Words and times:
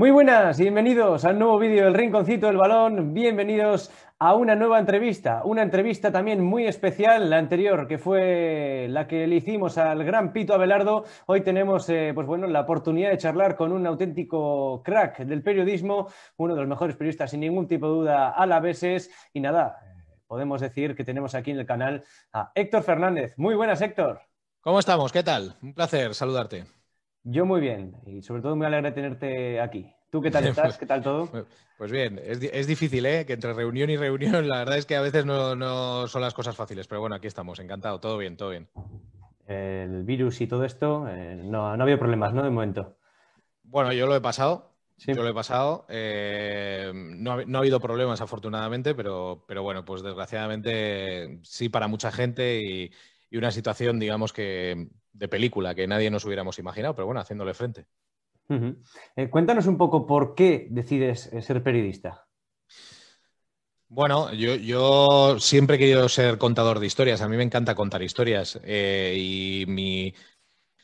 Muy 0.00 0.12
buenas, 0.12 0.58
bienvenidos 0.58 1.26
al 1.26 1.38
nuevo 1.38 1.58
vídeo 1.58 1.84
del 1.84 1.92
Rinconcito 1.92 2.46
del 2.46 2.56
Balón, 2.56 3.12
bienvenidos 3.12 3.90
a 4.18 4.32
una 4.34 4.54
nueva 4.54 4.78
entrevista, 4.78 5.42
una 5.44 5.60
entrevista 5.60 6.10
también 6.10 6.42
muy 6.42 6.66
especial, 6.66 7.28
la 7.28 7.36
anterior 7.36 7.86
que 7.86 7.98
fue 7.98 8.86
la 8.88 9.06
que 9.06 9.26
le 9.26 9.36
hicimos 9.36 9.76
al 9.76 10.02
gran 10.02 10.32
Pito 10.32 10.54
Abelardo, 10.54 11.04
hoy 11.26 11.42
tenemos 11.42 11.86
eh, 11.90 12.12
pues 12.14 12.26
bueno, 12.26 12.46
la 12.46 12.62
oportunidad 12.62 13.10
de 13.10 13.18
charlar 13.18 13.56
con 13.56 13.72
un 13.72 13.86
auténtico 13.86 14.82
crack 14.82 15.18
del 15.18 15.42
periodismo, 15.42 16.08
uno 16.38 16.54
de 16.54 16.60
los 16.60 16.68
mejores 16.70 16.96
periodistas 16.96 17.32
sin 17.32 17.40
ningún 17.40 17.68
tipo 17.68 17.86
de 17.86 17.92
duda 17.92 18.30
a 18.30 18.46
la 18.46 18.58
veces 18.58 19.10
y 19.34 19.40
nada, 19.40 19.80
podemos 20.26 20.62
decir 20.62 20.96
que 20.96 21.04
tenemos 21.04 21.34
aquí 21.34 21.50
en 21.50 21.58
el 21.58 21.66
canal 21.66 22.02
a 22.32 22.52
Héctor 22.54 22.84
Fernández. 22.84 23.34
Muy 23.36 23.54
buenas 23.54 23.82
Héctor. 23.82 24.22
¿Cómo 24.62 24.78
estamos? 24.78 25.12
¿Qué 25.12 25.22
tal? 25.22 25.58
Un 25.60 25.74
placer 25.74 26.14
saludarte. 26.14 26.79
Yo 27.24 27.44
muy 27.44 27.60
bien 27.60 27.96
y 28.06 28.22
sobre 28.22 28.42
todo 28.42 28.56
muy 28.56 28.66
alegre 28.66 28.90
de 28.90 28.94
tenerte 28.94 29.60
aquí. 29.60 29.92
¿Tú 30.10 30.20
qué 30.20 30.30
tal 30.30 30.46
estás? 30.48 30.78
¿Qué 30.78 30.86
tal 30.86 31.02
todo? 31.02 31.28
Pues 31.76 31.92
bien, 31.92 32.20
es, 32.22 32.66
difícil, 32.66 33.06
¿eh? 33.06 33.24
Que 33.26 33.34
entre 33.34 33.52
reunión 33.52 33.90
y 33.90 33.96
reunión, 33.96 34.48
la 34.48 34.58
verdad 34.58 34.78
es 34.78 34.86
que 34.86 34.96
a 34.96 35.00
veces 35.00 35.24
no, 35.24 36.06
son 36.08 36.22
las 36.22 36.34
cosas 36.34 36.56
fáciles, 36.56 36.86
pero 36.86 37.00
bueno, 37.00 37.16
aquí 37.16 37.26
estamos, 37.26 37.58
encantado, 37.58 38.00
todo 38.00 38.18
bien, 38.18 38.36
todo 38.36 38.50
bien. 38.50 38.68
El 39.46 40.04
virus 40.04 40.40
y 40.40 40.46
todo 40.46 40.64
esto, 40.64 41.06
eh, 41.08 41.40
no, 41.42 41.76
no 41.76 41.82
ha 41.82 41.84
habido 41.84 41.98
problemas, 41.98 42.32
¿no? 42.32 42.42
De 42.42 42.50
momento. 42.50 42.96
Bueno, 43.62 43.92
yo 43.92 44.06
lo 44.06 44.14
he 44.14 44.20
pasado, 44.20 44.72
yo 44.98 45.22
lo 45.22 45.28
he 45.28 45.34
pasado. 45.34 45.86
Eh, 45.88 46.92
no, 46.94 47.32
ha, 47.32 47.58
habido 47.58 47.80
problemas, 47.80 48.20
afortunadamente, 48.20 48.94
pero, 48.94 49.44
pero, 49.46 49.62
bueno, 49.62 49.84
pues 49.84 50.02
desgraciadamente 50.02 51.40
sí 51.42 51.68
para 51.68 51.88
mucha 51.88 52.12
gente 52.12 52.60
y, 52.60 52.90
y, 53.30 53.36
una 53.38 53.50
situación, 53.50 53.98
digamos 53.98 54.32
que 54.32 54.90
de 55.12 55.28
película 55.28 55.74
que 55.74 55.86
nadie 55.86 56.10
nos 56.10 56.24
hubiéramos 56.24 56.58
imaginado, 56.58 56.94
pero 56.94 57.06
bueno, 57.06 57.20
haciéndole 57.20 57.54
frente. 57.54 57.86
Eh, 59.16 59.30
cuéntanos 59.30 59.66
un 59.66 59.78
poco 59.78 60.06
por 60.06 60.34
qué 60.34 60.66
decides 60.70 61.32
eh, 61.32 61.40
ser 61.40 61.62
periodista. 61.62 62.26
Bueno, 63.88 64.32
yo, 64.32 65.38
siempre 65.40 65.76
he 65.76 65.78
querido 65.78 66.08
ser 66.08 66.38
contador 66.38 66.78
de 66.78 66.86
historias. 66.86 67.20
A 67.22 67.28
mí 67.28 67.36
me 67.36 67.42
encanta 67.42 67.74
contar 67.74 68.02
historias. 68.02 68.60
Eh, 68.64 69.16
y 69.18 69.64
mi, 69.66 70.14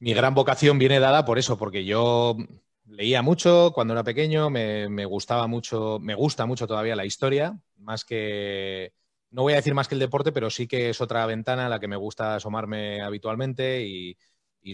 gran 0.00 0.34
vocación 0.34 0.78
viene 0.78 0.98
dada 0.98 1.24
por 1.24 1.38
eso, 1.38 1.56
porque 1.56 1.84
yo 1.84 2.36
leía 2.84 3.22
mucho 3.22 3.72
cuando 3.72 3.94
era 3.94 4.04
pequeño, 4.04 4.50
me, 4.50 4.88
me, 4.88 5.04
gustaba 5.04 5.47
mucho, 5.47 5.98
me 6.00 6.14
gusta 6.14 6.47
mucho 6.47 6.66
todavía 6.66 6.97
la 6.97 7.04
historia, 7.04 7.56
más 7.78 8.04
que, 8.04 8.92
no 9.30 9.42
voy 9.42 9.55
a 9.55 9.56
decir 9.56 9.74
más 9.74 9.88
que 9.88 9.94
el 9.94 10.00
deporte, 10.00 10.32
pero 10.32 10.50
sí 10.50 10.66
que 10.66 10.91
es 10.91 11.00
otra 11.00 11.27
ventana 11.27 11.66
a 11.66 11.69
la 11.69 11.80
que 11.80 11.88
me 11.88 11.96
gusta 11.96 12.36
asomarme 12.36 13.02
habitualmente 13.02 13.82
y, 13.86 14.16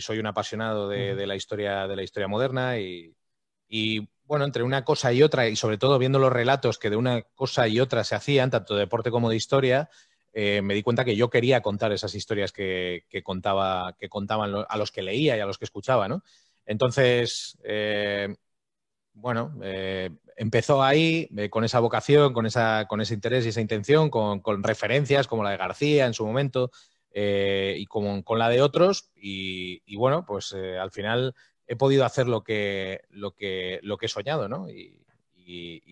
soy 0.01 0.19
un 0.19 0.27
apasionado 0.27 0.89
de, 0.89 1.27
la 1.27 1.37
historia, 1.37 1.87
de 1.87 1.97
la 1.97 2.03
historia 2.03 2.27
moderna 2.27 2.79
y, 2.79 4.09
bueno, 4.25 4.47
entre 4.47 4.63
una 4.63 4.85
cosa 4.85 5.13
y 5.13 5.23
otra, 5.23 5.49
y 5.49 5.57
sobre 5.57 5.77
todo 5.77 5.99
viendo 5.99 6.19
los 6.19 6.33
relatos 6.33 6.79
que 6.79 6.89
de 6.89 6.97
una 6.97 7.23
cosa 7.35 7.69
y 7.69 7.79
otra 7.79 8.03
se 8.03 8.15
hacían, 8.15 8.51
tanto 8.51 8.75
de 8.75 8.81
deporte 8.81 9.11
como 9.11 9.29
de 9.29 9.37
historia, 9.37 9.91
eh, 10.33 10.63
me 10.63 10.73
di 10.73 10.83
cuenta 10.83 11.05
que 11.05 11.15
yo 11.15 11.29
quería 11.29 11.61
contar 11.61 11.93
esas 11.93 12.15
historias 12.15 12.53
que, 12.53 13.05
contaba, 13.23 13.95
que 13.99 14.09
contaban 14.09 14.65
a 14.67 14.77
los 14.79 14.91
que 14.91 15.03
leía 15.03 15.37
y 15.37 15.41
a 15.41 15.47
los 15.47 15.59
que 15.59 15.67
escuchaba, 15.67 16.09
¿no? 16.09 16.23
Entonces, 16.65 17.59
eh, 17.65 18.35
bueno, 19.15 19.55
eh, 19.63 20.11
empezó 20.37 20.83
ahí 20.83 21.29
eh, 21.37 21.51
con 21.51 21.65
esa 21.65 21.81
vocación, 21.81 22.33
con, 22.33 22.47
esa, 22.47 22.87
con 22.89 23.01
ese 23.01 23.15
interés 23.15 23.45
y 23.45 23.51
esa 23.51 23.61
intención, 23.61 24.11
con, 24.11 24.43
referencias 24.63 25.27
como 25.27 25.45
la 25.45 25.51
de 25.51 25.57
García 25.57 26.07
en 26.07 26.15
su 26.15 26.27
momento 26.27 26.71
eh, 27.13 27.77
y 27.79 27.87
con, 27.87 28.25
la 28.37 28.49
de 28.49 28.63
otros. 28.63 29.11
Y, 29.15 29.97
bueno, 29.97 30.25
pues 30.27 30.55
al 30.55 30.91
final 30.91 31.35
he 31.67 31.77
podido 31.77 32.05
hacer 32.05 32.27
lo 32.27 32.43
que, 32.43 33.03
lo 33.11 33.33
que, 33.33 33.81
lo 33.83 33.97
que 33.97 34.07
he 34.07 34.09
soñado, 34.09 34.49
¿no? 34.49 34.69
Y, 34.69 34.99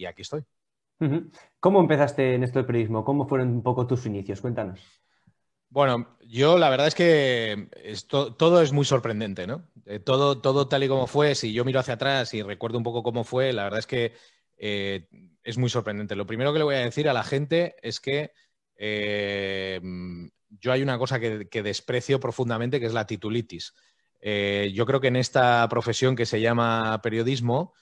aquí 0.07 0.23
estoy. 0.23 0.43
¿Cómo 1.61 1.81
empezaste 1.81 2.35
en 2.35 2.43
esto 2.43 2.59
del 2.59 2.67
periodismo? 2.67 3.05
¿Cómo 3.05 3.29
fueron 3.29 3.49
un 3.49 3.63
poco 3.63 3.87
tus 3.87 4.07
inicios? 4.07 4.41
Cuéntanos. 4.41 5.00
Bueno, 5.71 6.19
yo 6.27 6.59
la 6.59 6.69
verdad 6.69 6.89
es 6.89 6.97
que 6.97 7.69
todo 8.09 8.61
es 8.61 8.73
muy 8.73 8.85
sorprendente, 8.85 9.47
¿no? 9.47 9.69
Eh, 9.87 10.01
todo, 10.01 10.41
todo 10.41 10.67
tal 10.67 10.83
y 10.83 10.89
como 10.89 11.07
fue, 11.07 11.37
si 11.37 11.53
yo 11.53 11.65
miro 11.65 11.79
hacia 11.79 11.95
atrás 11.95 12.35
y 12.35 12.43
recuerdo 12.43 12.77
un 12.79 12.83
poco 12.83 13.05
cómo 13.05 13.23
fue, 13.23 13.53
la 13.53 13.65
verdad 13.65 13.79
es 13.79 13.87
que 13.87 14.15
eh, 14.57 15.09
es 15.45 15.59
muy 15.59 15.71
sorprendente. 15.71 16.17
Lo 16.17 16.27
primero 16.27 16.53
que 16.53 16.59
le 16.59 16.65
voy 16.65 16.75
a 16.75 16.81
decir 16.81 17.09
a 17.09 17.13
la 17.13 17.23
gente 17.23 17.77
es 17.83 18.01
que 18.01 18.33
eh, 18.77 19.81
yo 20.49 20.73
hay 20.73 20.83
una 20.83 20.99
cosa 20.99 21.21
que, 21.21 21.63
desprecio 21.63 22.19
profundamente, 22.19 22.81
que 22.81 22.87
es 22.87 22.93
la 22.93 23.07
titulitis. 23.07 23.75
yo 24.21 24.87
creo 24.87 25.01
que 25.01 25.09
en 25.09 25.17
esta 25.17 25.69
profesión 25.69 26.17
que 26.17 26.27
se 26.27 26.41
llama 26.41 27.01
periodismo 27.03 27.75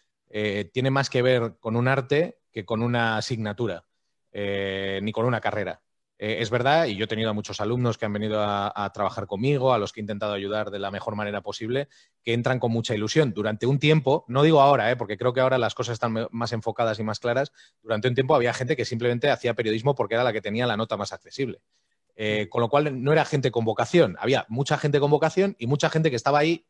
tiene 0.73 0.91
más 0.91 1.09
que 1.09 1.23
ver 1.23 1.57
con 1.59 1.75
un 1.77 1.89
arte 1.89 2.39
que 2.53 2.67
con 2.67 2.83
una 2.83 3.17
asignatura, 3.17 3.87
ni 4.33 5.13
con 5.13 5.25
una 5.25 5.41
carrera. 5.41 5.81
Eh, 6.19 6.39
es 6.41 6.51
verdad, 6.51 6.87
y 6.87 6.97
yo 6.97 7.05
he 7.05 7.07
tenido 7.09 7.31
a 7.31 7.33
muchos 7.33 7.61
alumnos 7.61 7.97
que 7.97 8.05
han 8.05 8.13
venido 8.13 8.43
a, 8.43 8.91
trabajar 8.93 9.27
conmigo, 9.27 9.73
a 9.73 9.79
los 9.79 9.93
que 9.93 10.01
he 10.01 10.03
intentado 10.03 10.33
ayudar 10.33 10.71
de 10.71 10.81
la 10.81 10.91
mejor 10.91 11.15
manera 11.15 11.43
posible, 11.43 11.89
que 12.25 12.33
entran 12.33 12.59
con 12.59 12.73
mucha 12.73 12.95
ilusión. 12.95 13.33
Durante 13.33 13.67
un 13.67 13.79
tiempo, 13.79 14.25
no 14.27 14.43
digo 14.43 14.61
ahora, 14.61 14.91
eh, 14.91 14.97
porque 14.97 15.17
creo 15.17 15.33
que 15.33 15.41
ahora 15.41 15.59
las 15.59 15.75
cosas 15.75 15.95
están 15.95 16.27
más 16.31 16.53
enfocadas 16.53 16.99
y 16.99 17.05
más 17.05 17.21
claras, 17.21 17.53
durante 17.83 18.09
un 18.09 18.15
tiempo 18.15 18.35
había 18.35 18.53
gente 18.53 18.77
que 18.77 18.85
simplemente 18.85 19.31
hacía 19.31 19.55
periodismo 19.55 19.95
porque 19.95 20.15
era 20.15 20.25
la 20.25 20.33
que 20.33 20.41
tenía 20.41 20.67
la 20.67 20.77
nota 20.77 20.97
más 20.97 21.13
accesible. 21.13 21.61
Eh, 22.17 22.49
con 22.51 22.63
lo 22.63 22.69
cual 22.69 23.01
no 23.05 23.13
era 23.13 23.25
gente 23.25 23.53
con 23.53 23.65
vocación, 23.65 24.17
había 24.19 24.45
mucha 24.49 24.77
gente 24.77 24.99
con 24.99 25.09
vocación 25.09 25.55
y 25.57 25.69
mucha 25.69 25.89
gente 25.89 26.11
que 26.11 26.17
estaba 26.17 26.41
ahí 26.41 26.67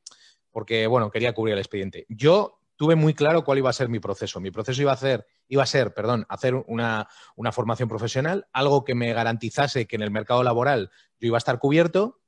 porque, 0.50 0.86
bueno, 0.86 1.10
quería 1.10 1.32
cubrir 1.32 1.54
el 1.54 1.58
expediente. 1.58 2.04
Yo 2.10 2.60
tuve 2.78 2.94
muy 2.94 3.12
claro 3.12 3.44
cuál 3.44 3.58
iba 3.58 3.68
a 3.68 3.74
ser 3.74 3.88
mi 3.88 3.98
proceso. 3.98 4.40
Mi 4.40 4.52
proceso 4.52 4.80
iba 4.80 4.92
a, 4.92 4.94
hacer, 4.94 5.26
iba 5.48 5.64
a 5.64 5.66
ser, 5.66 5.92
perdón, 5.92 6.24
hacer 6.28 6.54
una, 6.54 7.08
formación 7.52 7.88
profesional, 7.88 8.46
algo 8.52 8.84
que 8.84 8.94
me 8.94 9.12
garantizase 9.12 9.86
que 9.86 9.96
en 9.96 10.02
el 10.02 10.12
mercado 10.12 10.44
laboral 10.44 10.90
yo 11.18 11.26
iba 11.26 11.36
a 11.36 11.38
estar 11.38 11.58
cubierto 11.58 12.20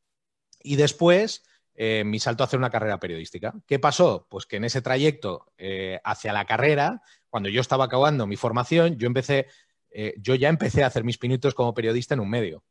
y 0.60 0.74
después 0.74 1.44
eh, 1.76 2.02
mi 2.04 2.18
salto 2.18 2.42
a 2.42 2.46
hacer 2.46 2.58
una 2.58 2.68
carrera 2.68 2.98
periodística. 2.98 3.54
¿Qué 3.64 3.78
pasó? 3.78 4.26
Pues 4.28 4.44
que 4.44 4.56
en 4.56 4.64
ese 4.64 4.82
trayecto 4.82 5.52
eh, 5.56 6.00
hacia 6.02 6.32
la 6.32 6.44
carrera, 6.44 7.00
cuando 7.28 7.48
yo 7.48 7.60
estaba 7.60 7.84
acabando 7.84 8.26
mi 8.26 8.36
formación, 8.36 8.98
yo 8.98 9.06
empecé, 9.06 9.46
eh, 9.92 10.14
yo 10.18 10.34
ya 10.34 10.48
empecé 10.48 10.82
a 10.82 10.88
hacer 10.88 11.04
mis 11.04 11.16
pinitos 11.16 11.54
como 11.54 11.74
periodista 11.74 12.14
en 12.14 12.20
un 12.20 12.28
medio, 12.28 12.64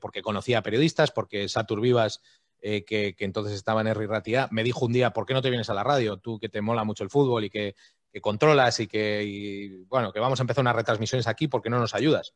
porque 0.00 0.22
conocía 0.22 0.58
a 0.58 0.62
periodistas, 0.62 1.12
porque 1.12 1.48
Satur 1.48 1.80
Vivas 1.80 2.20
eh, 2.60 2.84
que, 2.84 3.14
entonces 3.18 3.54
estaba 3.54 3.80
en 3.80 3.86
R 3.86 4.06
Ratia, 4.06 4.48
me 4.50 4.64
dijo 4.64 4.84
un 4.84 4.92
día, 4.92 5.10
¿por 5.10 5.26
qué 5.26 5.34
no 5.34 5.42
te 5.42 5.50
vienes 5.50 5.70
a 5.70 5.74
la 5.74 5.84
radio? 5.84 6.16
Tú 6.16 6.38
que 6.38 6.48
te 6.48 6.60
mola 6.60 6.84
mucho 6.84 7.04
el 7.04 7.10
fútbol 7.10 7.44
y 7.44 7.50
que, 7.50 7.74
controlas 8.20 8.80
y 8.80 8.88
que, 8.88 9.84
bueno, 9.86 10.12
que 10.12 10.18
vamos 10.18 10.40
a 10.40 10.42
empezar 10.42 10.62
unas 10.62 10.74
retransmisiones 10.74 11.28
aquí, 11.28 11.46
¿por 11.46 11.62
qué 11.62 11.70
no 11.70 11.78
nos 11.78 11.94
ayudas? 11.94 12.34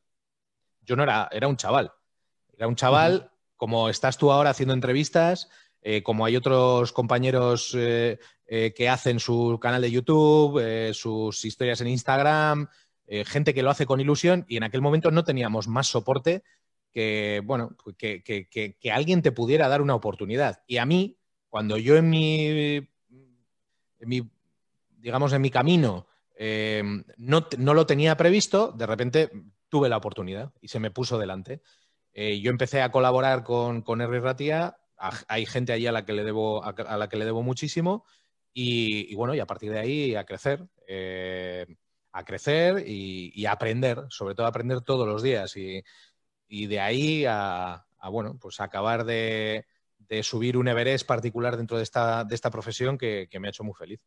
Yo 0.82 0.94
no 0.94 1.02
era, 1.02 1.28
era 1.32 1.48
un 1.48 1.56
chaval. 1.56 1.90
Era 2.56 2.68
un 2.68 2.76
chaval, 2.76 3.32
como 3.56 3.88
estás 3.88 4.16
tú 4.16 4.30
ahora 4.30 4.50
haciendo 4.50 4.74
entrevistas, 4.74 5.48
eh, 5.80 6.04
como 6.04 6.24
hay 6.24 6.36
otros 6.36 6.92
compañeros 6.92 7.76
eh, 7.76 8.18
que 8.46 8.88
hacen 8.88 9.18
su 9.18 9.58
canal 9.60 9.82
de 9.82 9.90
YouTube, 9.90 10.92
sus 10.94 11.44
historias 11.44 11.80
en 11.80 11.88
Instagram, 11.88 12.68
gente 13.24 13.54
que 13.54 13.62
lo 13.62 13.70
hace 13.70 13.86
con 13.86 14.00
ilusión 14.00 14.44
y 14.46 14.58
en 14.58 14.62
aquel 14.62 14.82
momento 14.82 15.10
no 15.10 15.24
teníamos 15.24 15.66
más 15.66 15.88
soporte 15.88 16.44
que, 16.92 17.40
bueno, 17.44 17.76
que, 17.96 18.22
que, 18.22 18.92
alguien 18.92 19.22
te 19.22 19.32
pudiera 19.32 19.68
dar 19.68 19.82
una 19.82 19.94
oportunidad. 19.94 20.62
Y 20.66 20.76
a 20.76 20.86
mí, 20.86 21.18
cuando 21.48 21.76
yo 21.78 21.96
en 21.96 22.10
mi, 22.10 22.88
digamos, 24.98 25.32
en 25.32 25.42
mi 25.42 25.50
camino 25.50 26.06
eh, 26.36 26.82
no, 27.16 27.46
no, 27.58 27.74
lo 27.74 27.86
tenía 27.86 28.16
previsto, 28.16 28.72
de 28.72 28.86
repente 28.86 29.30
tuve 29.68 29.88
la 29.88 29.96
oportunidad 29.96 30.52
y 30.60 30.68
se 30.68 30.80
me 30.80 30.90
puso 30.90 31.18
delante. 31.18 31.62
Eh, 32.12 32.40
yo 32.40 32.50
empecé 32.50 32.82
a 32.82 32.90
colaborar 32.90 33.42
con, 33.42 33.82
con 33.82 34.00
R. 34.00 34.20
Ratia, 34.20 34.76
hay 35.28 35.46
gente 35.46 35.72
allí 35.72 35.86
a 35.86 35.92
la 35.92 36.04
que 36.04 36.12
le 36.12 36.24
debo, 36.24 36.62
a, 36.64 36.96
la 36.96 37.08
que 37.08 37.16
le 37.16 37.24
debo 37.24 37.42
muchísimo, 37.42 38.04
y, 38.54 39.14
bueno, 39.14 39.34
y 39.34 39.40
a 39.40 39.46
partir 39.46 39.72
de 39.72 39.78
ahí 39.78 40.14
a 40.14 40.24
crecer. 40.24 40.66
Eh, 40.86 41.66
a 42.14 42.26
crecer 42.26 42.84
y, 42.86 43.32
y, 43.34 43.46
aprender, 43.46 44.04
sobre 44.10 44.34
todo 44.34 44.46
aprender 44.46 44.82
todos 44.82 45.08
los 45.08 45.22
días. 45.22 45.56
Y, 45.56 45.82
y 46.52 46.66
de 46.66 46.80
ahí 46.80 47.24
a, 47.26 47.82
bueno, 48.10 48.36
pues 48.38 48.60
acabar 48.60 49.04
de, 49.04 49.64
subir 50.20 50.58
un 50.58 50.68
Everest 50.68 51.06
particular 51.06 51.56
dentro 51.56 51.78
de 51.78 51.82
esta, 51.82 52.24
de 52.24 52.34
esta 52.34 52.50
profesión 52.50 52.98
que, 52.98 53.26
me 53.40 53.48
ha 53.48 53.50
hecho 53.50 53.64
muy 53.64 53.72
feliz. 53.72 54.00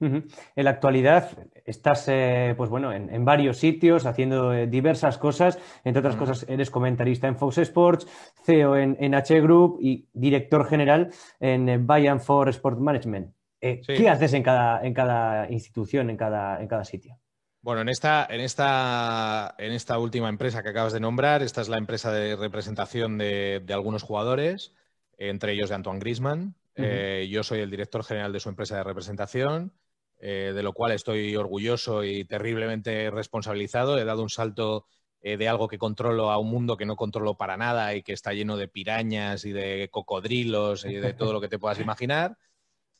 En 0.00 0.24
la 0.56 0.70
actualidad 0.70 1.38
estás 1.64 2.08
eh, 2.08 2.54
pues 2.56 2.68
bueno, 2.68 2.92
en, 2.92 3.24
varios 3.24 3.58
sitios 3.58 4.06
haciendo 4.06 4.52
eh, 4.52 4.66
diversas 4.66 5.18
cosas. 5.18 5.60
Entre 5.84 6.00
otras 6.00 6.16
cosas, 6.16 6.44
eres 6.48 6.70
comentarista 6.70 7.28
en 7.28 7.36
Fox 7.36 7.58
Sports, 7.58 8.08
CEO 8.42 8.76
en, 8.76 9.14
H 9.14 9.40
Group 9.40 9.78
y 9.80 10.08
director 10.12 10.66
general 10.66 11.12
en 11.38 11.68
eh, 11.68 11.78
Bayern 11.80 12.20
for 12.20 12.48
Sport 12.48 12.78
Management. 12.80 13.32
¿Qué 13.60 14.08
haces 14.08 14.32
en 14.34 14.42
cada, 14.42 14.84
en 14.84 14.94
cada 14.94 15.48
institución, 15.50 16.10
en 16.10 16.16
cada, 16.16 16.60
en 16.60 16.66
cada 16.66 16.84
sitio? 16.84 17.18
Bueno, 17.60 17.80
en 17.80 17.88
esta, 17.88 18.26
en, 18.30 18.40
esta, 18.40 19.54
en 19.58 19.72
esta 19.72 19.98
última 19.98 20.28
empresa 20.28 20.62
que 20.62 20.68
acabas 20.68 20.92
de 20.92 21.00
nombrar, 21.00 21.42
esta 21.42 21.60
es 21.60 21.68
la 21.68 21.78
empresa 21.78 22.12
de 22.12 22.36
representación 22.36 23.18
de, 23.18 23.64
algunos 23.70 24.02
jugadores, 24.02 24.74
entre 25.16 25.52
ellos 25.52 25.68
de 25.68 25.74
Antoine 25.74 26.00
Grisman. 26.00 26.54
Eh, 26.76 27.28
yo 27.30 27.42
soy 27.42 27.58
el 27.60 27.70
director 27.70 28.04
general 28.04 28.32
de 28.32 28.40
su 28.40 28.48
empresa 28.48 28.76
de 28.76 28.84
representación. 28.84 29.72
eh, 30.20 30.52
de 30.52 30.62
lo 30.64 30.72
cual 30.72 30.92
estoy 30.92 31.36
orgulloso 31.36 32.02
y 32.02 32.24
terriblemente 32.24 33.08
responsabilizado. 33.10 33.98
He 33.98 34.04
dado 34.04 34.22
un 34.22 34.30
salto 34.30 34.86
eh, 35.20 35.36
de 35.36 35.48
algo 35.48 35.66
que 35.66 35.78
controlo 35.78 36.30
a 36.30 36.38
un 36.38 36.48
mundo 36.48 36.76
que 36.76 36.86
no 36.86 36.94
controlo 36.94 37.36
para 37.36 37.56
nada 37.56 37.94
y 37.94 38.02
que 38.02 38.12
está 38.12 38.32
lleno 38.32 38.56
de 38.56 38.68
pirañas 38.68 39.44
y 39.44 39.52
de 39.52 39.88
cocodrilos 39.90 40.84
y 40.84 40.94
de 40.94 41.12
todo 41.12 41.32
lo 41.32 41.40
que 41.40 41.48
te 41.48 41.58
puedas 41.58 41.80
imaginar. 41.80 42.38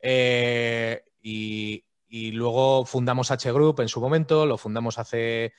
Eh, 0.00 1.02
y, 1.22 1.84
luego 2.08 2.84
fundamos 2.84 3.30
H 3.30 3.52
Group 3.52 3.80
en 3.80 3.88
su 3.88 4.00
momento, 4.00 4.46
lo 4.46 4.58
fundamos 4.58 4.98
hace 4.98 5.52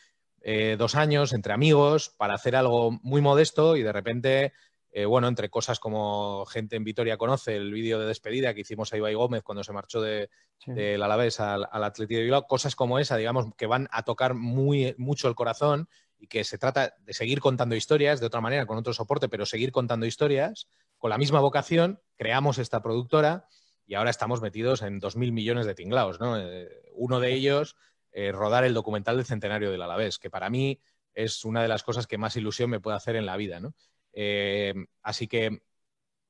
dos 0.77 0.95
años 0.95 1.33
entre 1.33 1.51
amigos 1.51 2.15
para 2.17 2.33
hacer 2.33 2.55
algo 2.55 2.91
muy 3.03 3.21
modesto 3.21 3.75
y 3.75 3.83
de 3.83 3.91
repente 3.91 4.53
eh, 4.91 5.05
bueno, 5.05 5.27
entre 5.27 5.49
cosas 5.49 5.79
como 5.79 6.45
gente 6.47 6.75
en 6.75 6.83
Vitoria 6.83 7.17
conoce, 7.17 7.55
el 7.55 7.71
vídeo 7.71 7.99
de 7.99 8.07
despedida 8.07 8.55
que 8.55 8.61
hicimos 8.61 8.91
a 8.91 8.97
Ibai 8.97 9.13
Gómez 9.13 9.43
cuando 9.43 9.63
se 9.63 9.71
marchó 9.71 10.01
del 10.01 10.29
de, 10.65 10.95
Alavés 10.95 11.39
al, 11.39 11.67
al 11.71 11.83
Atlético 11.83 12.17
de 12.17 12.23
Bilbao, 12.23 12.47
cosas 12.47 12.75
como 12.75 12.97
esa, 12.97 13.15
digamos, 13.15 13.53
que 13.55 13.67
van 13.67 13.87
a 13.91 14.03
tocar 14.03 14.33
muy, 14.33 14.95
mucho 14.97 15.27
el 15.27 15.35
corazón 15.35 15.87
y 16.17 16.27
que 16.27 16.43
se 16.43 16.57
trata 16.57 16.95
de 17.01 17.13
seguir 17.13 17.39
contando 17.39 17.75
historias 17.75 18.19
de 18.19 18.25
otra 18.25 18.41
manera, 18.41 18.65
con 18.65 18.77
otro 18.77 18.93
soporte, 18.93 19.29
pero 19.29 19.45
seguir 19.45 19.71
contando 19.71 20.07
historias 20.07 20.67
con 20.97 21.11
la 21.11 21.19
misma 21.19 21.39
vocación, 21.39 22.01
creamos 22.17 22.57
esta 22.57 22.81
productora 22.81 23.45
y 23.89 23.95
ahora 23.95 24.11
estamos 24.11 24.39
metidos 24.39 24.83
en 24.83 25.01
2.000 25.01 25.31
millones 25.31 25.65
de 25.65 25.73
tinglaos, 25.73 26.19
¿no? 26.19 26.37
Eh, 26.39 26.69
uno 26.93 27.19
de 27.19 27.33
ellos, 27.33 27.75
eh, 28.11 28.31
rodar 28.31 28.63
el 28.63 28.75
documental 28.75 29.17
del 29.17 29.25
centenario 29.25 29.71
del 29.71 29.81
Alavés, 29.81 30.19
que 30.19 30.29
para 30.29 30.51
mí 30.51 30.79
es 31.15 31.43
una 31.43 31.63
de 31.63 31.67
las 31.67 31.81
cosas 31.81 32.05
que 32.05 32.19
más 32.19 32.35
ilusión 32.35 32.69
me 32.69 32.79
puede 32.79 32.97
hacer 32.97 33.15
en 33.15 33.25
la 33.25 33.35
vida, 33.35 33.59
¿no? 33.59 33.73
Eh, 34.13 34.75
así 35.01 35.27
que, 35.27 35.63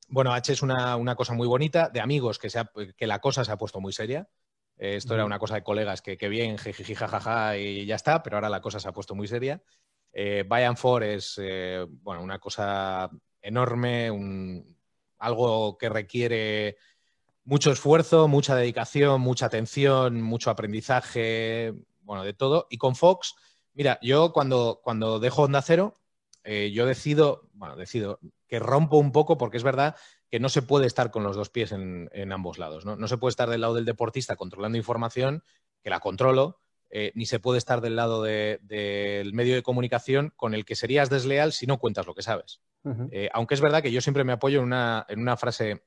bueno, 0.07 0.33
H 0.33 0.53
es 0.53 0.61
una, 0.61 1.15
cosa 1.17 1.33
muy 1.33 1.47
bonita, 1.47 1.89
de 1.89 1.99
amigos 1.99 2.39
que, 2.39 2.47
que 2.95 3.07
la 3.07 3.19
cosa 3.19 3.43
se 3.43 3.51
ha 3.51 3.57
puesto 3.57 3.81
muy 3.81 3.91
seria. 3.91 4.29
Esto 4.77 5.13
era 5.13 5.25
una 5.25 5.39
cosa 5.39 5.55
de 5.55 5.63
colegas 5.63 6.01
que, 6.01 6.17
que 6.17 6.29
bien, 6.29 6.57
jiji, 6.57 6.95
jajaja, 6.95 7.57
y 7.57 7.85
ya 7.85 7.95
está, 7.95 8.23
pero 8.23 8.37
ahora 8.37 8.47
la 8.47 8.61
cosa 8.61 8.79
se 8.79 8.87
ha 8.87 8.93
puesto 8.93 9.15
muy 9.15 9.27
seria. 9.27 9.61
Eh, 10.13 10.45
Bayern 10.47 10.77
For 10.77 11.03
es, 11.03 11.37
eh, 11.43 11.85
bueno, 11.89 12.23
una 12.23 12.39
cosa 12.39 13.09
enorme, 13.41 14.09
algo 15.17 15.77
que 15.77 15.89
requiere 15.89 16.77
mucho 17.49 17.71
esfuerzo, 17.71 18.27
mucha 18.27 18.55
dedicación, 18.55 19.21
mucha 19.21 19.47
atención, 19.47 20.21
mucho 20.21 20.51
aprendizaje, 20.51 21.73
bueno, 22.01 22.23
de 22.23 22.33
todo. 22.33 22.67
Y 22.69 22.77
con 22.77 22.95
Fox, 22.95 23.33
mira, 23.73 23.97
yo 24.03 24.33
cuando, 24.33 24.81
cuando 24.83 25.19
dejo 25.19 25.41
Onda 25.41 25.63
Cero, 25.63 25.95
eh, 26.43 26.69
yo 26.71 26.85
decido, 26.85 27.49
bueno, 27.53 27.75
decido 27.75 28.19
que 28.47 28.59
rompo 28.59 28.97
un 28.97 29.11
poco 29.11 29.39
porque 29.39 29.57
es 29.57 29.63
verdad 29.63 29.95
que 30.29 30.39
no 30.39 30.47
se 30.47 30.61
puede 30.61 30.85
estar 30.85 31.09
con 31.09 31.23
los 31.23 31.35
dos 31.35 31.49
pies 31.49 31.71
en, 31.71 32.31
ambos 32.31 32.59
lados. 32.59 32.85
¿no? 32.85 33.07
se 33.07 33.17
puede 33.17 33.31
estar 33.31 33.49
del 33.49 33.61
lado 33.61 33.73
del 33.73 33.85
deportista 33.85 34.35
controlando 34.35 34.77
información, 34.77 35.43
que 35.81 35.89
la 35.89 35.99
controlo, 36.01 36.61
eh, 36.91 37.11
ni 37.15 37.25
se 37.25 37.39
puede 37.39 37.57
estar 37.57 37.81
del 37.81 37.95
lado 37.95 38.21
del 38.21 39.33
medio 39.33 39.55
de 39.55 39.63
comunicación 39.63 40.33
con 40.35 40.53
el 40.53 40.65
que 40.65 40.75
serías 40.75 41.09
desleal 41.09 41.51
si 41.51 41.65
no 41.65 41.79
cuentas 41.79 42.05
lo 42.05 42.13
que 42.13 42.21
sabes. 42.21 42.61
Eh, 43.11 43.27
aunque 43.33 43.55
es 43.55 43.61
verdad 43.61 43.81
que 43.81 43.91
yo 43.91 44.01
siempre 44.01 44.23
me 44.23 44.33
apoyo 44.33 44.59
en 44.59 44.65
una, 44.65 45.03
en 45.09 45.19
una 45.19 45.35
frase 45.35 45.81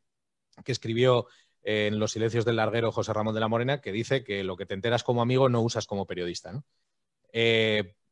que 0.65 0.73
escribió 0.73 1.27
en 1.63 1.99
Los 1.99 2.13
silencios 2.13 2.45
del 2.45 2.57
larguero 2.57 2.93
José 2.93 3.13
Ramón 3.13 3.35
de 3.35 3.41
la 3.41 3.49
Morena, 3.49 3.81
que 3.81 3.93
dice 3.93 4.25
que 4.25 4.45
lo 4.45 4.57
que 4.57 4.67
te 4.67 4.75
enteras 4.75 5.05
como 5.05 5.23
amigo 5.23 5.49
no 5.49 5.61
usas 5.61 5.87
como 5.87 6.07
periodista. 6.07 6.53
¿no? 6.53 6.65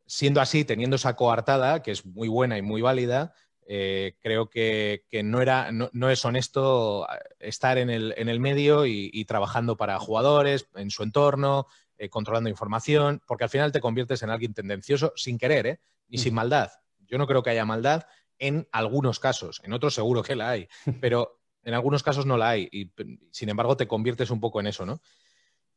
siendo 0.06 0.40
así, 0.40 0.64
teniendo 0.64 0.96
esa 0.96 1.14
coartada, 1.14 1.82
que 1.82 1.92
es 1.92 2.04
muy 2.04 2.26
buena 2.26 2.58
y 2.58 2.62
muy 2.62 2.82
válida, 2.82 3.32
eh, 3.72 4.16
creo 4.18 4.50
que, 4.50 5.04
no, 5.22 5.40
era, 5.40 5.70
no, 5.70 6.10
es 6.10 6.24
honesto 6.24 7.06
eh, 7.08 7.18
estar 7.38 7.78
en 7.78 7.88
el, 7.88 8.40
medio 8.40 8.84
y, 8.84 9.24
trabajando 9.26 9.76
para 9.76 10.00
jugadores, 10.00 10.66
en 10.74 10.90
su 10.90 11.04
entorno, 11.04 11.68
eh, 11.96 12.08
controlando 12.08 12.50
información, 12.50 13.22
porque 13.28 13.44
al 13.44 13.50
final 13.50 13.70
te 13.70 13.80
conviertes 13.80 14.24
en 14.24 14.30
alguien 14.30 14.54
tendencioso 14.54 15.12
sin 15.14 15.38
querer, 15.38 15.78
ni 16.08 16.18
sin 16.18 16.34
maldad. 16.34 16.72
Yo 17.06 17.16
no 17.16 17.28
creo 17.28 17.44
que 17.44 17.50
haya 17.50 17.64
maldad 17.64 18.06
en 18.40 18.66
algunos 18.72 19.20
casos, 19.20 19.60
en 19.62 19.72
otros 19.72 19.94
seguro 19.94 20.24
que 20.24 20.34
la 20.34 20.50
hay, 20.50 20.68
pero 21.00 21.39
en 21.62 21.74
algunos 21.74 22.02
casos 22.02 22.26
no 22.26 22.36
la 22.36 22.50
hay 22.50 22.68
y 22.70 22.92
sin 23.30 23.48
embargo 23.48 23.76
te 23.76 23.88
conviertes 23.88 24.30
un 24.30 24.40
poco 24.40 24.60
en 24.60 24.66
eso, 24.66 24.86
¿no? 24.86 25.00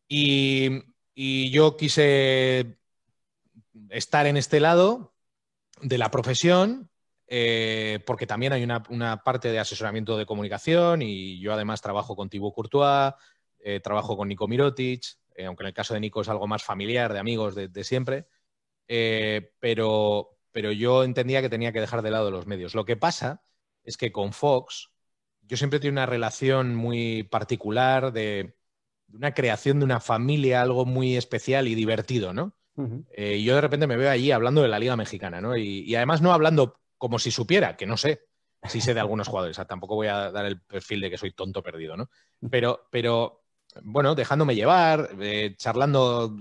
Y, 0.08 0.84
yo 1.16 1.78
quise 1.78 2.78
estar 3.90 4.26
en 4.26 4.38
este 4.38 4.60
lado 4.60 5.14
de 5.82 5.98
la 5.98 6.10
profesión, 6.10 6.90
eh, 7.28 8.00
porque 8.06 8.28
también 8.28 8.54
hay 8.54 8.64
una, 8.64 9.24
parte 9.24 9.52
de 9.52 9.60
asesoramiento 9.60 10.18
de 10.18 10.26
comunicación 10.26 11.02
y 11.02 11.40
yo 11.40 11.54
además 11.54 11.82
trabajo 11.82 12.16
con 12.16 12.30
Thibaut 12.30 12.54
Courtois, 12.54 13.14
eh, 13.60 13.80
trabajo 13.80 14.18
con 14.18 14.28
Nico 14.28 14.48
Mirotic, 14.48 15.04
eh, 15.36 15.46
aunque 15.46 15.64
en 15.64 15.68
el 15.68 15.74
caso 15.74 15.94
de 15.94 16.00
Nico 16.00 16.22
es 16.22 16.30
algo 16.30 16.48
más 16.48 16.64
familiar, 16.64 17.14
de 17.14 17.20
amigos 17.20 17.56
de, 17.56 17.84
siempre, 17.84 18.28
pero, 19.60 20.38
pero 20.52 20.72
yo 20.72 21.04
entendía 21.04 21.42
que 21.42 21.50
tenía 21.50 21.72
que 21.72 21.82
dejar 21.82 22.02
de 22.02 22.12
lado 22.12 22.32
los 22.32 22.48
medios. 22.48 22.76
Lo 22.76 22.86
que 22.86 22.98
pasa 22.98 23.44
es 23.84 23.98
que 23.98 24.12
con 24.12 24.34
Fox 24.34 24.93
yo 25.48 25.58
siempre 25.58 25.80
tengo 25.80 25.94
una 25.94 26.06
relación 26.06 26.76
muy 26.76 27.24
particular 27.24 28.14
de, 28.14 28.56
de 29.08 29.18
una 29.18 29.34
creación 29.34 29.80
de 29.80 29.86
una 29.86 30.00
familia, 30.00 30.62
algo 30.62 30.86
muy 30.86 31.16
especial 31.16 31.68
y 31.68 31.76
divertido, 31.76 32.34
¿no? 32.34 32.56
Eh, 33.12 33.38
y 33.38 33.44
yo 33.44 33.54
de 33.54 33.62
repente 33.62 33.86
me 33.86 33.98
veo 33.98 34.10
allí 34.10 34.32
hablando 34.32 34.64
de 34.64 34.68
la 34.68 34.80
Liga 34.80 34.96
Mexicana, 34.96 35.40
¿no? 35.40 35.56
Y, 35.56 35.94
además 35.96 36.22
no 36.22 36.34
hablando 36.34 36.80
como 36.98 37.20
si 37.20 37.30
supiera, 37.30 37.78
que 37.78 37.86
no 37.86 37.98
sé, 37.98 38.26
si 38.68 38.82
sé 38.82 38.94
de 38.94 39.00
algunos 39.00 39.28
jugadores, 39.28 39.60
tampoco 39.68 39.96
voy 39.96 40.08
a 40.08 40.32
dar 40.32 40.46
el 40.46 40.60
perfil 40.62 41.02
de 41.02 41.12
que 41.12 41.18
soy 41.18 41.32
tonto 41.32 41.62
perdido, 41.62 41.96
¿no? 41.96 42.10
Pero, 42.50 42.88
pero 42.90 43.44
bueno, 43.84 44.16
dejándome 44.16 44.56
llevar, 44.56 45.12
eh, 45.20 45.54
charlando, 45.58 46.36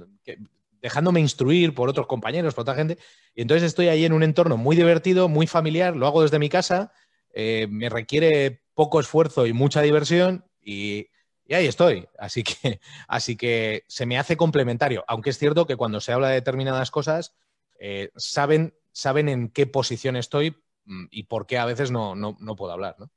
dejándome 0.80 1.20
instruir 1.20 1.74
por 1.74 1.88
otros 1.88 2.06
compañeros, 2.06 2.54
por 2.54 2.62
otra 2.62 2.74
gente. 2.74 2.96
Y 3.34 3.42
entonces 3.42 3.64
estoy 3.64 3.88
ahí 3.88 4.04
en 4.04 4.12
un 4.12 4.22
entorno 4.22 4.56
muy 4.56 4.76
divertido, 4.76 5.28
muy 5.28 5.46
familiar, 5.46 5.94
lo 5.94 6.06
hago 6.06 6.22
desde 6.22 6.38
mi 6.38 6.48
casa, 6.48 6.92
eh, 7.34 7.66
me 7.70 7.88
requiere 7.88 8.61
poco 8.74 9.00
esfuerzo 9.00 9.46
y 9.46 9.52
mucha 9.52 9.82
diversión 9.82 10.44
y, 10.60 11.08
ahí 11.50 11.66
estoy. 11.66 12.08
Así 12.18 12.42
que, 12.42 12.80
así 13.08 13.36
que 13.36 13.84
se 13.86 14.06
me 14.06 14.18
hace 14.18 14.36
complementario. 14.36 15.04
Aunque 15.06 15.30
es 15.30 15.38
cierto 15.38 15.66
que 15.66 15.76
cuando 15.76 16.00
se 16.00 16.12
habla 16.12 16.28
de 16.28 16.34
determinadas 16.34 16.90
cosas, 16.90 17.34
eh, 17.78 18.10
saben, 18.16 18.74
saben 18.92 19.28
en 19.28 19.48
qué 19.48 19.66
posición 19.66 20.16
estoy 20.16 20.56
mm, 20.84 21.06
y 21.10 21.24
por 21.24 21.46
qué 21.46 21.58
a 21.58 21.66
veces 21.66 21.90
no, 21.90 22.14
puedo 22.56 22.72
hablar. 22.72 22.96
¿no? 22.98 23.10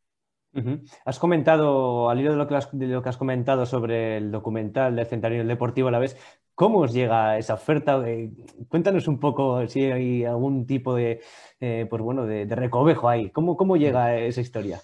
Has 1.06 1.20
comentado, 1.20 2.10
al 2.10 2.20
hilo 2.20 2.32
de 2.32 2.38
lo, 2.38 2.48
que 2.48 2.56
has, 2.56 2.70
de 2.72 2.88
lo 2.88 3.04
que 3.04 3.10
has 3.10 3.18
comentado 3.18 3.66
sobre 3.66 4.18
el 4.18 4.32
documental 4.32 4.96
del 4.96 5.06
Centenario 5.06 5.46
Deportivo 5.46 5.90
a 5.90 5.92
la 5.92 6.00
vez, 6.00 6.18
¿cómo 6.56 6.80
os 6.80 6.94
llega 6.94 7.38
esa 7.38 7.56
oferta? 7.56 8.02
Eh, 8.08 8.32
cuéntanos 8.70 9.08
un 9.08 9.20
poco 9.20 9.68
si 9.68 9.84
hay 9.84 10.24
algún 10.24 10.66
tipo 10.66 10.96
de, 10.96 11.22
eh, 11.60 11.86
pues 11.90 12.02
bueno, 12.02 12.26
de, 12.26 12.46
recovejo 12.46 13.10
ahí. 13.10 13.30
¿Cómo, 13.32 13.58
¿Cómo 13.58 13.76
llega 13.76 14.18
esa 14.18 14.42
historia? 14.42 14.82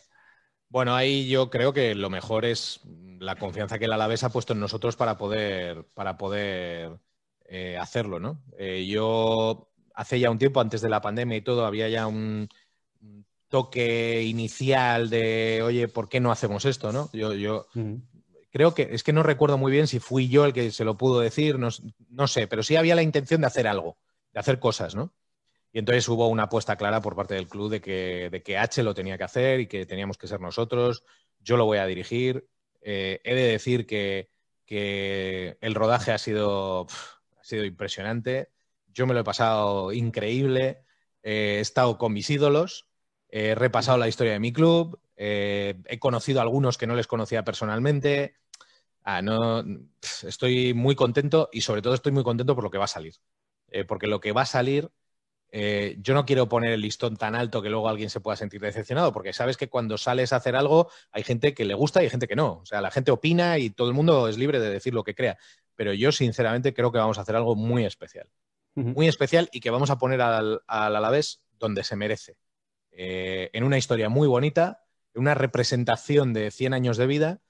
Bueno, 0.72 0.96
ahí 0.96 1.28
yo 1.28 1.50
creo 1.50 1.74
que 1.74 1.96
lo 1.96 2.10
mejor 2.10 2.46
es 2.46 2.80
la 3.20 3.36
confianza 3.36 3.78
que 3.78 3.86
el 3.86 3.92
Alavés 3.92 4.24
ha 4.24 4.30
puesto 4.30 4.54
en 4.54 4.62
nosotros 4.62 4.96
para 4.96 5.18
poder, 5.18 5.84
para 5.94 6.18
poder 6.18 6.98
eh, 7.44 7.78
hacerlo, 7.78 8.22
¿no? 8.22 8.42
Eh, 8.58 8.88
yo 8.88 9.68
hace 9.94 10.22
ya 10.22 10.32
un 10.32 10.38
tiempo, 10.38 10.62
antes 10.62 10.80
de 10.80 10.88
la 10.88 11.02
pandemia 11.02 11.36
y 11.36 11.42
todo, 11.42 11.66
había 11.66 11.90
ya 11.90 12.08
un, 12.08 12.48
toque 13.50 14.24
inicial 14.24 15.10
de, 15.10 15.62
oye, 15.62 15.90
¿por 15.90 16.08
qué 16.08 16.22
no 16.22 16.32
hacemos 16.32 16.64
esto, 16.64 16.94
no? 16.94 17.10
Yo, 17.12 17.34
yo 17.34 17.68
creo 18.50 18.74
que, 18.74 18.88
es 18.92 19.04
que 19.04 19.12
no 19.12 19.24
recuerdo 19.24 19.58
muy 19.58 19.74
bien 19.74 19.88
si 19.88 20.00
fui 20.00 20.30
yo 20.30 20.46
el 20.46 20.54
que 20.54 20.72
se 20.72 20.86
lo 20.86 20.96
pudo 20.96 21.20
decir, 21.20 21.60
no, 21.60 21.68
no 22.08 22.28
sé, 22.28 22.48
pero 22.48 22.64
sí 22.64 22.78
había 22.78 22.96
la 22.96 23.04
intención 23.04 23.42
de 23.42 23.48
hacer 23.48 23.68
algo, 23.68 23.98
de 24.32 24.40
hacer 24.40 24.58
cosas, 24.58 24.96
¿no? 24.96 25.12
Y 25.74 25.80
entonces 25.80 26.08
hubo 26.10 26.28
una 26.28 26.44
apuesta 26.44 26.76
clara 26.76 27.02
por 27.02 27.16
parte 27.16 27.36
del 27.36 27.48
club 27.48 27.70
de 27.70 27.82
que, 27.82 28.30
de 28.30 28.44
que 28.44 28.58
H 28.58 28.84
lo 28.84 28.94
tenía 28.94 29.18
que 29.18 29.24
hacer 29.24 29.62
y 29.62 29.68
que 29.68 29.86
teníamos 29.86 30.18
que 30.18 30.28
ser 30.28 30.42
nosotros. 30.42 31.04
Yo 31.40 31.58
lo 31.58 31.66
voy 31.66 31.78
a 31.78 31.86
dirigir. 31.86 32.48
Eh, 32.82 33.22
he 33.24 33.36
de 33.36 33.44
decir 33.44 33.86
que, 33.86 34.30
el 34.74 35.76
rodaje 35.76 36.12
ha 36.12 36.18
sido, 36.18 36.88
ha 37.38 37.44
sido 37.44 37.66
impresionante. 37.66 38.52
Yo 38.88 39.06
me 39.06 39.14
lo 39.14 39.22
he 39.22 39.24
pasado 39.24 39.92
increíble. 39.92 40.84
he 41.24 41.60
estado 41.60 41.98
con 41.98 42.14
mis 42.14 42.30
ídolos. 42.30 42.88
he 43.30 43.56
repasado 43.56 43.98
la 43.98 44.08
historia 44.08 44.34
de 44.34 44.40
mi 44.40 44.54
club. 44.54 45.00
he 45.16 45.98
conocido 46.00 46.40
a 46.40 46.44
algunos 46.44 46.78
que 46.78 46.88
no 46.88 46.96
les 46.96 47.08
conocía 47.08 47.44
personalmente. 47.44 48.36
Ah, 49.04 49.22
no, 49.22 49.64
estoy 50.24 50.74
muy 50.74 50.96
contento 50.96 51.50
y 51.52 51.62
sobre 51.62 51.82
todo 51.82 51.96
estoy 51.96 52.12
muy 52.12 52.24
contento 52.24 52.56
por 52.56 52.64
lo 52.64 52.72
que 52.72 52.78
va 52.78 52.86
a 52.86 52.88
salir. 52.88 53.16
Eh, 53.70 53.84
porque 53.86 54.08
lo 54.08 54.20
que 54.20 54.32
va 54.32 54.42
a 54.42 54.46
salir 54.46 54.92
eh, 55.52 55.98
yo 56.00 56.14
no 56.14 56.26
quiero 56.26 56.48
poner 56.48 56.72
el 56.72 56.82
listón 56.82 57.18
tan 57.18 57.36
alto 57.36 57.62
que 57.62 57.70
luego 57.70 57.90
alguien 57.90 58.10
se 58.10 58.22
pueda 58.22 58.38
sentir 58.38 58.62
decepcionado, 58.62 59.12
porque 59.12 59.34
sabes 59.34 59.58
que 59.58 59.70
cuando 59.70 59.98
sales 59.98 60.34
a 60.34 60.38
hacer 60.38 60.56
algo 60.56 60.90
hay 61.12 61.24
gente 61.24 61.54
que 61.54 61.66
le 61.66 61.74
gusta 61.74 62.02
y 62.02 62.06
hay 62.06 62.10
gente 62.10 62.28
que 62.28 62.36
no. 62.36 62.60
O 62.60 62.66
sea, 62.66 62.82
la 62.82 62.92
gente 62.92 63.12
opina 63.12 63.58
y 63.58 63.70
todo 63.70 63.90
el 63.90 63.94
mundo 63.94 64.28
es 64.28 64.38
libre 64.38 64.60
de 64.60 64.70
decir 64.70 64.94
lo 64.94 65.04
que 65.04 65.16
crea. 65.16 65.38
Pero 65.76 65.94
yo 65.94 66.12
sinceramente 66.12 66.74
creo 66.74 66.92
que 66.92 67.00
vamos 67.00 67.18
a 67.18 67.22
hacer 67.22 67.36
algo 67.36 67.56
muy 67.56 67.86
especial. 67.86 68.30
Muy 68.74 69.08
especial 69.08 69.50
y 69.52 69.60
que 69.60 69.70
vamos 69.70 69.90
a 69.90 69.98
poner 69.98 70.22
al, 70.22 70.62
al 70.66 70.96
Alavés 70.96 71.42
donde 71.60 71.84
se 71.84 71.98
merece. 71.98 72.38
Eh, 72.92 73.50
en 73.54 73.64
una 73.64 73.78
historia 73.78 74.10
muy 74.10 74.28
bonita, 74.28 74.84
en 75.14 75.22
una 75.22 75.34
representación 75.34 76.34
de 76.34 76.52
100 76.52 76.74
años 76.74 76.98
de 76.98 77.08
vida 77.08 77.42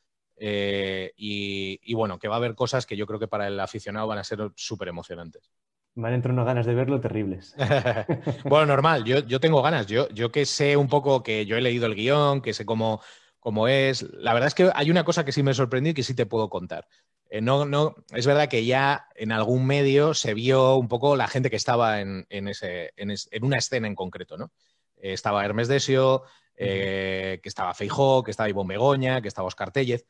Eh, 0.44 1.14
y, 1.18 1.94
bueno, 1.94 2.18
que 2.18 2.28
va 2.28 2.34
a 2.36 2.38
haber 2.38 2.56
cosas 2.56 2.88
que 2.88 2.98
yo 2.98 3.06
creo 3.06 3.20
que 3.20 3.28
para 3.28 3.48
el 3.48 3.60
aficionado 3.60 4.08
van 4.08 4.18
a 4.18 4.24
ser 4.24 4.40
súper 4.56 4.88
emocionantes. 4.88 5.52
Van 5.94 6.14
a 6.14 6.16
entrar 6.16 6.34
unas 6.34 6.46
ganas 6.46 6.66
de 6.66 6.74
verlo 6.74 7.02
terribles. 7.02 7.56
bueno, 8.46 8.66
normal, 8.68 9.04
yo, 9.04 9.20
yo 9.20 9.40
tengo 9.40 9.62
ganas. 9.62 9.88
Yo, 9.88 10.08
yo 10.10 10.32
que 10.32 10.46
sé 10.46 10.78
un 10.78 10.88
poco, 10.88 11.22
que 11.22 11.46
yo 11.46 11.58
he 11.58 11.62
leído 11.62 11.86
el 11.86 11.96
guion, 11.96 12.42
que 12.42 12.54
sé 12.54 12.66
cómo, 12.66 13.02
cómo 13.40 13.68
es. 13.68 14.04
La 14.14 14.34
verdad 14.34 14.48
es 14.48 14.54
que 14.54 14.72
hay 14.74 14.90
una 14.90 15.04
cosa 15.04 15.26
que 15.26 15.32
sí 15.32 15.44
me 15.44 15.54
sorprendió 15.54 15.92
y 15.92 15.94
que 15.94 16.04
sí 16.04 16.14
te 16.14 16.26
puedo 16.26 16.50
contar. 16.50 16.88
Eh, 17.30 17.42
no, 17.42 17.66
no, 17.66 17.96
es 18.10 18.26
verdad 18.26 18.48
que 18.48 18.66
ya 18.66 19.08
en 19.16 19.32
algún 19.32 19.66
medio 19.66 20.14
se 20.14 20.34
vio 20.34 20.76
un 20.76 20.88
poco 20.88 21.16
la 21.16 21.28
gente 21.28 21.50
que 21.50 21.56
estaba 21.56 22.02
en, 22.02 22.26
ese, 22.30 22.94
en, 22.96 23.14
una 23.44 23.58
escena 23.58 23.88
en 23.88 23.96
concreto, 23.96 24.38
¿no? 24.38 24.52
Eh, 24.98 25.14
estaba 25.14 25.44
Hermes 25.44 25.68
Desio, 25.68 26.24
que 26.56 27.42
estaba 27.44 27.74
Feijó, 27.74 28.24
que 28.24 28.32
estaba 28.32 28.50
Ivonne 28.50 28.76
Begoña, 28.76 29.22
que 29.22 29.28
estaba 29.28 29.48
Oscar 29.48 29.72
Tellez. 29.72 30.06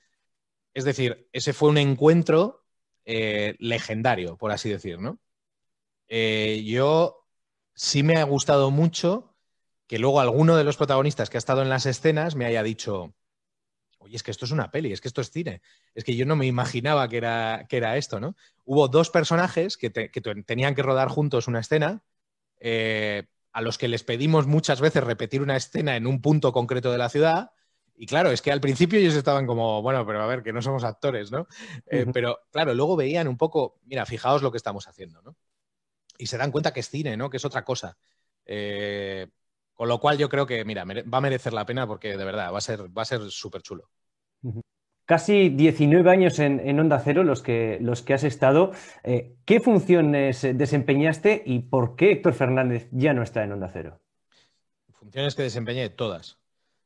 Es 0.73 0.83
decir, 0.83 1.27
ese 1.31 1.53
fue 1.53 1.69
un 1.69 1.77
encuentro 1.77 2.65
eh, 3.05 3.55
legendario, 3.59 4.37
por 4.37 4.51
así 4.51 4.69
decir, 4.69 4.99
¿no? 4.99 5.19
Eh, 6.13 6.63
yo 6.65 7.25
sí 7.73 8.03
me 8.03 8.17
ha 8.17 8.23
gustado 8.25 8.69
mucho 8.69 9.33
que 9.87 9.97
luego 9.97 10.19
alguno 10.19 10.57
de 10.57 10.65
los 10.65 10.75
protagonistas 10.75 11.29
que 11.29 11.37
ha 11.37 11.39
estado 11.39 11.61
en 11.61 11.69
las 11.69 11.85
escenas 11.85 12.35
me 12.35 12.45
haya 12.45 12.63
dicho, 12.63 13.15
oye, 13.97 14.17
es 14.17 14.21
que 14.21 14.31
esto 14.31 14.43
es 14.43 14.51
una 14.51 14.71
peli, 14.71 14.91
es 14.91 14.99
que 14.99 15.07
esto 15.07 15.21
es 15.21 15.31
cine, 15.31 15.61
es 15.95 16.03
que 16.03 16.17
yo 16.17 16.25
no 16.25 16.35
me 16.35 16.47
imaginaba 16.47 17.07
que 17.07 17.15
era, 17.15 17.65
que 17.69 17.77
era 17.77 17.95
esto, 17.95 18.19
¿no? 18.19 18.35
Hubo 18.65 18.89
dos 18.89 19.09
personajes 19.09 19.77
que, 19.77 19.89
tenían 19.89 20.75
que 20.75 20.83
rodar 20.83 21.07
juntos 21.07 21.47
una 21.47 21.61
escena, 21.61 22.03
eh, 22.59 23.27
a 23.53 23.61
los 23.61 23.77
que 23.77 23.87
les 23.87 24.03
pedimos 24.03 24.47
muchas 24.47 24.81
veces 24.81 25.05
repetir 25.05 25.41
una 25.41 25.55
escena 25.55 25.95
en 25.95 26.07
un 26.07 26.21
punto 26.21 26.51
concreto 26.51 26.91
de 26.91 26.97
la 26.97 27.07
ciudad, 27.07 27.51
y 27.95 28.05
claro, 28.05 28.31
es 28.31 28.41
que 28.41 28.51
al 28.51 28.59
principio 28.59 28.99
ellos 28.99 29.15
estaban 29.15 29.47
como, 29.47 29.81
bueno, 29.81 30.05
pero 30.05 30.21
a 30.21 30.27
ver, 30.27 30.43
que 30.43 30.51
no 30.51 30.61
somos 30.61 30.83
actores, 30.83 31.31
¿no? 31.31 31.47
Eh, 31.85 32.05
pero 32.11 32.39
claro, 32.51 32.73
luego 32.73 32.97
veían 32.97 33.29
un 33.29 33.37
poco, 33.37 33.79
mira, 33.85 34.05
fijaos 34.05 34.41
lo 34.41 34.51
que 34.51 34.57
estamos 34.57 34.89
haciendo, 34.89 35.21
¿no? 35.21 35.37
Y 36.21 36.27
se 36.27 36.37
dan 36.37 36.51
cuenta 36.51 36.71
que 36.71 36.81
es 36.81 36.89
cine, 36.89 37.17
¿no? 37.17 37.29
Que 37.29 37.37
es 37.37 37.45
otra 37.45 37.63
cosa. 37.63 37.97
Eh, 38.45 39.27
con 39.73 39.89
lo 39.89 39.99
cual 39.99 40.19
yo 40.19 40.29
creo 40.29 40.45
que, 40.45 40.63
mira, 40.63 40.85
va 40.85 41.17
a 41.17 41.21
merecer 41.21 41.51
la 41.51 41.65
pena 41.65 41.87
porque 41.87 42.15
de 42.15 42.23
verdad 42.23 42.53
va 42.53 42.59
a 42.59 42.61
ser 42.61 42.95
va 42.95 43.01
a 43.01 43.05
ser 43.05 43.21
súper 43.31 43.63
chulo. 43.63 43.89
Casi 45.05 45.49
19 45.49 46.11
años 46.11 46.37
en, 46.37 46.79
Onda 46.79 46.99
Cero 46.99 47.23
los 47.23 47.41
que, 47.41 47.79
los 47.81 48.03
que 48.03 48.13
has 48.13 48.23
estado. 48.23 48.71
Eh, 49.03 49.33
¿Qué 49.45 49.59
funciones 49.59 50.41
desempeñaste 50.43 51.41
y 51.43 51.59
por 51.59 51.95
qué 51.95 52.11
Héctor 52.11 52.33
Fernández 52.33 52.87
ya 52.91 53.13
no 53.13 53.23
está 53.23 53.43
en 53.43 53.53
Onda 53.53 53.71
Cero? 53.73 53.99
Funciones 54.93 55.33
que 55.33 55.41
desempeñé 55.41 55.89
todas. 55.89 56.37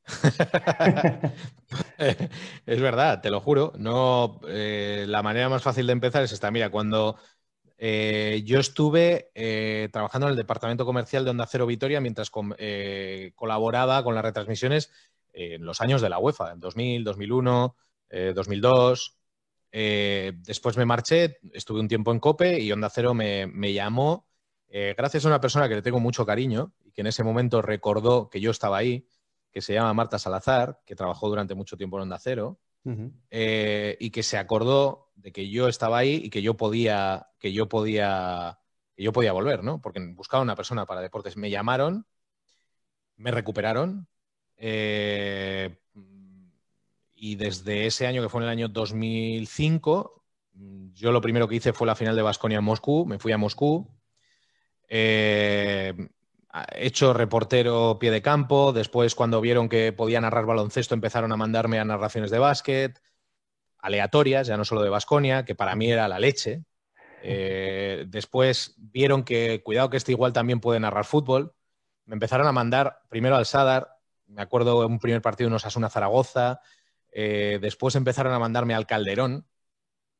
es 1.98 2.82
verdad, 2.82 3.22
te 3.22 3.30
lo 3.30 3.42
juro. 3.42 3.74
No, 3.78 4.40
eh, 4.48 5.04
la 5.08 5.22
manera 5.22 5.50
más 5.50 5.64
fácil 5.64 5.88
de 5.88 5.94
empezar 5.94 6.24
es 6.24 6.32
esta. 6.32 6.52
Mira, 6.52 6.70
cuando 6.70 7.18
eh, 7.78 8.42
yo 8.46 8.60
estuve 8.60 9.32
eh, 9.36 9.90
trabajando 9.92 10.28
en 10.28 10.32
el 10.32 10.38
departamento 10.38 10.86
comercial 10.86 11.26
de 11.26 11.32
Onda 11.32 11.48
Cero 11.48 11.66
Vitoria 11.66 12.02
mientras 12.02 12.30
colaboraba 12.30 14.04
con 14.04 14.16
las 14.16 14.24
retransmisiones 14.24 14.92
en 15.34 15.66
los 15.66 15.82
años 15.82 16.02
de 16.02 16.10
la 16.10 16.20
UEFA, 16.20 16.54
en 16.54 16.60
2000, 16.60 17.04
2001, 17.04 17.76
2002. 18.34 19.18
después 19.72 20.78
me 20.78 20.86
marché, 20.86 21.40
estuve 21.54 21.82
un 21.82 21.88
tiempo 21.88 22.12
en 22.12 22.20
COPE 22.20 22.62
y 22.62 22.72
Onda 22.72 22.90
Cero 22.90 23.14
me, 23.14 23.48
me 23.48 23.74
llamó 23.74 24.28
gracias 24.70 25.26
a 25.26 25.28
una 25.28 25.42
persona 25.42 25.68
que 25.68 25.76
le 25.76 25.82
tengo 25.82 26.00
mucho 26.00 26.26
cariño 26.26 26.74
y 26.84 26.92
que 26.92 27.02
en 27.02 27.08
ese 27.08 27.24
momento 27.24 27.62
recordó 27.62 28.30
que 28.30 28.40
yo 28.40 28.52
estaba 28.52 28.78
ahí 28.78 29.08
que 29.56 29.62
se 29.62 29.74
llama 29.74 29.94
Marta 29.94 30.20
Salazar, 30.20 30.82
que 30.86 30.98
trabajó 30.98 31.30
durante 31.30 31.56
mucho 31.56 31.78
tiempo 31.78 31.96
en 31.96 32.04
Onda 32.04 32.20
Cero, 32.20 32.60
eh, 33.32 33.96
y 34.02 34.10
que 34.12 34.22
se 34.22 34.38
acordó 34.38 35.05
de 35.16 35.32
que 35.32 35.50
yo 35.50 35.68
estaba 35.68 35.98
ahí 35.98 36.22
y 36.24 36.30
que 36.30 36.42
yo 36.42 36.56
podía, 36.56 37.28
que 37.40 37.52
yo 37.54 37.68
podía, 37.68 38.60
que 38.96 39.04
yo 39.04 39.12
podía 39.12 39.34
volver, 39.34 39.64
¿no? 39.64 39.82
Porque 39.82 40.00
buscaba 40.14 40.44
una 40.44 40.56
persona 40.56 40.86
para 40.86 41.02
deportes. 41.02 41.38
Me 41.38 41.50
llamaron, 41.50 42.06
me 43.18 43.32
recuperaron, 43.32 44.08
eh, 44.58 45.78
y 47.16 47.36
desde 47.36 47.88
ese 47.88 48.08
año, 48.08 48.22
que 48.22 48.30
fue 48.30 48.42
en 48.42 48.46
el 48.46 48.50
año 48.50 48.68
2005, 48.68 50.24
yo 50.94 51.12
lo 51.12 51.22
primero 51.22 51.48
que 51.48 51.56
hice 51.56 51.74
fue 51.74 51.88
la 51.88 51.96
final 51.96 52.16
de 52.16 52.22
Basconia 52.22 52.60
en 52.60 52.64
Moscú, 52.64 53.06
me 53.06 53.20
fui 53.20 53.32
a 53.32 53.38
Moscú. 53.38 53.90
Eh, 54.88 55.94
hecho 56.74 57.14
reportero 57.14 57.98
pie 58.00 58.12
de 58.12 58.22
campo, 58.22 58.72
después 58.72 59.16
cuando 59.16 59.42
vieron 59.42 59.68
que 59.68 59.92
podía 59.92 60.22
narrar 60.22 60.46
baloncesto 60.46 60.94
empezaron 60.94 61.32
a 61.32 61.38
mandarme 61.38 61.80
a 61.80 61.86
narraciones 61.86 62.32
de 62.32 62.40
básquet, 62.40 63.02
aleatorias, 63.86 64.48
ya 64.48 64.58
no 64.58 64.66
solo 64.66 64.82
de 64.82 64.90
Basconia, 64.90 65.46
que 65.46 65.56
para 65.56 65.76
mí 65.76 65.92
era 65.92 66.08
la 66.08 66.20
leche. 66.20 66.64
Eh, 67.22 68.06
después 68.08 68.76
vieron 68.78 69.24
que, 69.24 69.62
cuidado 69.64 69.90
que 69.90 69.98
este 69.98 70.12
igual 70.12 70.34
también 70.34 70.60
puede 70.60 70.80
narrar 70.80 71.06
fútbol, 71.06 71.54
me 72.06 72.14
empezaron 72.14 72.48
a 72.48 72.52
mandar 72.52 73.00
primero 73.10 73.36
al 73.36 73.46
Sadar, 73.46 73.90
me 74.28 74.42
acuerdo 74.42 74.86
un 74.86 75.00
primer 75.00 75.22
partido 75.22 75.48
en 75.48 75.54
Osasuna 75.54 75.90
Zaragoza, 75.90 76.62
eh, 77.12 77.60
después 77.62 77.96
empezaron 77.96 78.34
a 78.34 78.40
mandarme 78.40 78.76
al 78.76 78.86
Calderón, 78.86 79.48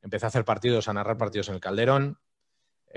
empecé 0.02 0.26
a 0.26 0.30
hacer 0.30 0.46
partidos, 0.46 0.88
a 0.88 0.94
narrar 0.94 1.18
partidos 1.18 1.50
en 1.50 1.56
el 1.56 1.62
Calderón, 1.62 2.20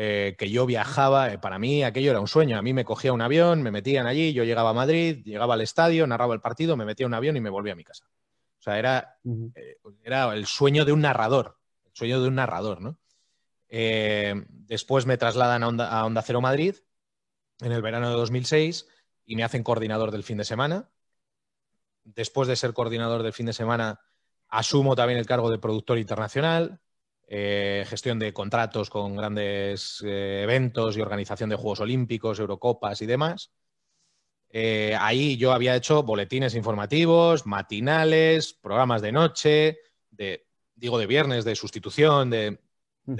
eh, 0.00 0.36
que 0.38 0.48
yo 0.48 0.64
viajaba, 0.64 1.32
eh, 1.32 1.38
para 1.38 1.58
mí 1.58 1.82
aquello 1.82 2.12
era 2.12 2.20
un 2.20 2.28
sueño. 2.28 2.56
A 2.56 2.62
mí 2.62 2.72
me 2.72 2.84
cogía 2.84 3.12
un 3.12 3.20
avión, 3.20 3.62
me 3.62 3.72
metían 3.72 4.06
allí, 4.06 4.32
yo 4.32 4.44
llegaba 4.44 4.70
a 4.70 4.72
Madrid, 4.72 5.24
llegaba 5.24 5.54
al 5.54 5.60
estadio, 5.60 6.06
narraba 6.06 6.34
el 6.34 6.40
partido, 6.40 6.76
me 6.76 6.84
metía 6.84 7.04
un 7.04 7.14
avión 7.14 7.36
y 7.36 7.40
me 7.40 7.50
volvía 7.50 7.72
a 7.72 7.76
mi 7.76 7.82
casa. 7.82 8.08
O 8.58 8.62
sea, 8.62 8.78
era, 8.78 9.18
eh, 9.54 9.78
era 10.02 10.32
el 10.34 10.46
sueño 10.46 10.84
de 10.84 10.92
un 10.92 11.02
narrador, 11.02 11.58
el 11.84 11.92
sueño 11.94 12.20
de 12.20 12.28
un 12.28 12.34
narrador, 12.34 12.80
¿no? 12.80 12.98
después 13.70 15.04
me 15.04 15.18
trasladan 15.18 15.62
a 15.62 15.68
Onda, 15.68 15.90
a 15.90 16.06
Onda 16.06 16.22
Cero 16.22 16.40
Madrid 16.40 16.76
en 17.60 17.70
el 17.70 17.82
verano 17.82 18.08
de 18.08 18.16
2006 18.16 18.86
y 19.26 19.36
me 19.36 19.44
hacen 19.44 19.62
coordinador 19.62 20.10
del 20.10 20.24
fin 20.24 20.38
de 20.38 20.46
semana. 20.46 20.90
Después 22.02 22.48
de 22.48 22.56
ser 22.56 22.72
coordinador 22.72 23.22
del 23.22 23.34
fin 23.34 23.44
de 23.44 23.52
semana, 23.52 24.00
asumo 24.48 24.96
también 24.96 25.18
el 25.18 25.26
cargo 25.26 25.50
de 25.50 25.58
productor 25.58 25.98
internacional 25.98 26.80
eh, 27.30 27.84
gestión 27.86 28.18
de 28.18 28.32
contratos 28.32 28.88
con 28.88 29.14
grandes 29.14 30.02
eh, 30.02 30.40
eventos 30.42 30.96
y 30.96 31.02
organización 31.02 31.50
de 31.50 31.56
Juegos 31.56 31.80
Olímpicos, 31.80 32.38
Eurocopas 32.38 33.02
y 33.02 33.06
demás. 33.06 33.52
Eh, 34.50 34.96
ahí 34.98 35.36
yo 35.36 35.52
había 35.52 35.76
hecho 35.76 36.02
boletines 36.02 36.54
informativos, 36.54 37.46
matinales, 37.46 38.54
programas 38.54 39.02
de 39.02 39.12
noche, 39.12 39.78
de, 40.10 40.46
digo 40.74 40.98
de 40.98 41.06
viernes, 41.06 41.44
de 41.44 41.54
sustitución, 41.54 42.30
de, 42.30 42.58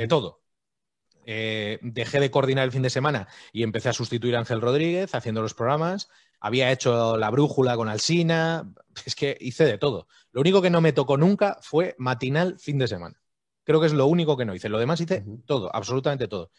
todo. 0.08 0.42
dejé 1.25 2.20
de 2.20 2.30
coordinar 2.30 2.64
el 2.64 2.73
fin 2.73 2.82
de 2.82 2.90
semana 2.90 3.28
y 3.52 3.62
empecé 3.62 3.90
a 3.90 3.92
sustituir 3.92 4.37
a 4.37 4.40
Ángel 4.40 4.61
Rodríguez 4.61 5.14
haciendo 5.14 5.42
los 5.42 5.54
programas. 5.54 6.08
Había 6.40 6.70
hecho 6.70 7.16
la 7.16 7.30
brújula 7.30 7.76
con 7.76 7.88
Alsina. 7.88 8.73
Es 9.04 9.14
que 9.14 9.37
hice 9.40 9.64
de 9.64 9.78
todo. 9.78 10.08
Lo 10.32 10.40
único 10.40 10.62
que 10.62 10.70
no 10.70 10.80
me 10.80 10.92
tocó 10.92 11.16
nunca 11.16 11.58
fue 11.62 11.94
matinal 11.99 12.58
fin 12.58 12.78
de 12.78 12.88
semana. 12.88 13.20
Creo 13.64 13.80
que 13.80 13.87
es 13.87 13.92
lo 13.92 14.06
único 14.06 14.37
que 14.37 14.44
no 14.44 14.54
hice. 14.54 14.68
Lo 14.68 14.78
demás 14.78 15.00
hice 15.00 15.25
todo, 15.47 15.75
absolutamente 15.75 16.28
todo. 16.28 16.50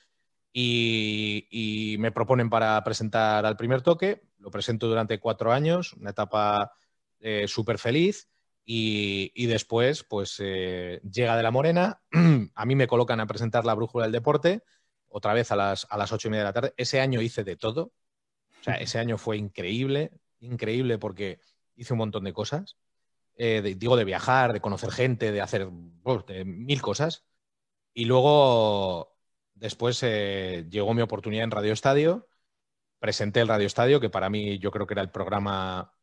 Y, 0.52 1.96
me 2.00 2.12
proponen 2.12 2.50
para 2.50 2.84
presentar 2.84 3.46
al 3.46 3.58
primer 3.58 3.82
toque. 3.82 4.24
Lo 4.40 4.52
presento 4.52 4.88
durante 4.88 5.20
cuatro 5.20 5.52
años, 5.52 5.94
una 5.94 6.12
etapa 6.12 6.72
eh, 7.20 7.48
súper 7.48 7.78
feliz. 7.78 8.30
Y, 8.66 9.48
después, 9.48 10.04
pues 10.04 10.38
eh, 10.40 11.02
llega 11.10 11.36
de 11.36 11.44
la 11.44 11.52
Morena. 11.52 12.02
a 12.56 12.66
mí 12.66 12.76
me 12.76 12.88
colocan 12.88 13.20
a 13.20 13.28
presentar 13.28 13.66
la 13.66 13.74
brújula 13.74 14.06
del 14.06 14.12
deporte, 14.12 14.64
otra 15.08 15.34
vez 15.34 15.52
a 15.52 15.56
las, 15.56 15.88
a 15.90 15.98
las 15.98 16.12
ocho 16.12 16.28
y 16.28 16.32
media 16.32 16.44
de 16.44 16.50
la 16.50 16.54
tarde. 16.54 16.74
Ese 16.78 17.02
año 17.02 17.22
hice 17.22 17.44
de 17.44 17.56
todo. 17.56 17.94
O 18.60 18.64
sea, 18.64 18.76
ese 18.76 19.00
año 19.00 19.18
fue 19.18 19.38
increíble, 19.38 20.12
increíble 20.40 20.98
porque 20.98 21.40
hice 21.76 21.94
un 21.94 22.00
montón 22.00 22.26
de 22.26 22.34
cosas. 22.34 22.78
Eh, 23.42 23.76
digo, 23.78 23.96
de 23.96 24.04
viajar, 24.04 24.52
de 24.52 24.60
conocer 24.60 24.92
gente, 24.92 25.32
de 25.32 25.42
hacer 25.42 25.70
mil 25.72 26.82
cosas. 26.82 27.24
Y 27.94 28.06
luego, 28.06 29.18
después 29.60 30.00
eh, 30.04 30.66
llegó 30.70 30.94
mi 30.94 31.02
oportunidad 31.02 31.44
en 31.44 31.52
Radio 31.52 31.74
Estadio, 31.74 32.28
presenté 33.00 33.42
el 33.42 33.48
Radio 33.48 33.68
Estadio, 33.68 34.00
que 34.00 34.10
para 34.10 34.30
mí 34.30 34.60
yo 34.60 34.72
creo 34.72 34.88
que 34.88 34.94
era 34.94 35.02
el 35.02 35.12
programa, 35.12 35.94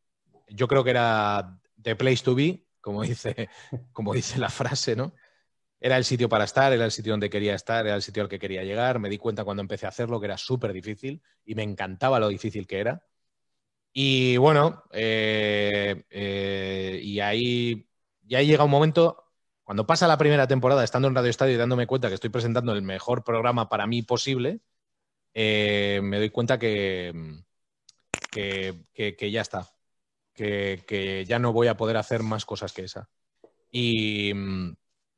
yo 0.48 0.68
creo 0.68 0.84
que 0.84 0.90
era 0.90 1.60
The 1.80 1.96
Place 1.96 2.24
to 2.24 2.34
Be, 2.34 2.66
como 2.80 3.02
dice, 3.02 3.48
como 3.92 4.14
dice 4.14 4.38
la 4.38 4.50
frase, 4.50 4.96
¿no? 4.96 5.14
Era 5.80 5.96
el 5.98 6.04
sitio 6.04 6.28
para 6.28 6.44
estar, 6.44 6.72
era 6.72 6.84
el 6.84 6.90
sitio 6.90 7.12
donde 7.12 7.28
quería 7.30 7.54
estar, 7.54 7.86
era 7.86 7.96
el 7.96 8.02
sitio 8.02 8.22
al 8.22 8.28
que 8.28 8.38
quería 8.38 8.64
llegar. 8.64 8.98
Me 8.98 9.10
di 9.10 9.18
cuenta 9.18 9.44
cuando 9.44 9.60
empecé 9.60 9.86
a 9.86 9.90
hacerlo 9.90 10.18
que 10.18 10.26
era 10.26 10.38
súper 10.38 10.72
difícil 10.72 11.22
y 11.44 11.54
me 11.54 11.62
encantaba 11.62 12.18
lo 12.18 12.28
difícil 12.28 12.66
que 12.66 12.80
era. 12.80 13.02
Y 13.92 14.36
bueno, 14.36 14.84
eh, 14.92 16.04
eh, 16.10 17.00
y 17.02 17.20
ahí 17.20 17.88
ya 18.22 18.42
llega 18.42 18.64
un 18.64 18.70
momento, 18.70 19.25
cuando 19.66 19.84
pasa 19.84 20.06
la 20.06 20.16
primera 20.16 20.46
temporada, 20.46 20.84
estando 20.84 21.08
en 21.08 21.16
Radio 21.16 21.28
Estadio 21.28 21.54
y 21.54 21.56
dándome 21.56 21.88
cuenta 21.88 22.06
que 22.06 22.14
estoy 22.14 22.30
presentando 22.30 22.72
el 22.72 22.82
mejor 22.82 23.24
programa 23.24 23.68
para 23.68 23.88
mí 23.88 24.00
posible, 24.02 24.60
eh, 25.34 25.98
me 26.04 26.18
doy 26.18 26.30
cuenta 26.30 26.56
que, 26.56 27.12
que, 28.30 29.30
ya 29.32 29.40
está, 29.40 29.68
que, 30.32 31.24
ya 31.26 31.40
no 31.40 31.52
voy 31.52 31.66
a 31.66 31.76
poder 31.76 31.96
hacer 31.96 32.22
más 32.22 32.44
cosas 32.44 32.72
que 32.72 32.84
esa. 32.84 33.10
y, 33.72 34.30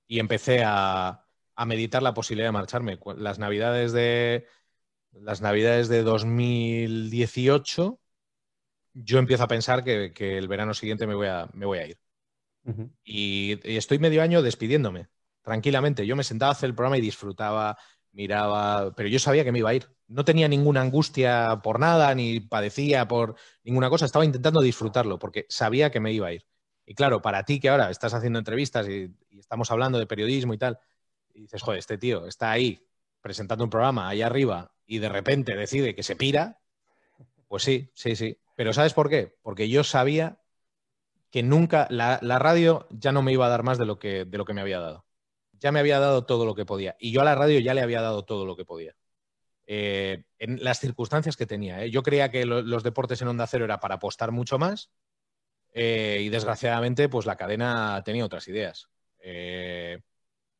empecé 0.08 0.62
a, 0.64 1.26
meditar 1.66 2.02
la 2.02 2.14
posibilidad 2.14 2.48
de 2.48 2.52
marcharme. 2.52 2.98
Las 3.18 3.38
navidades 3.38 3.92
de, 3.92 4.46
las 5.12 5.42
navidades 5.42 5.88
de 5.88 6.02
2018, 6.02 8.00
yo 8.94 9.18
empiezo 9.18 9.42
a 9.42 9.48
pensar 9.48 9.84
que, 9.84 10.38
el 10.38 10.48
verano 10.48 10.72
siguiente 10.72 11.06
me 11.06 11.14
voy 11.14 11.26
a, 11.26 11.50
me 11.52 11.66
voy 11.66 11.80
a 11.80 11.86
ir. 11.86 11.98
Y, 13.04 13.58
estoy 13.64 13.98
medio 13.98 14.22
año 14.22 14.42
despidiéndome, 14.42 15.08
tranquilamente. 15.42 16.06
Yo 16.06 16.16
me 16.16 16.24
sentaba 16.24 16.50
a 16.50 16.52
hacer 16.52 16.68
el 16.68 16.74
programa 16.74 16.98
y 16.98 17.00
disfrutaba, 17.00 17.78
miraba, 18.12 18.94
pero 18.94 19.08
yo 19.08 19.18
sabía 19.18 19.44
que 19.44 19.52
me 19.52 19.60
iba 19.60 19.70
a 19.70 19.74
ir. 19.74 19.86
No 20.06 20.24
tenía 20.24 20.48
ninguna 20.48 20.80
angustia 20.80 21.60
por 21.62 21.80
nada, 21.80 22.14
ni 22.14 22.40
padecía 22.40 23.06
por 23.06 23.36
ninguna 23.62 23.90
cosa. 23.90 24.06
Estaba 24.06 24.24
intentando 24.24 24.60
disfrutarlo 24.60 25.18
porque 25.18 25.46
sabía 25.48 25.90
que 25.90 26.00
me 26.00 26.12
iba 26.12 26.28
a 26.28 26.32
ir. 26.32 26.44
Y 26.86 26.94
claro, 26.94 27.20
para 27.20 27.44
ti 27.44 27.60
que 27.60 27.68
ahora 27.68 27.90
estás 27.90 28.14
haciendo 28.14 28.38
entrevistas 28.38 28.88
y, 28.88 29.14
estamos 29.38 29.70
hablando 29.70 29.98
de 29.98 30.06
periodismo 30.06 30.54
y 30.54 30.58
tal, 30.58 30.78
y 31.32 31.42
dices, 31.42 31.62
joder, 31.62 31.78
este 31.78 31.98
tío 31.98 32.26
está 32.26 32.50
ahí 32.50 32.86
presentando 33.20 33.64
un 33.64 33.70
programa 33.70 34.08
ahí 34.08 34.22
arriba 34.22 34.72
y 34.86 34.98
de 34.98 35.08
repente 35.08 35.54
decide 35.54 35.94
que 35.94 36.02
se 36.02 36.16
pira, 36.16 36.60
pues 37.46 37.62
sí, 37.62 37.90
sí, 37.94 38.16
sí. 38.16 38.38
Pero 38.56 38.72
¿sabes 38.72 38.94
por 38.94 39.08
qué? 39.08 39.36
Porque 39.42 39.68
yo 39.68 39.84
sabía 39.84 40.40
que 41.30 41.42
nunca, 41.42 41.86
la, 41.90 42.18
radio 42.38 42.86
ya 42.90 43.12
no 43.12 43.22
me 43.22 43.32
iba 43.32 43.46
a 43.46 43.50
dar 43.50 43.62
más 43.62 43.78
de 43.78 43.86
lo, 43.86 43.98
que, 43.98 44.24
de 44.24 44.38
lo 44.38 44.44
que 44.44 44.54
me 44.54 44.60
había 44.60 44.80
dado. 44.80 45.04
Ya 45.52 45.72
me 45.72 45.80
había 45.80 45.98
dado 45.98 46.24
todo 46.24 46.46
lo 46.46 46.54
que 46.54 46.64
podía. 46.64 46.96
Y 46.98 47.12
yo 47.12 47.20
a 47.20 47.24
la 47.24 47.34
radio 47.34 47.58
ya 47.60 47.74
le 47.74 47.82
había 47.82 48.00
dado 48.00 48.24
todo 48.24 48.46
lo 48.46 48.56
que 48.56 48.64
podía. 48.64 48.94
Eh, 49.66 50.24
en 50.38 50.64
las 50.64 50.80
circunstancias 50.80 51.36
que 51.36 51.46
tenía. 51.46 51.84
¿eh? 51.84 51.90
Yo 51.90 52.02
creía 52.02 52.30
que 52.30 52.46
los 52.46 52.82
deportes 52.82 53.20
en 53.20 53.28
Onda 53.28 53.46
Cero 53.46 53.66
era 53.66 53.80
para 53.80 53.96
apostar 53.96 54.32
mucho 54.32 54.58
más 54.58 54.90
eh, 55.74 56.20
y 56.22 56.30
desgraciadamente 56.30 57.08
pues 57.10 57.26
la 57.26 57.36
cadena 57.36 58.02
tenía 58.04 58.24
otras 58.24 58.48
ideas. 58.48 58.88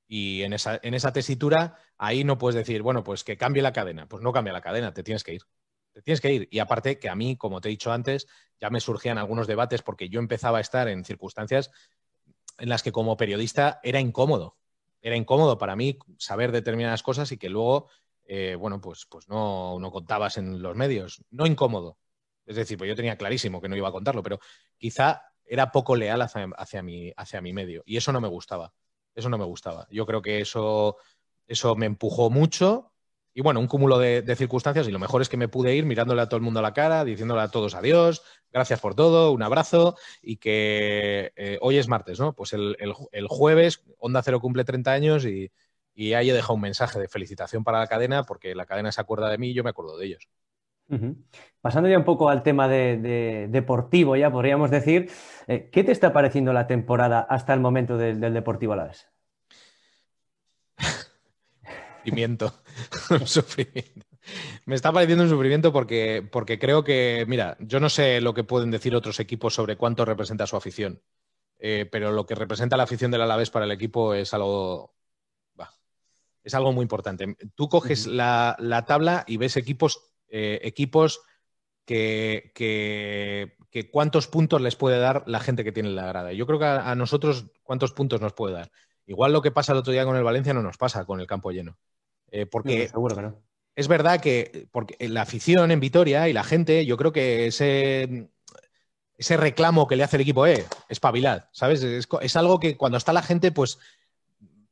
y 0.06 0.42
en 0.42 0.52
esa, 0.52 0.78
en 0.82 0.94
esa 0.94 1.12
tesitura 1.12 1.76
ahí 1.96 2.24
no 2.24 2.38
puedes 2.38 2.56
decir, 2.56 2.82
bueno, 2.82 3.02
pues 3.04 3.24
que 3.24 3.36
cambie 3.36 3.62
la 3.62 3.72
cadena. 3.72 4.06
Pues 4.08 4.22
no 4.22 4.32
cambia 4.32 4.52
la 4.52 4.60
cadena, 4.60 4.92
te 4.92 5.02
tienes 5.02 5.24
que 5.24 5.34
ir. 5.34 5.42
Te 5.92 6.02
tienes 6.02 6.20
que 6.20 6.32
ir. 6.32 6.48
Y 6.50 6.58
aparte 6.58 6.98
que 6.98 7.08
a 7.08 7.14
mí, 7.14 7.36
como 7.36 7.60
te 7.60 7.68
he 7.68 7.70
dicho 7.70 7.92
antes, 7.92 8.26
ya 8.60 8.70
me 8.70 8.80
surgían 8.80 9.18
algunos 9.18 9.46
debates 9.46 9.82
porque 9.82 10.08
yo 10.08 10.20
empezaba 10.20 10.58
a 10.58 10.60
estar 10.60 10.88
en 10.88 11.04
circunstancias 11.04 11.70
en 12.58 12.68
las 12.68 12.82
que 12.82 12.92
como 12.92 13.16
periodista 13.16 13.80
era 13.82 14.00
incómodo. 14.00 14.56
Era 15.00 15.16
incómodo 15.16 15.58
para 15.58 15.76
mí 15.76 15.98
saber 16.18 16.50
determinadas 16.50 17.02
cosas 17.02 17.30
y 17.30 17.38
que 17.38 17.48
luego, 17.48 17.88
eh, 18.24 18.56
bueno, 18.58 18.80
pues, 18.80 19.06
pues 19.08 19.28
no, 19.28 19.78
no 19.78 19.92
contabas 19.92 20.38
en 20.38 20.60
los 20.60 20.74
medios. 20.74 21.22
No 21.30 21.46
incómodo. 21.46 21.98
Es 22.46 22.56
decir, 22.56 22.76
pues 22.78 22.88
yo 22.88 22.96
tenía 22.96 23.16
clarísimo 23.16 23.60
que 23.60 23.68
no 23.68 23.76
iba 23.76 23.88
a 23.88 23.92
contarlo, 23.92 24.22
pero 24.22 24.40
quizá 24.76 25.22
era 25.44 25.70
poco 25.70 25.94
leal 25.94 26.22
hacia, 26.22 26.48
hacia, 26.56 26.82
mi, 26.82 27.12
hacia 27.16 27.40
mi 27.40 27.52
medio. 27.52 27.82
Y 27.86 27.96
eso 27.96 28.12
no 28.12 28.20
me 28.20 28.28
gustaba. 28.28 28.72
Eso 29.14 29.28
no 29.28 29.38
me 29.38 29.44
gustaba. 29.44 29.86
Yo 29.90 30.04
creo 30.04 30.20
que 30.20 30.40
eso 30.40 30.96
eso 31.48 31.74
me 31.74 31.86
empujó 31.86 32.30
mucho 32.30 32.92
y 33.34 33.40
bueno, 33.40 33.60
un 33.60 33.66
cúmulo 33.66 33.98
de, 33.98 34.36
circunstancias 34.36 34.88
y 34.88 34.90
lo 34.90 34.98
mejor 34.98 35.22
es 35.22 35.28
que 35.28 35.36
me 35.36 35.48
pude 35.48 35.74
ir 35.74 35.86
mirándole 35.86 36.22
a 36.22 36.26
todo 36.26 36.36
el 36.36 36.42
mundo 36.42 36.60
a 36.60 36.62
la 36.62 36.72
cara, 36.72 37.04
diciéndole 37.04 37.42
a 37.42 37.48
todos 37.48 37.74
adiós, 37.74 38.22
gracias 38.52 38.80
por 38.80 38.94
todo, 38.94 39.32
un 39.32 39.42
abrazo 39.42 39.96
y 40.22 40.36
que 40.36 41.32
eh, 41.36 41.58
hoy 41.60 41.78
es 41.78 41.88
martes, 41.88 42.18
¿no? 42.18 42.34
Pues 42.34 42.52
el, 42.52 42.76
jueves 43.28 43.84
Onda 43.98 44.22
Cero 44.22 44.40
cumple 44.40 44.64
30 44.64 44.92
años 44.92 45.24
y, 45.24 45.50
ahí 46.14 46.30
he 46.30 46.32
dejado 46.32 46.54
un 46.54 46.60
mensaje 46.60 46.98
de 47.00 47.08
felicitación 47.08 47.64
para 47.64 47.80
la 47.80 47.88
cadena 47.88 48.22
porque 48.22 48.54
la 48.54 48.66
cadena 48.66 48.92
se 48.92 49.00
acuerda 49.00 49.28
de 49.30 49.38
mí 49.38 49.50
y 49.50 49.54
yo 49.54 49.64
me 49.64 49.70
acuerdo 49.70 49.98
de 49.98 50.06
ellos. 50.06 50.28
Pasando 51.60 51.88
ya 51.88 51.98
un 51.98 52.04
poco 52.04 52.30
al 52.30 52.42
tema 52.42 52.66
de, 52.66 53.46
deportivo, 53.50 54.16
ya 54.16 54.30
podríamos 54.30 54.70
decir, 54.70 55.10
eh, 55.48 55.68
¿qué 55.70 55.84
te 55.84 55.92
está 55.92 56.12
pareciendo 56.12 56.52
la 56.52 56.66
temporada 56.66 57.20
hasta 57.20 57.52
el 57.52 57.60
momento 57.60 57.98
del, 57.98 58.20
del 58.20 58.32
Deportivo 58.32 58.72
Alavés? 58.72 59.08
Sufrimiento. 62.08 62.54
sufrimiento. 63.26 64.06
Me 64.66 64.74
está 64.74 64.92
pareciendo 64.92 65.24
un 65.24 65.30
sufrimiento 65.30 65.72
porque, 65.72 66.26
porque 66.30 66.58
creo 66.58 66.84
que, 66.84 67.24
mira, 67.28 67.56
yo 67.60 67.80
no 67.80 67.88
sé 67.88 68.20
lo 68.20 68.34
que 68.34 68.44
pueden 68.44 68.70
decir 68.70 68.94
otros 68.94 69.20
equipos 69.20 69.54
sobre 69.54 69.76
cuánto 69.76 70.04
representa 70.04 70.46
su 70.46 70.56
afición, 70.56 71.02
eh, 71.58 71.88
pero 71.90 72.12
lo 72.12 72.26
que 72.26 72.34
representa 72.34 72.76
la 72.76 72.82
afición 72.84 73.10
del 73.10 73.22
Alavés 73.22 73.50
para 73.50 73.64
el 73.64 73.72
equipo 73.72 74.14
es 74.14 74.34
algo, 74.34 74.94
es 76.42 76.54
algo 76.54 76.72
muy 76.72 76.82
importante. 76.82 77.36
Tú 77.54 77.68
coges 77.68 78.06
la, 78.06 78.56
tabla 78.86 79.24
y 79.26 79.38
ves 79.38 79.56
equipos, 79.56 80.12
eh, 80.28 80.60
equipos 80.62 81.20
que, 81.84 82.52
que, 82.54 83.90
cuántos 83.90 84.26
puntos 84.28 84.60
les 84.60 84.76
puede 84.76 84.98
dar 84.98 85.24
la 85.26 85.40
gente 85.40 85.64
que 85.64 85.72
tiene 85.72 85.90
la 85.90 86.06
grada. 86.06 86.32
Yo 86.32 86.46
creo 86.46 86.58
que 86.58 86.66
a 86.66 86.94
nosotros 86.94 87.46
cuántos 87.62 87.92
puntos 87.92 88.20
nos 88.20 88.34
puede 88.34 88.54
dar. 88.54 88.70
Igual 89.06 89.32
lo 89.32 89.40
que 89.40 89.50
pasa 89.50 89.72
el 89.72 89.78
otro 89.78 89.92
día 89.92 90.04
con 90.04 90.16
el 90.16 90.22
Valencia 90.22 90.52
no 90.52 90.62
nos 90.62 90.76
pasa 90.76 91.06
con 91.06 91.20
el 91.20 91.26
campo 91.26 91.50
lleno. 91.50 91.78
Eh, 92.30 92.46
porque 92.46 92.90
es 93.74 93.88
verdad 93.88 94.20
que 94.20 94.68
porque 94.72 94.96
la 95.08 95.22
afición 95.22 95.70
en 95.70 95.80
Vitoria 95.80 96.28
y 96.28 96.32
la 96.32 96.44
gente, 96.44 96.84
yo 96.84 96.96
creo 96.96 97.12
que 97.12 97.46
ese, 97.46 98.28
ese 99.16 99.36
reclamo 99.36 99.86
que 99.86 99.96
le 99.96 100.04
hace 100.04 100.16
el 100.16 100.22
equipo, 100.22 100.46
eh, 100.46 100.66
espabilad, 100.88 101.48
¿sabes? 101.52 101.82
Es, 101.82 102.36
algo 102.36 102.58
que 102.58 102.76
cuando 102.76 102.98
está 102.98 103.12
la 103.12 103.22
gente, 103.22 103.52
pues, 103.52 103.78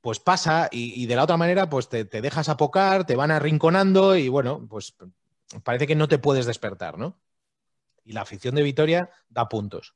pues 0.00 0.18
pasa 0.18 0.68
y, 0.72 1.06
de 1.06 1.16
la 1.16 1.24
otra 1.24 1.36
manera, 1.36 1.70
pues 1.70 1.88
te, 1.88 2.04
te, 2.04 2.20
dejas 2.20 2.48
apocar, 2.48 3.06
te 3.06 3.16
van 3.16 3.30
arrinconando 3.30 4.16
y 4.16 4.28
bueno, 4.28 4.66
pues 4.68 4.96
parece 5.62 5.86
que 5.86 5.96
no 5.96 6.08
te 6.08 6.18
puedes 6.18 6.46
despertar, 6.46 6.98
¿no? 6.98 7.18
Y 8.04 8.12
la 8.12 8.22
afición 8.22 8.54
de 8.54 8.62
Vitoria 8.62 9.10
da 9.28 9.48
puntos 9.48 9.94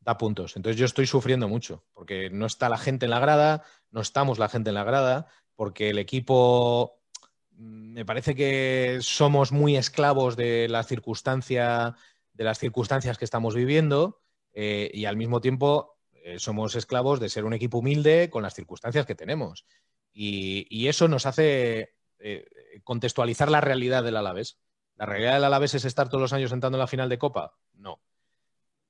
da 0.00 0.16
puntos. 0.16 0.56
Entonces 0.56 0.78
yo 0.78 0.86
estoy 0.86 1.06
sufriendo 1.06 1.48
mucho, 1.48 1.84
porque 1.92 2.30
no 2.30 2.46
está 2.46 2.68
la 2.68 2.78
gente 2.78 3.06
en 3.06 3.10
la 3.10 3.20
grada, 3.20 3.62
no 3.90 4.00
estamos 4.00 4.38
la 4.38 4.48
gente 4.48 4.70
en 4.70 4.74
la 4.74 4.84
grada, 4.84 5.26
porque 5.60 5.90
el 5.90 5.98
equipo 5.98 7.02
mm, 7.50 7.92
me 7.92 8.06
parece 8.06 8.34
que 8.34 8.96
somos 9.02 9.52
muy 9.52 9.76
esclavos 9.76 10.34
de 10.34 10.68
la 10.70 10.82
circunstancia, 10.84 11.96
de 12.32 12.44
las 12.44 12.58
circunstancias 12.58 13.18
que 13.18 13.26
estamos 13.26 13.54
viviendo, 13.54 14.22
eh, 14.54 14.90
y 14.94 15.04
al 15.04 15.18
mismo 15.18 15.42
tiempo 15.42 15.98
eh, 16.12 16.38
somos 16.38 16.76
esclavos 16.76 17.20
de 17.20 17.28
ser 17.28 17.44
un 17.44 17.52
equipo 17.52 17.76
humilde 17.76 18.30
con 18.30 18.42
las 18.42 18.54
circunstancias 18.54 19.04
que 19.04 19.14
tenemos. 19.14 19.66
Y, 20.14 20.88
eso 20.88 21.08
nos 21.08 21.26
hace 21.26 21.92
eh, 22.20 22.46
contextualizar 22.82 23.50
la 23.50 23.60
realidad 23.60 24.02
del 24.02 24.16
Alavés. 24.16 24.58
¿La 24.96 25.04
realidad 25.04 25.34
del 25.34 25.44
Alavés 25.44 25.74
es 25.74 25.84
estar 25.84 26.08
todos 26.08 26.22
los 26.22 26.32
años 26.32 26.48
sentando 26.48 26.78
en 26.78 26.80
la 26.80 26.86
final 26.86 27.10
de 27.10 27.18
Copa? 27.18 27.52
No. 27.74 28.00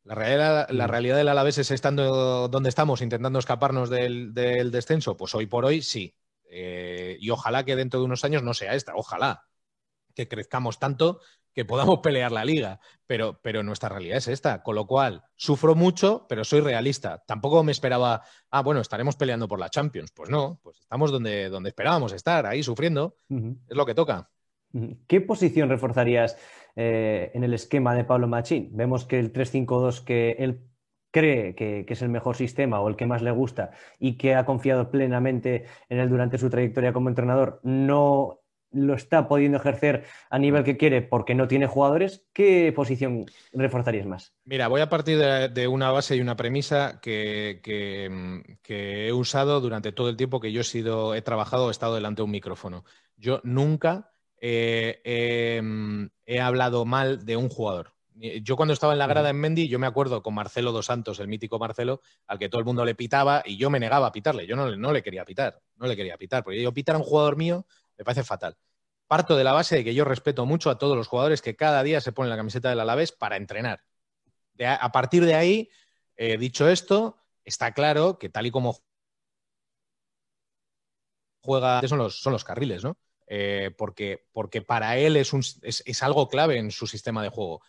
La 0.04 0.14
realidad, 0.14 0.68
la 0.70 0.86
mm. 0.86 0.90
realidad 0.90 1.16
del 1.16 1.28
Alavés 1.30 1.58
es 1.58 1.72
estando 1.72 2.46
donde 2.46 2.68
estamos, 2.68 3.02
intentando 3.02 3.40
escaparnos 3.40 3.90
del, 3.90 4.32
descenso. 4.32 5.16
Pues 5.16 5.34
hoy 5.34 5.46
por 5.46 5.64
hoy 5.64 5.82
sí. 5.82 6.14
Eh, 6.50 7.16
y 7.20 7.30
ojalá 7.30 7.64
que 7.64 7.76
dentro 7.76 8.00
de 8.00 8.06
unos 8.06 8.24
años 8.24 8.42
no 8.42 8.54
sea 8.54 8.74
esta. 8.74 8.94
Ojalá 8.94 9.46
que 10.14 10.28
crezcamos 10.28 10.78
tanto 10.78 11.20
que 11.52 11.64
podamos 11.64 11.98
pelear 12.02 12.32
la 12.32 12.44
liga. 12.44 12.80
Pero, 13.06 13.40
pero 13.42 13.62
nuestra 13.62 13.88
realidad 13.88 14.18
es 14.18 14.28
esta. 14.28 14.62
Con 14.62 14.74
lo 14.74 14.86
cual, 14.86 15.24
sufro 15.36 15.74
mucho, 15.74 16.26
pero 16.28 16.44
soy 16.44 16.60
realista. 16.60 17.22
Tampoco 17.26 17.62
me 17.62 17.72
esperaba, 17.72 18.22
ah, 18.50 18.62
bueno, 18.62 18.80
estaremos 18.80 19.16
peleando 19.16 19.48
por 19.48 19.58
la 19.58 19.70
Champions. 19.70 20.12
Pues 20.12 20.30
no, 20.30 20.60
pues 20.62 20.78
estamos 20.80 21.10
donde, 21.10 21.48
donde 21.48 21.70
esperábamos 21.70 22.12
estar, 22.12 22.46
ahí 22.46 22.62
sufriendo. 22.62 23.16
Es 23.28 23.76
lo 23.76 23.86
que 23.86 23.94
toca. 23.94 24.28
¿Qué 25.08 25.20
posición 25.20 25.68
reforzarías 25.68 26.36
eh, 26.76 27.32
en 27.34 27.42
el 27.42 27.54
esquema 27.54 27.94
de 27.94 28.04
Pablo 28.04 28.28
Machín? 28.28 28.70
Vemos 28.72 29.04
que 29.04 29.18
el 29.18 29.32
3-5-2 29.32 30.04
que 30.04 30.36
él 30.38 30.69
cree 31.10 31.54
que, 31.54 31.84
es 31.88 32.02
el 32.02 32.08
mejor 32.08 32.36
sistema 32.36 32.80
o 32.80 32.88
el 32.88 32.96
que 32.96 33.06
más 33.06 33.22
le 33.22 33.30
gusta 33.30 33.70
y 33.98 34.16
que 34.16 34.34
ha 34.34 34.44
confiado 34.44 34.90
plenamente 34.90 35.66
en 35.88 35.98
él 35.98 36.08
durante 36.08 36.38
su 36.38 36.50
trayectoria 36.50 36.92
como 36.92 37.08
entrenador, 37.08 37.60
no 37.62 38.40
lo 38.72 38.94
está 38.94 39.26
pudiendo 39.26 39.58
ejercer 39.58 40.04
a 40.30 40.38
nivel 40.38 40.62
que 40.62 40.76
quiere 40.76 41.02
porque 41.02 41.34
no 41.34 41.48
tiene 41.48 41.66
jugadores, 41.66 42.26
¿qué 42.32 42.72
posición 42.74 43.26
reforzarías 43.52 44.06
más? 44.06 44.32
Mira, 44.44 44.68
voy 44.68 44.80
a 44.80 44.88
partir 44.88 45.18
de, 45.18 45.68
una 45.68 45.90
base 45.90 46.16
y 46.16 46.20
una 46.20 46.36
premisa 46.36 47.00
que, 47.00 47.60
he 48.68 49.12
usado 49.12 49.60
durante 49.60 49.92
todo 49.92 50.08
el 50.08 50.16
tiempo 50.16 50.40
que 50.40 50.52
yo 50.52 50.60
he 50.60 50.64
sido, 50.64 51.14
he 51.14 51.22
trabajado, 51.22 51.68
he 51.68 51.72
estado 51.72 51.96
delante 51.96 52.20
de 52.20 52.24
un 52.24 52.30
micrófono. 52.30 52.84
Yo 53.16 53.40
nunca 53.42 54.12
eh, 54.40 55.00
em, 55.04 56.08
he 56.24 56.40
hablado 56.40 56.84
mal 56.84 57.24
de 57.24 57.36
un 57.36 57.48
jugador. 57.48 57.94
Yo 58.42 58.56
cuando 58.56 58.74
estaba 58.74 58.92
en 58.92 58.98
la 58.98 59.06
grada 59.06 59.30
en 59.30 59.36
Mendy, 59.36 59.68
yo 59.68 59.78
me 59.78 59.86
acuerdo 59.86 60.22
con 60.22 60.34
Marcelo 60.34 60.72
dos 60.72 60.86
Santos, 60.86 61.20
el 61.20 61.28
mítico 61.28 61.58
Marcelo, 61.58 62.02
al 62.26 62.38
que 62.38 62.50
todo 62.50 62.58
el 62.58 62.66
mundo 62.66 62.84
le 62.84 62.94
pitaba 62.94 63.42
y 63.46 63.56
yo 63.56 63.70
me 63.70 63.80
negaba 63.80 64.08
a 64.08 64.12
pitarle. 64.12 64.46
Yo 64.46 64.56
no, 64.56 64.76
no 64.76 64.92
le 64.92 65.02
quería 65.02 65.24
pitar, 65.24 65.60
no 65.76 65.86
le 65.86 65.96
quería 65.96 66.18
pitar, 66.18 66.44
porque 66.44 66.60
yo 66.60 66.72
pitar 66.72 66.96
a 66.96 66.98
un 66.98 67.04
jugador 67.04 67.36
mío 67.36 67.66
me 67.96 68.04
parece 68.04 68.22
fatal. 68.22 68.56
Parto 69.06 69.36
de 69.36 69.44
la 69.44 69.52
base 69.52 69.76
de 69.76 69.84
que 69.84 69.94
yo 69.94 70.04
respeto 70.04 70.44
mucho 70.44 70.70
a 70.70 70.78
todos 70.78 70.96
los 70.96 71.08
jugadores 71.08 71.42
que 71.42 71.56
cada 71.56 71.82
día 71.82 72.00
se 72.00 72.12
ponen 72.12 72.30
la 72.30 72.36
camiseta 72.36 72.68
del 72.68 72.80
Alavés 72.80 73.10
para 73.12 73.36
entrenar. 73.36 73.82
a, 74.64 74.92
partir 74.92 75.24
de 75.24 75.34
ahí, 75.34 75.70
eh, 76.16 76.36
dicho 76.36 76.68
esto, 76.68 77.16
está 77.44 77.72
claro 77.72 78.18
que 78.18 78.28
tal 78.28 78.46
y 78.46 78.50
como 78.50 78.78
juega, 81.42 81.86
son 81.88 81.98
los, 81.98 82.20
son 82.20 82.32
los 82.32 82.44
carriles, 82.44 82.84
¿no? 82.84 82.98
Eh, 83.26 83.70
porque, 83.76 84.26
porque, 84.32 84.60
para 84.60 84.96
él 84.96 85.16
es, 85.16 85.32
un, 85.32 85.42
es, 85.62 86.02
algo 86.02 86.28
clave 86.28 86.58
en 86.58 86.70
su 86.70 86.86
sistema 86.86 87.22
de 87.22 87.28
juego. 87.28 87.62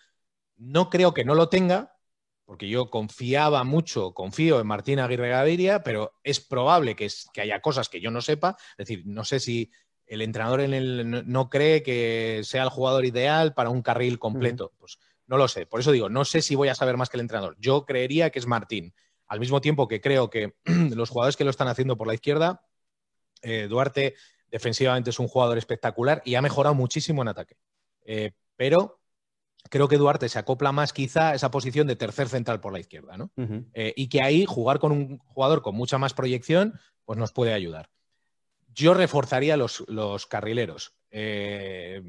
No 0.62 0.92
creo 0.92 1.12
que 1.12 1.26
no 1.26 1.34
lo 1.34 1.50
tenga, 1.50 1.98
porque 2.46 2.70
yo 2.70 2.92
confiaba 2.92 3.64
mucho, 3.64 4.14
confío 4.14 4.60
en 4.60 4.68
Martín 4.68 5.00
Aguirre 5.00 5.30
Gaviria, 5.30 5.82
pero 5.82 6.14
es 6.24 6.40
probable 6.40 6.96
que, 6.96 7.08
que, 7.34 7.42
haya 7.42 7.62
cosas 7.62 7.90
que 7.90 8.00
yo 8.00 8.12
no 8.12 8.22
sepa. 8.22 8.56
Es 8.78 8.88
decir, 8.88 9.02
no 9.08 9.26
sé 9.26 9.40
si 9.40 9.72
el 10.06 10.22
entrenador 10.22 10.62
en 10.62 10.76
el, 10.76 11.32
no, 11.32 11.50
cree 11.50 11.82
que 11.82 12.42
sea 12.44 12.62
el 12.62 12.70
jugador 12.70 13.06
ideal 13.06 13.56
para 13.56 13.72
un 13.72 13.82
carril 13.82 14.20
completo. 14.20 14.72
Pues 14.78 15.00
no 15.26 15.38
lo 15.38 15.48
sé. 15.48 15.66
Por 15.66 15.80
eso 15.80 15.92
digo, 15.92 16.10
no 16.10 16.26
sé 16.26 16.44
si 16.44 16.54
voy 16.54 16.68
a 16.68 16.76
saber 16.76 16.96
más 16.96 17.10
que 17.10 17.18
el 17.18 17.22
entrenador. 17.22 17.56
Yo 17.58 17.86
creería 17.86 18.30
que 18.30 18.38
es 18.38 18.46
Martín. 18.46 18.94
Al 19.26 19.40
mismo 19.40 19.62
tiempo 19.62 19.88
que 19.88 20.00
creo 20.00 20.30
que 20.30 20.54
los 20.94 21.10
jugadores 21.10 21.38
que 21.38 21.44
lo 21.44 21.50
están 21.50 21.70
haciendo 21.70 21.98
por 21.98 22.06
la 22.06 22.14
izquierda, 22.14 22.64
eh, 23.42 23.66
Duarte 23.68 24.14
defensivamente 24.52 25.10
es 25.10 25.18
un 25.18 25.28
jugador 25.28 25.58
espectacular 25.58 26.22
y 26.24 26.36
ha 26.36 26.42
mejorado 26.44 26.76
muchísimo 26.76 27.24
en 27.24 27.30
ataque. 27.30 27.58
Eh, 28.04 28.34
pero 28.56 29.01
creo 29.72 29.88
que 29.88 29.98
Duarte 29.98 30.28
se 30.28 30.38
acopla 30.38 30.74
más 30.74 30.92
quizá 30.92 31.30
a 31.30 31.36
esa 31.36 31.50
posición 31.50 31.88
de 31.88 31.96
tercer 31.96 32.28
central 32.28 32.60
por 32.60 32.74
la 32.74 32.82
izquierda, 32.82 33.16
¿no? 33.18 33.32
Eh, 33.74 33.94
y 33.96 34.10
que 34.10 34.22
ahí 34.22 34.46
jugar 34.46 34.80
con 34.80 34.92
un 34.92 35.18
jugador 35.20 35.62
con 35.62 35.76
mucha 35.76 35.98
más 35.98 36.14
proyección, 36.14 36.78
pues 37.06 37.18
nos 37.18 37.32
puede 37.32 37.54
ayudar. 37.54 37.90
Yo 38.74 38.94
reforzaría 38.94 39.56
los, 39.56 39.86
los 39.88 40.28
carrileros, 40.28 40.94
eh, 41.10 42.02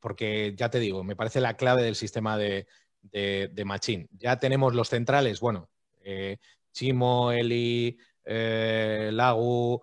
porque 0.00 0.54
ya 0.56 0.70
te 0.70 0.80
digo, 0.80 1.04
me 1.04 1.14
parece 1.14 1.40
la 1.40 1.56
clave 1.56 1.84
del 1.84 1.94
sistema 1.94 2.36
de, 2.36 2.66
de, 3.00 3.64
Machín. 3.64 4.08
Ya 4.10 4.40
tenemos 4.40 4.74
los 4.74 4.88
centrales, 4.88 5.38
bueno, 5.38 5.70
eh, 6.02 6.38
Chimo, 6.72 7.30
Eli, 7.30 7.96
Lagu, 8.24 9.80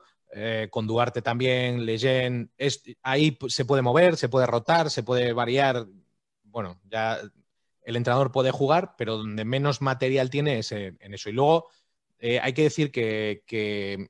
con 0.70 0.86
Duarte 0.86 1.22
también, 1.22 1.86
Leyen, 1.86 2.52
ahí 3.04 3.38
se 3.48 3.64
puede 3.64 3.82
mover, 3.82 4.18
se 4.18 4.28
puede 4.28 4.48
rotar, 4.48 4.90
se 4.90 5.04
puede 5.04 5.32
variar 5.32 5.88
bueno, 6.52 6.80
ya 6.90 7.20
el 7.84 7.96
entrenador 7.96 8.32
puede 8.32 8.52
jugar, 8.52 8.96
pero 8.98 9.18
donde 9.18 9.46
menos 9.46 9.82
material 9.82 10.30
tiene 10.30 10.60
es 10.60 10.72
en 10.72 11.14
eso. 11.14 11.30
Y 11.30 11.34
luego 11.34 11.70
eh, 12.22 12.40
hay 12.40 12.54
que 12.54 12.64
decir 12.64 12.92
que, 12.92 14.10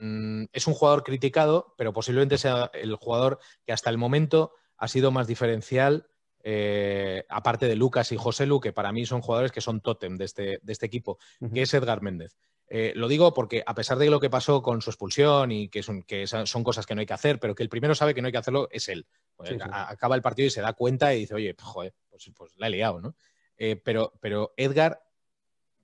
mm, 0.00 0.44
es 0.52 0.66
un 0.66 0.74
jugador 0.74 1.04
criticado, 1.04 1.74
pero 1.78 1.92
posiblemente 1.92 2.36
sea 2.38 2.70
el 2.74 2.96
jugador 2.96 3.38
que 3.64 3.72
hasta 3.72 3.90
el 3.90 3.98
momento 3.98 4.52
ha 4.76 4.88
sido 4.88 5.10
más 5.10 5.26
diferencial, 5.28 6.08
eh, 6.42 7.24
aparte 7.28 7.66
de 7.66 7.76
Lucas 7.76 8.12
y 8.12 8.16
José 8.16 8.46
Lu, 8.46 8.60
que 8.60 8.72
para 8.72 8.92
mí 8.92 9.06
son 9.06 9.22
jugadores 9.22 9.52
que 9.52 9.60
son 9.60 9.80
tótem 9.80 10.16
de 10.16 10.24
este, 10.24 10.58
de 10.62 10.72
este 10.72 10.86
equipo, 10.86 11.18
que 11.54 11.62
es 11.62 11.74
Edgar 11.74 12.02
Méndez. 12.02 12.36
Eh, 12.68 12.92
lo 12.96 13.06
digo 13.06 13.32
porque 13.32 13.62
a 13.64 13.74
pesar 13.74 13.96
de 13.98 14.10
lo 14.10 14.18
que 14.18 14.28
pasó 14.28 14.60
con 14.60 14.82
su 14.82 14.90
expulsión 14.90 15.52
y 15.52 15.68
que 15.68 15.82
son, 15.82 16.02
que 16.02 16.26
son 16.26 16.64
cosas 16.64 16.84
que 16.84 16.94
no 16.94 17.00
hay 17.00 17.06
que 17.06 17.12
hacer, 17.12 17.38
pero 17.38 17.54
que 17.54 17.62
el 17.62 17.68
primero 17.68 17.94
sabe 17.94 18.14
que 18.14 18.20
no 18.20 18.26
hay 18.26 18.32
que 18.32 18.38
hacerlo 18.38 18.68
es 18.72 18.88
él. 18.88 19.06
Pues 19.36 19.52
acaba 19.60 20.16
el 20.16 20.22
partido 20.22 20.46
y 20.46 20.50
se 20.50 20.62
da 20.62 20.72
cuenta 20.72 21.14
y 21.14 21.20
dice, 21.20 21.34
oye, 21.34 21.54
joder, 21.60 21.94
pues, 22.10 22.30
pues 22.34 22.52
la 22.56 22.66
he 22.66 22.70
liado, 22.70 23.00
¿no? 23.00 23.14
Eh, 23.56 23.76
pero, 23.76 24.12
pero 24.20 24.52
Edgar 24.56 25.02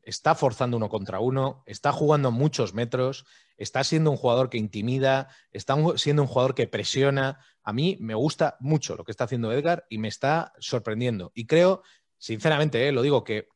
está 0.03 0.35
forzando 0.35 0.77
uno 0.77 0.89
contra 0.89 1.21
uno, 1.21 1.63
está 1.67 1.93
jugando 1.93 2.33
muchos 2.33 2.75
metros, 2.75 3.25
está 3.57 3.85
siendo 3.85 4.11
un 4.11 4.17
jugador 4.17 4.51
que 4.51 4.59
intimida, 4.59 5.29
está 5.53 5.77
siendo 5.97 6.23
un 6.23 6.29
jugador 6.29 6.55
que 6.55 6.67
presiona. 6.67 7.39
A 7.63 7.73
mí 7.73 7.97
me 8.01 8.15
gusta 8.15 8.57
mucho 8.59 8.97
lo 8.97 9.05
que 9.05 9.13
está 9.13 9.25
haciendo 9.25 9.53
Edgar 9.53 9.87
y 9.89 9.99
me 9.99 10.09
está 10.09 10.53
sorprendiendo. 10.59 11.31
Y 11.35 11.47
creo 11.47 11.83
sinceramente, 12.23 12.87
eh, 12.87 12.93
lo 12.93 13.03
digo, 13.03 13.25
que, 13.25 13.49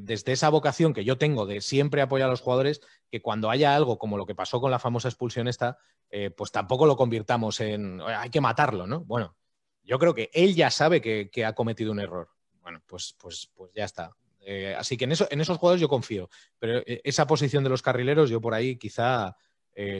desde 0.00 0.32
esa 0.32 0.48
vocación 0.48 0.94
que 0.94 1.04
yo 1.04 1.18
tengo 1.18 1.44
de 1.44 1.60
siempre 1.60 2.00
apoyar 2.00 2.28
a 2.28 2.30
los 2.30 2.40
jugadores, 2.40 2.80
que 3.10 3.20
cuando 3.20 3.50
haya 3.50 3.76
algo 3.76 3.98
como 3.98 4.16
lo 4.16 4.24
que 4.24 4.34
pasó 4.34 4.62
con 4.62 4.70
la 4.70 4.78
famosa 4.78 5.08
expulsión 5.08 5.46
esta, 5.46 5.76
eh, 6.08 6.30
pues 6.30 6.50
tampoco 6.50 6.86
lo 6.86 6.96
convirtamos 6.96 7.60
en 7.60 8.00
hay 8.00 8.30
que 8.30 8.40
matarlo, 8.40 8.86
¿no? 8.86 9.00
Bueno, 9.04 9.36
yo 9.82 9.98
creo 9.98 10.14
que 10.14 10.30
él 10.32 10.54
ya 10.54 10.70
sabe 10.70 11.02
que, 11.02 11.44
ha 11.44 11.52
cometido 11.52 11.92
un 11.92 12.00
error. 12.00 12.30
Bueno, 12.62 12.80
pues, 12.86 13.14
pues, 13.20 13.50
pues 13.54 13.70
ya 13.74 13.84
está. 13.84 14.16
Eh, 14.40 14.74
así 14.74 14.96
que 14.96 15.04
en, 15.04 15.12
eso, 15.12 15.28
en 15.30 15.42
esos 15.42 15.58
jugadores 15.58 15.82
yo 15.82 15.88
confío. 15.90 16.30
Pero 16.58 16.80
esa 16.86 17.26
posición 17.26 17.62
de 17.62 17.68
los 17.68 17.82
carrileros, 17.82 18.30
yo 18.30 18.40
por 18.40 18.54
ahí 18.54 18.76
quizá 18.76 19.36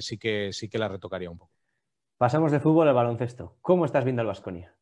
sí, 0.00 0.16
que, 0.16 0.50
sí 0.54 0.70
que 0.70 0.78
la 0.78 0.88
retocaría 0.88 1.28
un 1.28 1.37
poco. 1.37 1.52
Pasamos 2.16 2.52
de 2.52 2.60
fútbol 2.60 2.88
al 2.88 2.94
baloncesto. 2.94 3.58
¿Cómo 3.60 3.84
estás 3.84 4.04
viendo 4.04 4.22
al 4.22 4.28
Vasconia? 4.28 4.74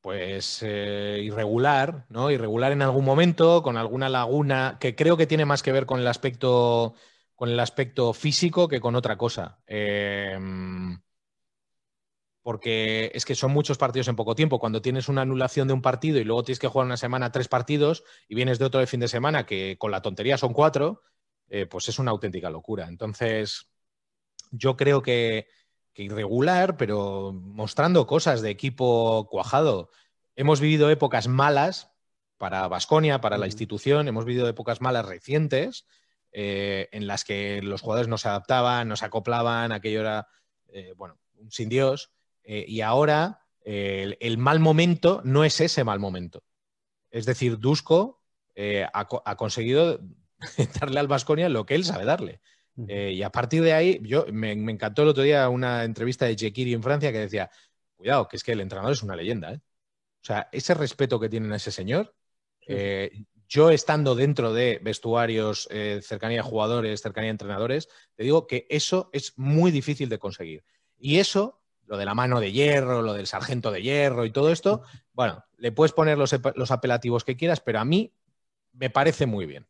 Pues 0.00 0.62
eh, 0.62 1.20
irregular, 1.22 2.06
¿no? 2.08 2.30
Irregular 2.30 2.72
en 2.72 2.82
algún 2.82 3.04
momento, 3.04 3.62
con 3.62 3.76
alguna 3.76 4.08
laguna, 4.08 4.78
que 4.80 4.94
creo 4.96 5.16
que 5.16 5.26
tiene 5.26 5.44
más 5.44 5.62
que 5.62 5.72
ver 5.72 5.86
con 5.86 6.00
el 6.00 6.06
aspecto, 6.06 6.94
con 7.34 7.50
el 7.50 7.60
aspecto 7.60 8.12
físico 8.12 8.68
que 8.68 8.80
con 8.80 8.96
otra 8.96 9.16
cosa. 9.18 9.60
Em, 9.66 10.98
porque 12.42 13.10
es 13.14 13.24
que 13.24 13.34
son 13.34 13.52
muchos 13.52 13.78
partidos 13.78 14.08
en 14.08 14.16
poco 14.16 14.34
tiempo. 14.34 14.58
Cuando 14.58 14.80
tienes 14.82 15.08
una 15.08 15.22
anulación 15.22 15.68
de 15.68 15.74
un 15.74 15.82
partido 15.82 16.18
y 16.18 16.24
luego 16.24 16.44
tienes 16.44 16.58
que 16.58 16.68
jugar 16.68 16.86
una 16.86 16.96
semana 16.96 17.32
tres 17.32 17.48
partidos 17.48 18.02
y 18.28 18.34
vienes 18.34 18.58
de 18.58 18.64
otro 18.64 18.80
de 18.80 18.86
fin 18.86 19.00
de 19.00 19.08
semana 19.08 19.44
que 19.46 19.76
con 19.78 19.90
la 19.90 20.02
tontería 20.02 20.38
son 20.38 20.54
cuatro, 20.54 21.02
eh, 21.48 21.66
pues 21.66 21.88
es 21.88 21.98
una 21.98 22.12
auténtica 22.12 22.48
locura. 22.50 22.88
Entonces, 22.88 23.70
yo 24.50 24.76
creo 24.76 25.02
que 25.02 25.48
irregular, 25.94 26.76
pero 26.76 27.32
mostrando 27.32 28.06
cosas 28.06 28.42
de 28.42 28.50
equipo 28.50 29.28
cuajado. 29.30 29.90
Hemos 30.36 30.60
vivido 30.60 30.90
épocas 30.90 31.28
malas 31.28 31.90
para 32.38 32.66
Vasconia, 32.68 33.20
para 33.20 33.38
la 33.38 33.46
institución, 33.46 34.08
hemos 34.08 34.24
vivido 34.24 34.48
épocas 34.48 34.80
malas 34.80 35.04
recientes 35.04 35.86
eh, 36.32 36.88
en 36.92 37.06
las 37.06 37.24
que 37.24 37.60
los 37.62 37.82
jugadores 37.82 38.08
no 38.08 38.18
se 38.18 38.28
adaptaban, 38.28 38.88
no 38.88 38.96
se 38.96 39.04
acoplaban, 39.04 39.72
aquello 39.72 40.00
era, 40.00 40.28
eh, 40.68 40.94
bueno, 40.96 41.18
sin 41.50 41.68
Dios. 41.68 42.12
Eh, 42.44 42.64
y 42.66 42.80
ahora 42.80 43.46
el, 43.62 44.38
mal 44.38 44.58
momento 44.58 45.20
no 45.24 45.44
es 45.44 45.60
ese 45.60 45.84
mal 45.84 45.98
momento. 45.98 46.42
Es 47.10 47.26
decir, 47.26 47.58
Dusko 47.58 48.22
ha, 48.56 49.08
ha, 49.24 49.36
conseguido 49.36 50.00
darle 50.80 51.00
al 51.00 51.08
Vasconia 51.08 51.48
lo 51.48 51.66
que 51.66 51.74
él 51.74 51.84
sabe 51.84 52.04
darle. 52.04 52.40
Eh, 52.88 53.12
y 53.12 53.22
a 53.22 53.30
partir 53.30 53.62
de 53.62 53.72
ahí, 53.72 54.00
yo 54.02 54.26
me, 54.32 54.52
encantó 54.52 55.02
el 55.02 55.08
otro 55.08 55.22
día 55.22 55.48
una 55.48 55.84
entrevista 55.84 56.26
de 56.26 56.36
Jekiri 56.36 56.72
en 56.72 56.82
Francia 56.82 57.12
que 57.12 57.18
decía, 57.18 57.50
cuidado, 57.96 58.28
que 58.28 58.36
es 58.36 58.44
que 58.44 58.52
el 58.52 58.60
entrenador 58.60 58.92
es 58.92 59.02
una 59.02 59.16
leyenda. 59.16 59.52
¿eh? 59.52 59.60
O 59.60 60.24
sea, 60.24 60.48
ese 60.52 60.74
respeto 60.74 61.18
que 61.20 61.28
tienen 61.28 61.52
a 61.52 61.56
ese 61.56 61.72
señor, 61.72 62.14
eh, 62.66 63.24
yo 63.48 63.70
estando 63.70 64.14
dentro 64.14 64.52
de 64.52 64.78
vestuarios, 64.82 65.68
cercanía 66.02 66.40
a 66.40 66.44
jugadores, 66.44 67.02
cercanía 67.02 67.30
a 67.30 67.32
entrenadores, 67.32 67.88
te 68.14 68.22
digo 68.22 68.46
que 68.46 68.66
eso 68.70 69.10
es 69.12 69.36
muy 69.36 69.72
difícil 69.72 70.08
de 70.08 70.20
conseguir. 70.20 70.64
Y 70.96 71.18
eso, 71.18 71.60
lo 71.86 71.96
de 71.96 72.04
la 72.04 72.14
mano 72.14 72.38
de 72.38 72.52
hierro, 72.52 73.02
lo 73.02 73.14
del 73.14 73.26
sargento 73.26 73.72
de 73.72 73.82
hierro 73.82 74.24
y 74.24 74.30
todo 74.30 74.52
esto, 74.52 74.82
bueno, 75.12 75.44
le 75.56 75.72
puedes 75.72 75.92
poner 75.92 76.16
los, 76.16 76.32
los 76.54 76.70
apelativos 76.70 77.24
que 77.24 77.36
quieras, 77.36 77.60
pero 77.60 77.80
a 77.80 77.84
mí 77.84 78.14
me 78.72 78.88
parece 78.88 79.26
muy 79.26 79.46
bien. 79.46 79.66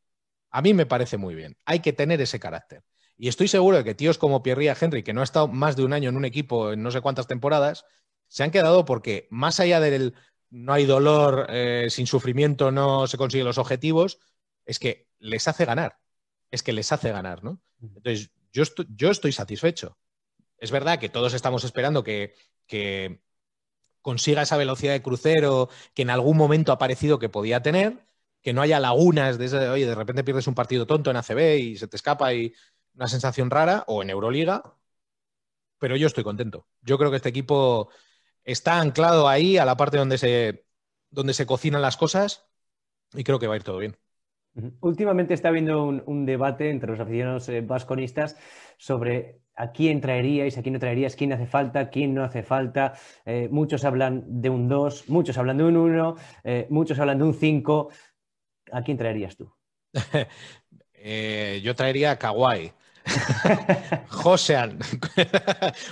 A 0.50 0.62
mí 0.62 0.74
me 0.74 0.86
parece 0.86 1.16
muy 1.16 1.34
bien. 1.34 1.56
Hay 1.64 1.80
que 1.80 1.92
tener 1.92 2.20
ese 2.20 2.40
carácter. 2.40 2.82
Y 3.16 3.28
estoy 3.28 3.48
seguro 3.48 3.76
de 3.76 3.84
que 3.84 3.94
tíos 3.94 4.18
como 4.18 4.42
Pierre 4.42 4.74
Henry, 4.80 5.02
que 5.02 5.12
no 5.12 5.20
ha 5.20 5.24
estado 5.24 5.46
más 5.48 5.76
de 5.76 5.84
un 5.84 5.92
año 5.92 6.08
en 6.08 6.16
un 6.16 6.24
equipo 6.24 6.72
en 6.72 6.82
no 6.82 6.90
sé 6.90 7.00
cuántas 7.00 7.26
temporadas, 7.26 7.84
se 8.28 8.42
han 8.42 8.50
quedado 8.50 8.84
porque 8.84 9.28
más 9.30 9.60
allá 9.60 9.80
del 9.80 10.14
no 10.50 10.72
hay 10.72 10.86
dolor, 10.86 11.46
eh, 11.50 11.88
sin 11.90 12.06
sufrimiento 12.06 12.70
no 12.70 13.06
se 13.06 13.18
consiguen 13.18 13.46
los 13.46 13.58
objetivos, 13.58 14.18
es 14.64 14.78
que 14.78 15.08
les 15.18 15.46
hace 15.48 15.64
ganar. 15.64 15.98
Es 16.50 16.62
que 16.62 16.72
les 16.72 16.90
hace 16.92 17.12
ganar, 17.12 17.44
¿no? 17.44 17.60
Entonces, 17.80 18.30
yo 18.52 18.62
estoy, 18.62 18.86
yo 18.90 19.10
estoy 19.10 19.32
satisfecho. 19.32 19.98
Es 20.58 20.70
verdad 20.70 20.98
que 20.98 21.08
todos 21.08 21.34
estamos 21.34 21.64
esperando 21.64 22.02
que, 22.02 22.34
que 22.66 23.22
consiga 24.02 24.42
esa 24.42 24.56
velocidad 24.56 24.92
de 24.92 25.02
crucero 25.02 25.68
que 25.94 26.02
en 26.02 26.10
algún 26.10 26.36
momento 26.36 26.72
ha 26.72 26.78
parecido 26.78 27.18
que 27.18 27.28
podía 27.28 27.62
tener, 27.62 28.04
que 28.42 28.52
no 28.52 28.62
haya 28.62 28.80
lagunas 28.80 29.38
de 29.38 29.46
ese, 29.46 29.68
oye, 29.68 29.86
de 29.86 29.94
repente 29.94 30.24
pierdes 30.24 30.46
un 30.46 30.54
partido 30.54 30.86
tonto 30.86 31.10
en 31.10 31.16
ACB 31.16 31.58
y 31.58 31.76
se 31.76 31.88
te 31.88 31.96
escapa 31.96 32.32
y 32.34 32.52
una 32.94 33.08
sensación 33.08 33.50
rara, 33.50 33.84
o 33.86 34.02
en 34.02 34.10
Euroliga, 34.10 34.76
pero 35.78 35.96
yo 35.96 36.06
estoy 36.06 36.24
contento. 36.24 36.66
Yo 36.82 36.98
creo 36.98 37.10
que 37.10 37.16
este 37.16 37.28
equipo 37.28 37.90
está 38.44 38.80
anclado 38.80 39.28
ahí 39.28 39.58
a 39.58 39.64
la 39.64 39.76
parte 39.76 39.98
donde 39.98 40.18
se, 40.18 40.66
donde 41.10 41.34
se 41.34 41.46
cocinan 41.46 41.82
las 41.82 41.96
cosas 41.96 42.48
y 43.14 43.24
creo 43.24 43.38
que 43.38 43.46
va 43.46 43.54
a 43.54 43.56
ir 43.56 43.64
todo 43.64 43.78
bien. 43.78 43.96
Últimamente 44.80 45.32
está 45.32 45.48
habiendo 45.48 45.84
un, 45.84 46.26
debate 46.26 46.70
entre 46.70 46.90
los 46.90 46.98
aficionados 46.98 47.48
eh, 47.48 47.60
vasconistas 47.60 48.36
sobre 48.78 49.40
a 49.54 49.70
quién 49.72 50.00
traeríais, 50.00 50.58
a 50.58 50.62
quién 50.62 50.72
no 50.72 50.80
traeríais, 50.80 51.14
quién 51.14 51.32
hace 51.32 51.46
falta, 51.46 51.88
quién 51.88 52.14
no 52.14 52.24
hace 52.24 52.42
falta. 52.42 52.94
Eh, 53.24 53.48
muchos 53.50 53.84
hablan 53.84 54.24
de 54.26 54.50
un 54.50 54.68
2, 54.68 55.08
muchos 55.08 55.38
hablan 55.38 55.58
de 55.58 55.64
un 55.64 55.76
1, 55.76 56.16
eh, 56.44 56.66
muchos 56.70 56.98
hablan 56.98 57.18
de 57.18 57.24
un 57.24 57.34
5. 57.34 57.90
¿A 58.72 58.82
quién 58.82 58.96
traerías 58.96 59.36
tú? 59.36 59.52
yo 61.62 61.74
traería 61.74 62.12
a 62.12 62.18
Kawhi. 62.18 62.72
Josean. 64.08 64.78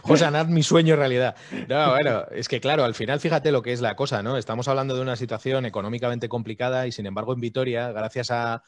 Josean, 0.02 0.36
haz 0.36 0.48
mi 0.48 0.62
sueño 0.62 0.96
realidad. 0.96 1.36
No, 1.68 1.90
bueno, 1.90 2.24
es 2.30 2.48
que 2.48 2.60
claro, 2.60 2.84
al 2.84 2.94
final 2.94 3.20
fíjate 3.20 3.52
lo 3.52 3.62
que 3.62 3.72
es 3.72 3.80
la 3.80 3.96
cosa, 3.96 4.22
¿no? 4.22 4.36
Estamos 4.36 4.68
hablando 4.68 4.94
de 4.94 5.02
una 5.02 5.16
situación 5.16 5.66
económicamente 5.66 6.28
complicada 6.28 6.86
y 6.86 6.92
sin 6.92 7.06
embargo 7.06 7.32
en 7.32 7.40
Vitoria, 7.40 7.92
gracias 7.92 8.28
a, 8.30 8.62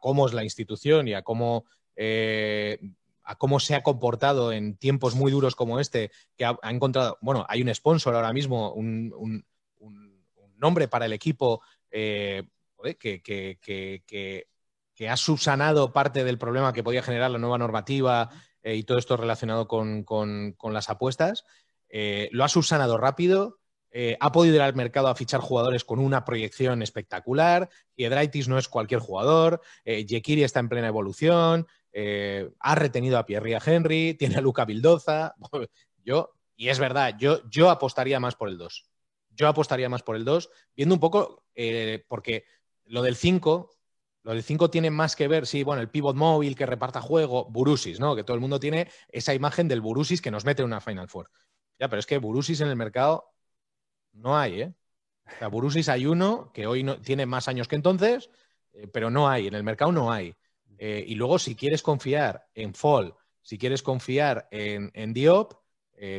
cómo 0.00 0.26
es 0.26 0.34
la 0.34 0.44
institución 0.44 1.08
y 1.08 1.14
a 1.14 1.22
cómo, 1.22 1.64
eh, 1.96 2.78
a 3.22 3.36
cómo 3.36 3.60
se 3.60 3.74
ha 3.74 3.82
comportado 3.82 4.52
en 4.52 4.76
tiempos 4.76 5.14
muy 5.14 5.30
duros 5.30 5.54
como 5.54 5.78
este, 5.78 6.10
que 6.36 6.44
ha, 6.44 6.58
encontrado, 6.64 7.18
bueno, 7.20 7.46
hay 7.48 7.62
un 7.62 7.74
sponsor 7.74 8.14
ahora 8.14 8.32
mismo, 8.32 8.72
un, 8.72 9.44
nombre 10.62 10.86
para 10.86 11.06
el 11.06 11.12
equipo 11.12 11.60
eh, 11.92 12.44
que, 12.98 14.46
ha 15.08 15.16
subsanado 15.16 15.92
parte 15.92 16.24
del 16.24 16.38
problema 16.38 16.72
que 16.72 16.82
podía 16.82 17.02
generar 17.02 17.30
la 17.30 17.38
nueva 17.38 17.58
normativa 17.58 18.30
eh, 18.62 18.76
y 18.76 18.84
todo 18.84 18.98
esto 18.98 19.16
relacionado 19.16 19.66
con, 19.68 20.56
las 20.70 20.90
apuestas. 20.90 21.44
Eh, 21.88 22.28
lo 22.32 22.44
ha 22.44 22.48
subsanado 22.48 22.98
rápido, 22.98 23.58
ha 24.20 24.32
podido 24.32 24.54
ir 24.56 24.62
al 24.62 24.74
mercado 24.74 25.08
a 25.08 25.14
fichar 25.14 25.40
jugadores 25.40 25.84
con 25.84 25.98
una 25.98 26.24
proyección 26.24 26.80
espectacular. 26.82 27.68
Piedraitis 27.94 28.48
no 28.48 28.56
es 28.56 28.68
cualquier 28.68 29.00
jugador. 29.00 29.60
Yekiri 29.84 30.44
está 30.44 30.60
en 30.60 30.70
plena 30.70 30.88
evolución. 30.88 31.66
ha 32.60 32.74
retenido 32.74 33.18
a 33.18 33.26
Pierre 33.26 33.58
Henry. 33.62 34.14
Tiene 34.18 34.36
a 34.36 34.40
Luca 34.40 34.64
Bildoza. 34.64 35.34
Yo, 36.04 36.32
y 36.56 36.68
es 36.68 36.78
verdad, 36.78 37.14
yo, 37.18 37.48
yo 37.48 37.70
apostaría 37.70 38.20
más 38.20 38.34
por 38.34 38.48
el 38.48 38.58
2. 38.58 38.91
Yo 39.34 39.48
apostaría 39.48 39.88
más 39.88 40.02
por 40.02 40.16
el 40.16 40.24
2, 40.24 40.50
viendo 40.76 40.94
un 40.94 41.00
poco, 41.00 41.44
eh, 41.54 42.04
porque 42.08 42.44
lo 42.84 43.02
del 43.02 43.16
5, 43.16 43.70
lo 44.22 44.32
del 44.32 44.42
5 44.42 44.70
tiene 44.70 44.90
más 44.90 45.16
que 45.16 45.28
ver, 45.28 45.46
sí, 45.46 45.62
bueno, 45.62 45.82
el 45.82 45.90
pivot 45.90 46.16
móvil 46.16 46.54
que 46.54 46.66
reparta 46.66 47.00
juego, 47.00 47.46
Burusis, 47.50 47.98
¿no? 47.98 48.14
Que 48.14 48.24
todo 48.24 48.34
el 48.34 48.40
mundo 48.40 48.60
tiene 48.60 48.90
esa 49.08 49.34
imagen 49.34 49.68
del 49.68 49.80
Burusis 49.80 50.20
que 50.20 50.30
nos 50.30 50.44
mete 50.44 50.62
en 50.62 50.66
una 50.66 50.80
Final 50.80 51.08
Four. 51.08 51.30
Ya, 51.78 51.88
pero 51.88 52.00
es 52.00 52.06
que 52.06 52.18
Burusis 52.18 52.60
en 52.60 52.68
el 52.68 52.76
mercado 52.76 53.32
no 54.12 54.36
hay, 54.38 54.62
¿eh? 54.62 54.74
O 55.26 55.38
sea, 55.38 55.48
Burusis 55.48 55.88
hay 55.88 56.06
uno 56.06 56.50
que 56.52 56.66
hoy 56.66 56.82
no, 56.82 57.00
tiene 57.00 57.26
más 57.26 57.48
años 57.48 57.68
que 57.68 57.76
entonces, 57.76 58.30
eh, 58.72 58.88
pero 58.88 59.10
no 59.10 59.28
hay, 59.28 59.46
en 59.46 59.54
el 59.54 59.62
mercado 59.62 59.92
no 59.92 60.12
hay. 60.12 60.34
Eh, 60.78 61.04
y 61.06 61.14
luego, 61.14 61.38
si 61.38 61.54
quieres 61.54 61.82
confiar 61.82 62.48
en 62.54 62.74
Fall, 62.74 63.14
si 63.40 63.56
quieres 63.56 63.82
confiar 63.82 64.48
en, 64.50 64.90
en 64.94 65.12
Diop, 65.12 65.54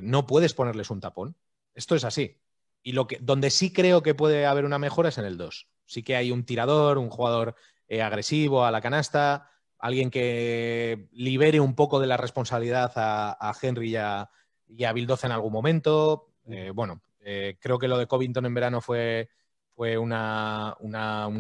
no 0.02 0.26
puedes 0.26 0.54
ponerles 0.54 0.89
un 0.89 1.02
tapón. 1.02 1.36
Esto 1.73 1.95
es 1.95 2.06
así. 2.06 2.39
Y 2.84 2.91
lo 2.91 3.08
que, 3.08 3.17
donde 3.22 3.50
sí 3.50 3.72
creo 3.72 4.04
que 4.04 4.13
puede 4.13 4.46
haber 4.46 4.65
una 4.65 4.78
mejora 4.78 5.10
es 5.10 5.17
en 5.17 5.26
el 5.26 5.38
2. 5.38 5.67
Sí 5.86 6.04
que 6.04 6.17
hay 6.17 6.32
un 6.32 6.46
tirador, 6.46 6.98
un 6.98 7.10
jugador 7.10 7.56
eh, 7.88 8.02
agresivo 8.02 8.65
a 8.65 8.72
la 8.72 8.82
canasta, 8.82 9.50
alguien 9.80 10.12
que 10.12 11.08
libere 11.12 11.60
un 11.60 11.76
poco 11.76 12.00
de 12.00 12.08
la 12.08 12.17
responsabilidad 12.17 12.91
a, 12.96 13.54
Henry 13.62 13.91
y 13.91 13.96
a, 13.96 14.30
y 14.67 14.84
a 14.84 14.91
en 14.91 15.32
algún 15.32 15.54
momento. 15.54 16.34
Eh, 16.48 16.72
bueno, 16.74 17.02
eh, 17.22 17.58
creo 17.60 17.80
que 17.80 17.88
lo 17.88 17.98
de 17.98 18.08
Covington 18.08 18.46
en 18.46 18.54
verano 18.54 18.82
fue, 18.82 19.30
fue 19.76 19.98
una, 19.98 20.76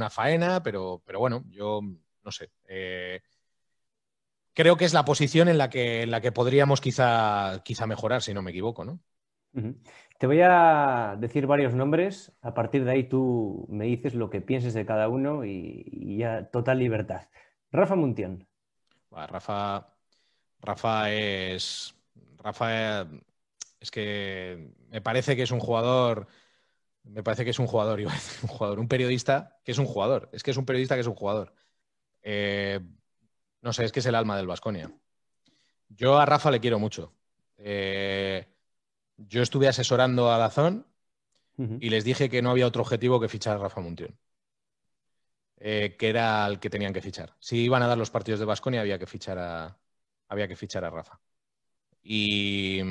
faena, 0.09 0.63
pero, 0.63 1.01
pero, 1.05 1.19
bueno, 1.19 1.43
yo 1.49 1.81
no 1.81 2.31
sé. 2.31 2.51
creo 4.53 4.77
que 4.77 4.85
es 4.85 4.93
la 4.93 5.05
posición 5.05 5.49
en 5.49 5.57
la 5.57 5.69
que, 5.69 6.03
en 6.03 6.11
la 6.11 6.21
que 6.21 6.31
podríamos 6.31 6.79
quizá, 6.81 7.61
quizá 7.65 7.87
mejorar, 7.87 8.21
si 8.21 8.33
no 8.33 8.41
me 8.41 8.51
equivoco, 8.51 8.85
¿no? 8.85 8.99
Te 10.17 10.27
voy 10.27 10.39
a 10.41 11.17
decir 11.19 11.47
varios 11.47 11.73
nombres, 11.73 12.31
a 12.41 12.53
partir 12.53 12.85
de 12.85 12.91
ahí 12.91 13.03
tú 13.03 13.65
me 13.69 13.85
dices 13.85 14.13
lo 14.13 14.29
que 14.29 14.41
pienses 14.41 14.73
de 14.73 14.85
cada 14.85 15.09
uno 15.09 15.43
y, 15.43 16.17
ya 16.17 16.49
total 16.49 16.79
libertad. 16.79 17.27
Rafa 17.71 17.95
Muntión. 17.95 18.47
Rafa, 19.11 19.87
Rafa 20.61 21.11
es. 21.11 21.95
Rafa 22.37 23.07
es 23.79 23.91
que 23.91 24.71
me 24.89 25.01
parece 25.01 25.35
que 25.35 25.43
es 25.43 25.51
un 25.51 25.59
jugador. 25.59 26.27
Me 27.03 27.21
parece 27.21 27.43
que 27.43 27.51
es 27.51 27.59
un 27.59 27.67
jugador, 27.67 27.99
iba 27.99 28.11
a 28.11 28.15
decir, 28.15 28.39
un 28.43 28.55
jugador, 28.55 28.79
un 28.79 28.87
periodista 28.87 29.59
que 29.63 29.71
es 29.71 29.77
un 29.77 29.85
jugador. 29.85 30.29
Es 30.31 30.43
que 30.43 30.51
es 30.51 30.57
un 30.57 30.65
periodista 30.65 30.95
que 30.95 31.01
es 31.01 31.07
un 31.07 31.15
jugador. 31.15 31.53
Eh, 32.21 32.79
no 33.61 33.73
sé, 33.73 33.85
es 33.85 33.91
que 33.91 33.99
es 33.99 34.05
el 34.05 34.15
alma 34.15 34.37
del 34.37 34.47
Vasconia. 34.47 34.91
Yo 35.89 36.17
a 36.17 36.25
Rafa 36.25 36.51
le 36.51 36.59
quiero 36.59 36.79
mucho. 36.79 37.13
Eh, 37.57 38.52
yo 39.17 39.41
estuve 39.41 39.67
asesorando 39.67 40.31
a 40.31 40.37
Dazón 40.37 40.87
y 41.79 41.89
les 41.89 42.03
dije 42.03 42.29
que 42.29 42.41
no 42.41 42.51
había 42.51 42.67
otro 42.67 42.81
objetivo 42.83 43.19
que 43.19 43.29
fichar 43.29 43.57
a 43.57 43.59
Rafa 43.59 43.81
Muntión. 43.81 44.17
Eh, 45.57 45.95
que 45.97 46.09
era 46.09 46.45
el 46.47 46.59
que 46.59 46.69
tenían 46.69 46.93
que 46.93 47.01
fichar. 47.01 47.35
Si 47.39 47.57
iban 47.63 47.83
a 47.83 47.87
dar 47.87 47.97
los 47.97 48.11
partidos 48.11 48.39
de 48.39 48.45
Basconia, 48.45 48.81
había 48.81 48.99
que 48.99 49.05
fichar 49.05 49.37
a, 49.39 49.79
había 50.27 50.47
que 50.47 50.57
fichar 50.57 50.83
a 50.83 50.89
Rafa. 50.89 51.21
Y, 52.03 52.81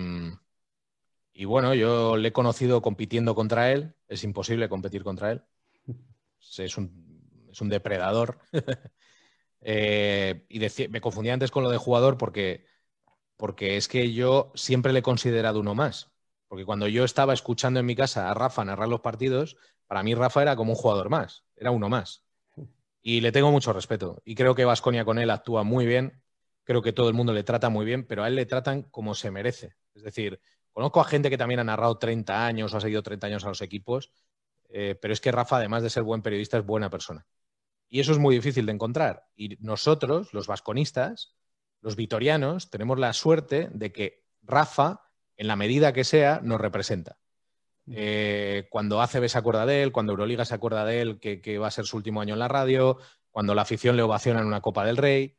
y 1.33 1.45
bueno, 1.45 1.75
yo 1.75 2.17
le 2.17 2.29
he 2.29 2.33
conocido 2.33 2.83
compitiendo 2.83 3.35
contra 3.35 3.73
él. 3.73 3.95
Es 4.09 4.25
imposible 4.25 4.69
competir 4.69 5.03
contra 5.05 5.33
él. 5.33 5.43
Es 6.59 6.77
un, 6.77 7.49
es 7.51 7.61
un 7.61 7.69
depredador. 7.69 8.39
Eh, 9.65 10.45
y 10.49 10.59
me 10.89 11.01
confundía 11.01 11.35
antes 11.35 11.53
con 11.53 11.63
lo 11.63 11.71
de 11.71 11.79
jugador 11.79 12.19
porque, 12.19 12.67
porque 13.37 13.77
es 13.77 13.89
que 13.89 14.13
yo 14.13 14.53
siempre 14.55 14.93
le 14.93 15.01
he 15.01 15.03
considerado 15.03 15.61
uno 15.61 15.75
más. 15.75 16.12
Porque 16.53 16.67
cuando 16.67 16.87
yo 16.87 17.05
estaba 17.05 17.33
escuchando 17.33 17.81
en 17.81 17.87
mi 17.87 17.97
casa 17.97 18.31
a 18.31 18.35
Rafa 18.35 18.63
narrar 18.63 18.87
los 18.87 19.01
partidos, 19.01 19.57
para 19.87 20.03
mí 20.03 20.15
Rafa 20.15 20.43
era 20.43 20.55
como 20.55 20.73
un 20.73 20.77
jugador 20.77 21.09
más, 21.09 21.45
era 21.57 21.71
uno 21.71 21.89
más. 21.89 22.27
Y 23.01 23.23
le 23.23 23.33
tengo 23.33 23.51
mucho 23.51 23.73
respeto. 23.73 24.21
Y 24.27 24.35
creo 24.35 24.55
que 24.55 24.67
Vasconia 24.67 25.07
con 25.07 25.19
él 25.19 25.31
actúa 25.31 25.63
muy 25.63 25.87
bien. 25.87 26.23
Creo 26.65 26.83
que 26.83 26.93
todo 26.93 27.09
el 27.09 27.15
mundo 27.15 27.33
le 27.33 27.43
trata 27.43 27.71
muy 27.71 27.87
bien, 27.87 28.07
pero 28.07 28.23
a 28.23 28.29
él 28.29 28.37
le 28.37 28.45
tratan 28.45 28.83
como 28.83 29.15
se 29.15 29.31
merece. 29.31 29.77
Es 29.95 30.03
decir, 30.03 30.43
conozco 30.75 31.01
a 31.01 31.05
gente 31.05 31.31
que 31.31 31.39
también 31.39 31.59
ha 31.61 31.65
narrado 31.65 31.97
30 31.97 32.45
años 32.45 32.75
o 32.75 32.77
ha 32.77 32.83
seguido 32.83 33.03
30 33.03 33.29
años 33.29 33.45
a 33.47 33.49
los 33.49 33.63
equipos, 33.63 34.13
eh, 34.69 34.95
pero 35.01 35.15
es 35.15 35.23
que 35.23 35.33
Rafa, 35.33 35.57
además 35.57 35.83
de 35.83 35.89
ser 35.89 36.03
buen 36.03 36.21
periodista, 36.21 36.59
es 36.59 36.67
buena 36.67 36.91
persona. 36.91 37.27
Y 37.89 38.01
eso 38.01 38.13
es 38.13 38.19
muy 38.19 38.35
difícil 38.35 38.67
de 38.67 38.73
encontrar. 38.73 39.25
Y 39.35 39.57
nosotros, 39.65 40.35
los 40.35 40.49
vasconistas, 40.49 41.35
los 41.81 41.97
vitorianos, 41.97 42.69
tenemos 42.69 42.99
la 42.99 43.15
suerte 43.15 43.71
de 43.73 43.91
que 43.91 44.27
Rafa 44.43 45.02
en 45.37 45.47
la 45.47 45.57
medida 45.57 45.93
que 45.93 46.05
sea, 46.05 46.41
nos 46.43 46.61
representa. 46.61 47.19
Eh, 47.91 48.69
cuando 48.71 49.03
ACB 49.03 49.29
se 49.29 49.39
acuerda 49.39 49.67
de 49.67 49.83
él, 49.83 49.93
cuando 49.93 50.13
Euroliga 50.13 50.45
se 50.45 50.55
acuerda 50.55 50.85
de 50.85 51.01
él, 51.01 51.19
que, 51.19 51.59
va 51.59 51.69
a 51.69 51.73
ser 51.73 51.85
su 51.85 51.97
último 51.97 52.21
año 52.21 52.35
en 52.35 52.39
la 52.39 52.49
radio, 52.49 52.99
cuando 53.31 53.55
la 53.55 53.63
afición 53.63 53.97
le 53.97 54.03
ovaciona 54.03 54.41
en 54.41 54.47
una 54.47 54.61
Copa 54.61 54.85
del 54.85 54.97
Rey, 54.97 55.37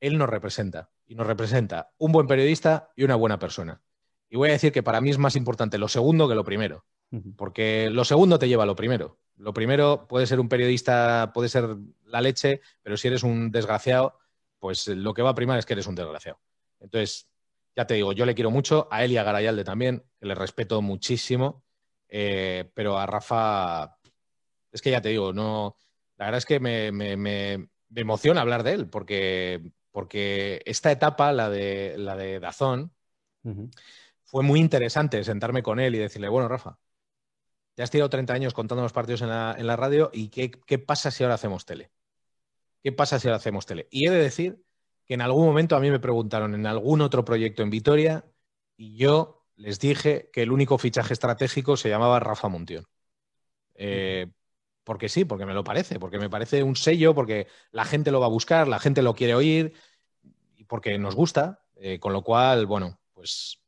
él 0.00 0.18
nos 0.18 0.28
representa. 0.28 0.90
Y 1.08 1.14
nos 1.14 1.26
representa 1.26 1.92
un 1.98 2.10
buen 2.10 2.26
periodista 2.26 2.90
y 2.96 3.04
una 3.04 3.14
buena 3.14 3.38
persona. 3.38 3.80
Y 4.28 4.36
voy 4.36 4.48
a 4.48 4.52
decir 4.52 4.72
que 4.72 4.82
para 4.82 5.00
mí 5.00 5.10
es 5.10 5.18
más 5.18 5.36
importante 5.36 5.78
lo 5.78 5.88
segundo 5.88 6.28
que 6.28 6.34
lo 6.34 6.44
primero. 6.44 6.84
Porque 7.36 7.88
lo 7.90 8.04
segundo 8.04 8.38
te 8.38 8.48
lleva 8.48 8.64
a 8.64 8.66
lo 8.66 8.74
primero. 8.74 9.20
Lo 9.36 9.54
primero 9.54 10.08
puede 10.08 10.26
ser 10.26 10.40
un 10.40 10.48
periodista, 10.48 11.30
puede 11.32 11.48
ser 11.48 11.76
la 12.04 12.20
leche, 12.20 12.60
pero 12.82 12.96
si 12.96 13.06
eres 13.06 13.22
un 13.22 13.52
desgraciado, 13.52 14.18
pues 14.58 14.88
lo 14.88 15.14
que 15.14 15.22
va 15.22 15.30
a 15.30 15.34
primar 15.34 15.58
es 15.58 15.66
que 15.66 15.74
eres 15.74 15.86
un 15.86 15.94
desgraciado. 15.94 16.40
Entonces, 16.80 17.28
ya 17.76 17.86
te 17.86 17.94
digo, 17.94 18.12
yo 18.12 18.24
le 18.24 18.34
quiero 18.34 18.50
mucho, 18.50 18.88
a 18.90 19.04
él 19.04 19.12
y 19.12 19.18
a 19.18 19.22
Garayalde 19.22 19.62
también, 19.62 20.02
que 20.18 20.26
le 20.26 20.34
respeto 20.34 20.80
muchísimo, 20.80 21.62
eh, 22.08 22.70
pero 22.74 22.98
a 22.98 23.04
Rafa, 23.04 23.98
es 24.72 24.80
que 24.80 24.90
ya 24.90 25.02
te 25.02 25.10
digo, 25.10 25.34
no, 25.34 25.76
la 26.16 26.24
verdad 26.24 26.38
es 26.38 26.46
que 26.46 26.58
me, 26.58 27.68
emociona 27.94 28.40
hablar 28.40 28.62
de 28.62 28.72
él, 28.72 28.88
porque, 28.88 29.72
porque 29.90 30.62
esta 30.64 30.90
etapa, 30.90 31.32
la 31.32 31.50
de, 31.50 31.96
la 31.98 32.16
de 32.16 32.40
Dazón, 32.40 32.94
fue 34.24 34.42
muy 34.42 34.58
interesante 34.58 35.22
sentarme 35.22 35.62
con 35.62 35.78
él 35.78 35.94
y 35.94 35.98
decirle, 35.98 36.28
bueno, 36.28 36.48
Rafa, 36.48 36.78
ya 37.76 37.84
has 37.84 37.90
tirado 37.90 38.08
30 38.08 38.32
años 38.32 38.54
contando 38.54 38.82
los 38.82 38.92
partidos 38.92 39.20
en 39.20 39.28
la, 39.28 39.54
en 39.56 39.66
la 39.66 39.76
radio 39.76 40.10
y 40.12 40.30
¿qué, 40.30 40.50
¿qué 40.50 40.78
pasa 40.78 41.10
si 41.10 41.22
ahora 41.22 41.34
hacemos 41.34 41.66
tele? 41.66 41.92
¿Qué 42.82 42.90
pasa 42.90 43.20
si 43.20 43.28
ahora 43.28 43.36
hacemos 43.36 43.66
tele? 43.66 43.86
Y 43.90 44.06
he 44.06 44.10
de 44.10 44.18
decir 44.18 44.65
que 45.06 45.14
en 45.14 45.22
algún 45.22 45.46
momento 45.46 45.76
a 45.76 45.80
mí 45.80 45.90
me 45.90 46.00
preguntaron 46.00 46.54
en 46.54 46.66
algún 46.66 47.00
otro 47.00 47.24
proyecto 47.24 47.62
en 47.62 47.70
Vitoria 47.70 48.24
y 48.76 48.96
yo 48.96 49.46
les 49.54 49.78
dije 49.78 50.30
que 50.32 50.42
el 50.42 50.52
único 50.52 50.76
fichaje 50.78 51.12
estratégico 51.12 51.76
se 51.76 51.88
llamaba 51.88 52.20
Rafa 52.20 52.48
Montión. 52.48 52.84
Eh, 53.74 54.26
porque 54.84 55.08
sí, 55.08 55.24
porque 55.24 55.46
me 55.46 55.54
lo 55.54 55.64
parece, 55.64 55.98
porque 55.98 56.18
me 56.18 56.28
parece 56.28 56.62
un 56.62 56.76
sello, 56.76 57.14
porque 57.14 57.46
la 57.70 57.84
gente 57.84 58.10
lo 58.10 58.20
va 58.20 58.26
a 58.26 58.30
buscar, 58.30 58.68
la 58.68 58.78
gente 58.78 59.02
lo 59.02 59.14
quiere 59.14 59.34
oír 59.34 59.74
y 60.56 60.64
porque 60.64 60.98
nos 60.98 61.14
gusta. 61.14 61.62
Eh, 61.76 62.00
con 62.00 62.12
lo 62.12 62.22
cual, 62.22 62.66
bueno, 62.66 62.98
pues, 63.12 63.60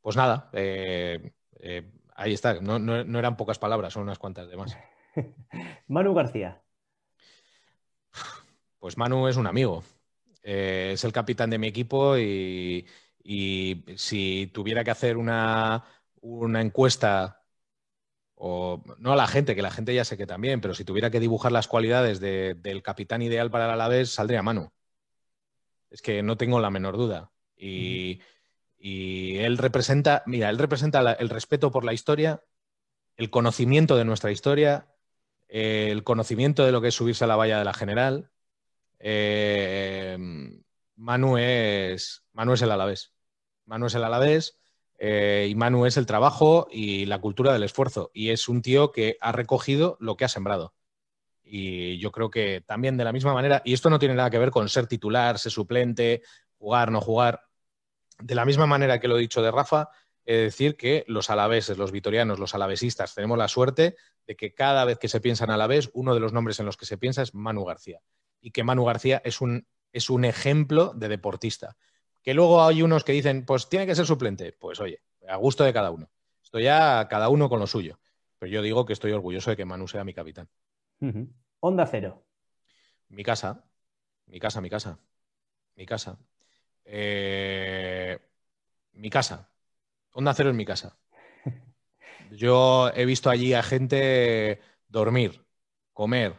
pues 0.00 0.16
nada, 0.16 0.50
eh, 0.52 1.32
ahí 2.14 2.32
está. 2.32 2.60
No, 2.60 2.78
no 2.78 3.18
eran 3.18 3.36
pocas 3.36 3.58
palabras, 3.58 3.92
son 3.92 4.04
unas 4.04 4.18
cuantas 4.18 4.48
de 4.48 4.56
más. 4.56 4.76
Manu 5.88 6.14
García. 6.14 6.62
Pues 8.78 8.96
Manu 8.96 9.26
es 9.26 9.36
un 9.36 9.46
amigo. 9.46 9.82
Eh, 10.42 10.92
es 10.94 11.04
el 11.04 11.12
capitán 11.12 11.50
de 11.50 11.58
mi 11.58 11.66
equipo 11.68 12.16
y, 12.18 12.86
si 13.96 14.50
tuviera 14.54 14.84
que 14.84 14.90
hacer 14.90 15.16
una, 15.16 15.84
encuesta, 16.60 17.44
o 18.34 18.82
no 18.98 19.12
a 19.12 19.16
la 19.16 19.26
gente, 19.26 19.54
que 19.54 19.62
la 19.62 19.70
gente 19.70 19.94
ya 19.94 20.04
sé 20.04 20.16
que 20.16 20.26
también, 20.26 20.60
pero 20.60 20.74
si 20.74 20.84
tuviera 20.84 21.10
que 21.10 21.20
dibujar 21.20 21.52
las 21.52 21.68
cualidades 21.68 22.20
del 22.20 22.82
capitán 22.82 23.22
ideal 23.22 23.50
para 23.50 23.66
el 23.66 23.72
Alavés, 23.72 24.10
saldría 24.10 24.42
mano. 24.42 24.72
Es 25.90 26.02
que 26.02 26.22
no 26.22 26.36
tengo 26.36 26.60
la 26.60 26.70
menor 26.70 26.96
duda. 26.96 27.32
Y, 27.56 28.20
él 28.80 29.58
representa, 29.58 30.22
mira, 30.26 30.50
él 30.50 30.58
representa 30.58 31.12
el 31.12 31.28
respeto 31.28 31.70
por 31.70 31.84
la 31.84 31.92
historia, 31.92 32.42
el 33.16 33.30
conocimiento 33.30 33.96
de 33.96 34.04
nuestra 34.04 34.30
historia, 34.30 34.88
el 35.48 36.04
conocimiento 36.04 36.64
de 36.64 36.72
lo 36.72 36.80
que 36.80 36.88
es 36.88 36.94
subirse 36.94 37.24
a 37.24 37.26
la 37.26 37.36
valla 37.36 37.58
de 37.58 37.64
la 37.64 37.74
general, 37.74 38.30
eh, 38.98 40.16
Manu, 40.96 41.38
es, 41.38 42.24
Manu 42.32 42.54
es 42.54 42.62
el 42.62 42.70
Alavés. 42.70 43.12
Manu 43.66 43.86
es 43.86 43.94
el 43.94 44.04
Alavés. 44.04 44.58
eh, 44.98 45.46
y 45.48 45.54
Manu 45.54 45.86
es 45.86 45.96
el 45.96 46.06
trabajo 46.06 46.66
y 46.70 47.06
la 47.06 47.20
cultura 47.20 47.52
del 47.52 47.62
esfuerzo. 47.62 48.10
Y 48.12 48.30
es 48.30 48.48
un 48.48 48.62
tío 48.62 48.90
que 48.90 49.16
ha 49.20 49.32
recogido 49.32 49.96
lo 50.00 50.16
que 50.16 50.24
ha 50.24 50.28
sembrado. 50.28 50.74
Y 51.42 51.98
yo 51.98 52.10
creo 52.12 52.30
que 52.30 52.62
también 52.66 52.96
de 52.96 53.04
la 53.04 53.12
misma 53.12 53.32
manera, 53.32 53.62
y 53.64 53.72
esto 53.72 53.90
no 53.90 53.98
tiene 53.98 54.14
nada 54.14 54.30
que 54.30 54.38
ver 54.38 54.50
con 54.50 54.68
ser 54.68 54.86
titular, 54.86 55.38
ser 55.38 55.52
suplente, 55.52 56.22
jugar, 56.58 56.90
no 56.90 57.00
jugar. 57.00 57.42
De 58.20 58.34
la 58.34 58.44
misma 58.44 58.66
manera 58.66 58.98
que 58.98 59.08
lo 59.08 59.16
he 59.16 59.20
dicho 59.20 59.40
de 59.40 59.50
Rafa, 59.50 59.88
es 60.24 60.36
decir 60.38 60.76
que 60.76 61.04
los 61.06 61.30
alaveses, 61.30 61.78
los 61.78 61.92
vitorianos, 61.92 62.38
los 62.38 62.54
alavesistas, 62.54 63.14
tenemos 63.14 63.38
la 63.38 63.48
suerte 63.48 63.96
de 64.26 64.36
que 64.36 64.52
cada 64.52 64.84
vez 64.84 64.98
que 64.98 65.08
se 65.08 65.20
piensa 65.20 65.44
en 65.44 65.52
alavés, 65.52 65.90
uno 65.94 66.12
de 66.12 66.20
los 66.20 66.32
nombres 66.34 66.60
en 66.60 66.66
los 66.66 66.76
que 66.76 66.84
se 66.84 66.98
piensa 66.98 67.22
es 67.22 67.34
Manu 67.34 67.64
García. 67.64 68.00
Y 68.40 68.50
que 68.50 68.64
Manu 68.64 68.84
García 68.84 69.20
es 69.24 69.40
un, 69.40 69.66
es 69.92 70.10
un 70.10 70.24
ejemplo 70.24 70.92
de 70.94 71.08
deportista. 71.08 71.76
Que 72.22 72.34
luego 72.34 72.62
hay 72.62 72.82
unos 72.82 73.04
que 73.04 73.12
dicen, 73.12 73.44
pues 73.44 73.68
tiene 73.68 73.86
que 73.86 73.94
ser 73.94 74.06
suplente. 74.06 74.52
Pues 74.52 74.80
oye, 74.80 75.02
a 75.28 75.36
gusto 75.36 75.64
de 75.64 75.72
cada 75.72 75.90
uno. 75.90 76.10
Estoy 76.42 76.64
ya 76.64 77.06
cada 77.08 77.28
uno 77.28 77.48
con 77.48 77.60
lo 77.60 77.66
suyo. 77.66 77.98
Pero 78.38 78.50
yo 78.50 78.62
digo 78.62 78.86
que 78.86 78.92
estoy 78.92 79.12
orgulloso 79.12 79.50
de 79.50 79.56
que 79.56 79.64
Manu 79.64 79.88
sea 79.88 80.04
mi 80.04 80.14
capitán. 80.14 80.48
Onda 81.60 81.86
cero. 81.86 82.24
Mi 83.08 83.22
casa. 83.22 83.64
Mi 84.26 84.38
casa, 84.38 84.60
mi 84.60 84.70
casa. 84.70 84.98
Mi 85.74 85.86
casa. 85.86 86.18
Eh, 86.84 88.18
mi 88.92 89.10
casa. 89.10 89.50
Onda 90.12 90.34
cero 90.34 90.50
es 90.50 90.56
mi 90.56 90.64
casa. 90.64 90.98
Yo 92.30 92.90
he 92.94 93.04
visto 93.04 93.30
allí 93.30 93.54
a 93.54 93.62
gente 93.62 94.60
dormir, 94.88 95.44
comer, 95.92 96.34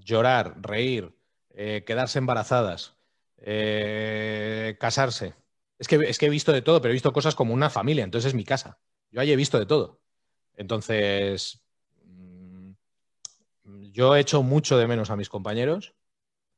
llorar, 0.00 0.56
reír, 0.60 1.14
eh, 1.50 1.84
quedarse 1.86 2.18
embarazadas, 2.18 2.96
eh, 3.38 4.76
casarse. 4.80 5.34
Es 5.78 5.88
que, 5.88 5.96
es 5.96 6.18
que 6.18 6.26
he 6.26 6.30
visto 6.30 6.52
de 6.52 6.62
todo, 6.62 6.80
pero 6.80 6.92
he 6.92 6.94
visto 6.94 7.12
cosas 7.12 7.34
como 7.34 7.54
una 7.54 7.70
familia, 7.70 8.04
entonces 8.04 8.28
es 8.28 8.34
mi 8.34 8.44
casa. 8.44 8.78
Yo 9.10 9.20
allí 9.20 9.32
he 9.32 9.36
visto 9.36 9.58
de 9.58 9.66
todo. 9.66 10.00
Entonces, 10.54 11.62
mm, 12.04 12.72
yo 13.92 14.16
he 14.16 14.20
hecho 14.20 14.42
mucho 14.42 14.78
de 14.78 14.86
menos 14.86 15.10
a 15.10 15.16
mis 15.16 15.28
compañeros 15.28 15.94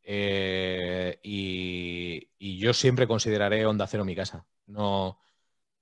eh, 0.03 1.21
y, 1.23 2.59
yo 2.59 2.73
siempre 2.73 3.07
consideraré 3.07 3.67
Onda 3.67 3.87
Cero 3.87 4.05
mi 4.05 4.17
casa. 4.17 4.47
No, 4.67 5.21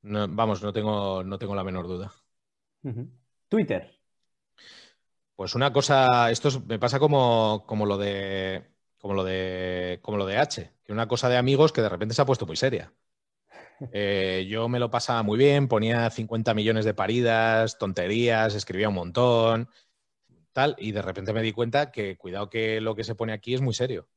vamos, 0.03 0.63
no 0.63 0.73
tengo, 0.73 1.23
no 1.25 1.39
tengo 1.39 1.55
la 1.55 1.65
menor 1.65 1.87
duda. 1.87 2.13
Twitter. 3.49 3.96
Pues 5.37 5.55
una 5.55 5.71
cosa, 5.71 6.31
esto 6.31 6.49
me 6.67 6.79
pasa 6.79 6.99
como, 6.99 7.65
como 7.67 7.85
lo 7.85 7.99
de 7.99 8.65
como 8.99 9.13
lo 9.13 9.23
de 9.23 10.01
como 10.03 10.17
lo 10.17 10.27
de 10.27 10.39
H, 10.39 10.73
que 10.83 10.93
una 10.93 11.07
cosa 11.07 11.29
de 11.29 11.37
amigos 11.37 11.73
que 11.73 11.83
de 11.83 11.91
repente 11.91 12.15
se 12.15 12.23
ha 12.23 12.27
puesto 12.27 12.47
muy 12.47 12.57
seria. 12.57 12.93
Eh, 13.93 14.47
yo 14.49 14.69
me 14.71 14.79
lo 14.79 14.91
pasaba 14.91 15.23
muy 15.23 15.39
bien, 15.39 15.69
ponía 15.69 16.09
50 16.09 16.55
millones 16.55 16.87
de 16.87 16.95
paridas, 16.95 17.79
tonterías, 17.79 18.55
escribía 18.55 18.89
un 18.89 18.95
montón, 18.95 19.69
tal, 20.53 20.75
y 20.79 20.93
de 20.93 21.03
repente 21.03 21.35
me 21.35 21.43
di 21.43 21.53
cuenta 21.53 21.93
que 21.93 22.17
cuidado 22.17 22.49
que 22.49 22.81
lo 22.81 22.95
que 22.95 23.05
se 23.05 23.15
pone 23.15 23.35
aquí 23.35 23.55
es 23.55 23.61
muy 23.61 23.75
serio. 23.75 24.09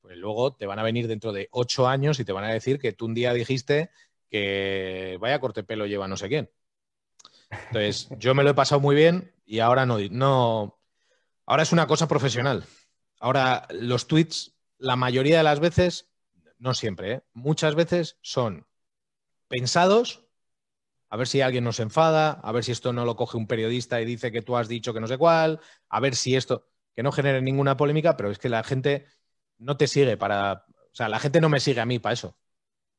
Pues 0.00 0.16
luego 0.16 0.54
te 0.54 0.66
van 0.66 0.78
a 0.78 0.82
venir 0.82 1.08
dentro 1.08 1.32
de 1.32 1.48
ocho 1.52 1.86
años 1.86 2.18
y 2.18 2.24
te 2.24 2.32
van 2.32 2.44
a 2.44 2.52
decir 2.52 2.78
que 2.78 2.92
tú 2.92 3.04
un 3.04 3.14
día 3.14 3.34
dijiste 3.34 3.90
que 4.30 5.18
vaya 5.20 5.40
corte 5.40 5.62
pelo 5.62 5.86
lleva 5.86 6.08
no 6.08 6.16
sé 6.16 6.28
quién. 6.28 6.50
Entonces, 7.50 8.08
yo 8.18 8.34
me 8.34 8.42
lo 8.42 8.50
he 8.50 8.54
pasado 8.54 8.80
muy 8.80 8.96
bien 8.96 9.30
y 9.52 9.60
ahora 9.60 9.84
no, 9.84 9.98
no. 10.10 10.80
Ahora 11.44 11.62
es 11.62 11.72
una 11.72 11.86
cosa 11.86 12.08
profesional. 12.08 12.64
Ahora, 13.20 13.68
los 13.68 14.06
tweets, 14.06 14.56
la 14.78 14.96
mayoría 14.96 15.36
de 15.36 15.42
las 15.42 15.60
veces, 15.60 16.10
no 16.56 16.72
siempre, 16.72 17.12
¿eh? 17.12 17.22
muchas 17.34 17.74
veces 17.74 18.16
son 18.22 18.66
pensados, 19.48 20.24
a 21.10 21.18
ver 21.18 21.28
si 21.28 21.42
alguien 21.42 21.64
nos 21.64 21.80
enfada, 21.80 22.30
a 22.30 22.50
ver 22.50 22.64
si 22.64 22.72
esto 22.72 22.94
no 22.94 23.04
lo 23.04 23.14
coge 23.14 23.36
un 23.36 23.46
periodista 23.46 24.00
y 24.00 24.06
dice 24.06 24.32
que 24.32 24.40
tú 24.40 24.56
has 24.56 24.68
dicho 24.68 24.94
que 24.94 25.00
no 25.00 25.06
sé 25.06 25.18
cuál, 25.18 25.60
a 25.90 26.00
ver 26.00 26.16
si 26.16 26.34
esto, 26.34 26.66
que 26.96 27.02
no 27.02 27.12
genere 27.12 27.42
ninguna 27.42 27.76
polémica, 27.76 28.16
pero 28.16 28.30
es 28.30 28.38
que 28.38 28.48
la 28.48 28.64
gente 28.64 29.04
no 29.58 29.76
te 29.76 29.86
sigue 29.86 30.16
para, 30.16 30.64
o 30.66 30.94
sea, 30.94 31.10
la 31.10 31.18
gente 31.18 31.42
no 31.42 31.50
me 31.50 31.60
sigue 31.60 31.82
a 31.82 31.84
mí 31.84 31.98
para 31.98 32.14
eso. 32.14 32.38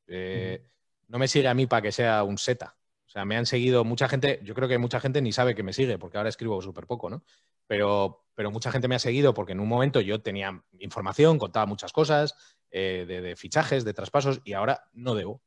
Eh, 0.06 0.70
no 1.08 1.18
me 1.18 1.26
sigue 1.26 1.48
a 1.48 1.54
mí 1.54 1.66
para 1.66 1.82
que 1.82 1.90
sea 1.90 2.22
un 2.22 2.38
seta. 2.38 2.76
O 3.14 3.16
sea, 3.16 3.24
me 3.24 3.36
han 3.36 3.46
seguido 3.46 3.84
mucha 3.84 4.08
gente, 4.08 4.40
yo 4.42 4.56
creo 4.56 4.68
que 4.68 4.76
mucha 4.76 4.98
gente 4.98 5.22
ni 5.22 5.30
sabe 5.30 5.54
que 5.54 5.62
me 5.62 5.72
sigue, 5.72 5.98
porque 5.98 6.16
ahora 6.16 6.28
escribo 6.28 6.60
súper 6.60 6.84
poco, 6.88 7.08
¿no? 7.08 7.22
Pero, 7.68 8.26
pero 8.34 8.50
mucha 8.50 8.72
gente 8.72 8.88
me 8.88 8.96
ha 8.96 8.98
seguido 8.98 9.34
porque 9.34 9.52
en 9.52 9.60
un 9.60 9.68
momento 9.68 10.00
yo 10.00 10.20
tenía 10.20 10.64
información, 10.80 11.38
contaba 11.38 11.64
muchas 11.64 11.92
cosas, 11.92 12.34
eh, 12.72 13.04
de, 13.06 13.36
fichajes, 13.36 13.84
de 13.84 13.94
traspasos, 13.94 14.40
y 14.42 14.54
ahora 14.54 14.90
no 14.94 15.14
debo. 15.14 15.40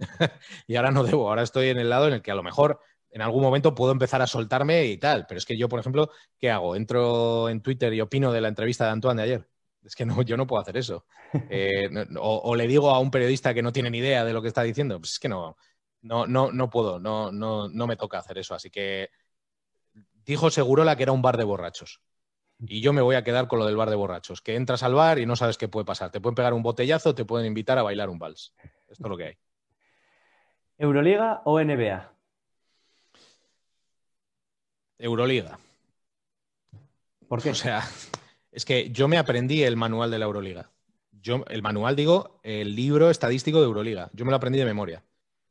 y 0.66 0.76
ahora 0.76 0.90
no 0.90 1.02
debo, 1.02 1.30
ahora 1.30 1.42
estoy 1.42 1.68
en 1.70 1.78
el 1.78 1.88
lado 1.88 2.08
en 2.08 2.12
el 2.12 2.20
que 2.20 2.30
a 2.30 2.34
lo 2.34 2.42
mejor 2.42 2.78
en 3.08 3.22
algún 3.22 3.42
momento 3.42 3.74
puedo 3.74 3.92
empezar 3.92 4.20
a 4.20 4.26
soltarme 4.26 4.84
y 4.84 4.98
tal, 4.98 5.24
pero 5.26 5.38
es 5.38 5.46
que 5.46 5.56
yo, 5.56 5.66
por 5.66 5.80
ejemplo, 5.80 6.10
¿qué 6.38 6.50
hago? 6.50 6.76
Entro 6.76 7.48
en 7.48 7.62
Twitter 7.62 7.94
y 7.94 8.02
opino 8.02 8.32
de 8.32 8.42
la 8.42 8.48
entrevista 8.48 8.84
de 8.84 8.90
Antoine 8.90 9.22
de 9.22 9.22
ayer. 9.22 9.48
Es 9.82 9.94
que 9.94 10.04
no, 10.04 10.20
yo 10.20 10.36
no 10.36 10.46
puedo 10.46 10.60
hacer 10.60 10.76
eso. 10.76 11.06
Eh, 11.50 11.88
o, 12.20 12.54
le 12.54 12.68
digo 12.68 12.90
a 12.90 13.00
un 13.00 13.10
periodista 13.10 13.54
que 13.54 13.62
no 13.62 13.72
tiene 13.72 13.90
ni 13.90 13.98
idea 13.98 14.24
de 14.24 14.32
lo 14.32 14.40
que 14.40 14.46
está 14.46 14.62
diciendo, 14.62 15.00
pues 15.00 15.14
es 15.14 15.18
que 15.18 15.28
no, 15.28 15.56
no, 16.04 16.26
no, 16.26 16.52
no 16.52 16.68
puedo, 16.68 17.00
no, 17.00 17.32
no, 17.32 17.68
no 17.68 17.86
me 17.86 17.96
toca 17.96 18.18
hacer 18.18 18.36
eso. 18.36 18.54
Así 18.54 18.70
que 18.70 19.08
dijo 20.26 20.50
Segurola 20.50 20.96
que 20.96 21.02
era 21.02 21.12
un 21.12 21.22
bar 21.22 21.38
de 21.38 21.44
borrachos. 21.44 22.02
Y 22.60 22.82
yo 22.82 22.92
me 22.92 23.00
voy 23.00 23.16
a 23.16 23.24
quedar 23.24 23.48
con 23.48 23.58
lo 23.58 23.66
del 23.66 23.76
bar 23.76 23.88
de 23.88 23.96
borrachos, 23.96 24.40
que 24.40 24.54
entras 24.54 24.82
al 24.82 24.94
bar 24.94 25.18
y 25.18 25.26
no 25.26 25.34
sabes 25.34 25.56
qué 25.56 25.66
puede 25.66 25.86
pasar. 25.86 26.10
Te 26.10 26.20
pueden 26.20 26.34
pegar 26.34 26.52
un 26.52 26.62
botellazo, 26.62 27.14
te 27.14 27.24
pueden 27.24 27.46
invitar 27.46 27.78
a 27.78 27.82
bailar 27.82 28.10
un 28.10 28.18
vals. 28.18 28.54
Esto 28.88 29.04
es 29.04 29.10
lo 29.10 29.16
que 29.16 29.24
hay. 29.24 29.34
¿Euroliga 30.76 31.40
o 31.46 31.58
NBA? 31.58 32.12
Euroliga. 34.98 35.58
¿Por 37.28 37.42
qué? 37.42 37.50
O 37.50 37.54
sea, 37.54 37.82
es 38.52 38.64
que 38.64 38.90
yo 38.90 39.08
me 39.08 39.16
aprendí 39.16 39.62
el 39.62 39.76
manual 39.76 40.10
de 40.10 40.18
la 40.18 40.26
Euroliga. 40.26 40.70
Yo, 41.12 41.44
el 41.48 41.62
manual, 41.62 41.96
digo, 41.96 42.40
el 42.42 42.76
libro 42.76 43.08
estadístico 43.08 43.58
de 43.58 43.64
Euroliga. 43.64 44.10
Yo 44.12 44.26
me 44.26 44.30
lo 44.30 44.36
aprendí 44.36 44.58
de 44.58 44.66
memoria. 44.66 45.02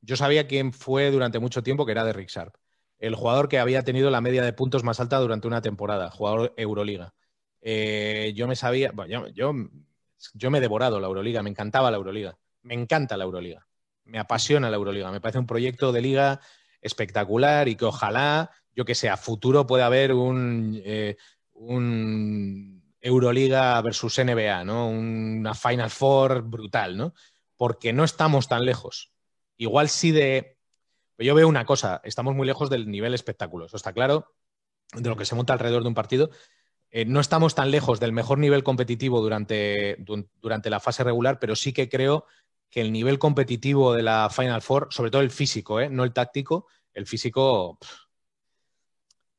Yo 0.03 0.15
sabía 0.15 0.47
quién 0.47 0.73
fue 0.73 1.09
durante 1.09 1.39
mucho 1.39 1.63
tiempo, 1.63 1.85
que 1.85 1.93
era 1.93 2.05
de 2.05 2.13
Rick 2.13 2.29
Sharp 2.29 2.55
el 3.03 3.15
jugador 3.15 3.49
que 3.49 3.59
había 3.59 3.83
tenido 3.83 4.09
la 4.09 4.21
media 4.21 4.43
de 4.43 4.53
puntos 4.53 4.85
más 4.85 5.01
alta 5.01 5.19
durante 5.19 5.45
una 5.45 5.61
temporada, 5.61 6.09
jugador 6.09 6.53
Euroliga. 6.55 7.13
Eh, 7.61 8.31
yo 8.33 8.47
me 8.47 8.55
sabía, 8.55 8.93
yo, 9.09 9.27
yo, 9.27 10.49
me 10.49 10.57
he 10.57 10.61
devorado 10.61 11.01
la 11.01 11.07
Euroliga, 11.07 11.43
me 11.43 11.49
encantaba 11.49 11.91
la 11.91 11.97
Euroliga, 11.97 12.37
me 12.61 12.75
encanta 12.75 13.17
la 13.17 13.25
Euroliga, 13.25 13.67
me 14.05 14.19
apasiona 14.19 14.69
la 14.69 14.77
Euroliga, 14.77 15.11
me 15.11 15.19
parece 15.19 15.39
un 15.39 15.45
proyecto 15.45 15.91
de 15.91 15.99
liga 15.99 16.39
espectacular 16.79 17.67
y 17.67 17.75
que 17.75 17.83
ojalá, 17.83 18.51
yo 18.73 18.85
que 18.85 18.95
sé, 18.95 19.09
a 19.09 19.17
futuro 19.17 19.67
pueda 19.67 19.87
haber 19.87 20.13
un, 20.13 20.81
eh, 20.85 21.17
un 21.51 22.83
Euroliga 23.01 23.81
versus 23.81 24.17
NBA, 24.17 24.63
¿no? 24.63 24.87
Una 24.87 25.53
Final 25.53 25.89
Four 25.89 26.43
brutal, 26.43 26.95
¿no? 26.95 27.13
Porque 27.57 27.91
no 27.91 28.05
estamos 28.05 28.47
tan 28.47 28.63
lejos. 28.63 29.12
Igual 29.63 29.87
sí 29.87 30.11
de 30.11 30.57
yo 31.17 31.35
veo 31.35 31.47
una 31.47 31.65
cosa, 31.65 32.01
estamos 32.03 32.35
muy 32.35 32.45
lejos 32.45 32.69
del 32.69 32.89
nivel 32.89 33.13
espectáculo, 33.13 33.65
eso 33.65 33.77
está 33.77 33.93
claro, 33.93 34.33
de 34.93 35.09
lo 35.09 35.15
que 35.15 35.25
se 35.25 35.35
monta 35.35 35.53
alrededor 35.53 35.83
de 35.83 35.87
un 35.87 35.93
partido. 35.93 36.29
Eh, 36.91 37.05
no 37.05 37.21
estamos 37.21 37.55
tan 37.55 37.71
lejos 37.71 38.01
del 38.01 38.11
mejor 38.11 38.39
nivel 38.39 38.63
competitivo 38.63 39.21
durante, 39.21 39.97
durante 40.41 40.69
la 40.69 40.81
fase 40.81 41.03
regular, 41.03 41.39
pero 41.39 41.55
sí 41.55 41.71
que 41.71 41.87
creo 41.87 42.25
que 42.69 42.81
el 42.81 42.91
nivel 42.91 43.19
competitivo 43.19 43.93
de 43.93 44.03
la 44.03 44.29
Final 44.29 44.61
Four, 44.61 44.89
sobre 44.91 45.11
todo 45.11 45.21
el 45.21 45.31
físico, 45.31 45.79
¿eh? 45.79 45.89
no 45.89 46.03
el 46.03 46.11
táctico, 46.11 46.67
el 46.93 47.07
físico... 47.07 47.69
o 47.69 47.79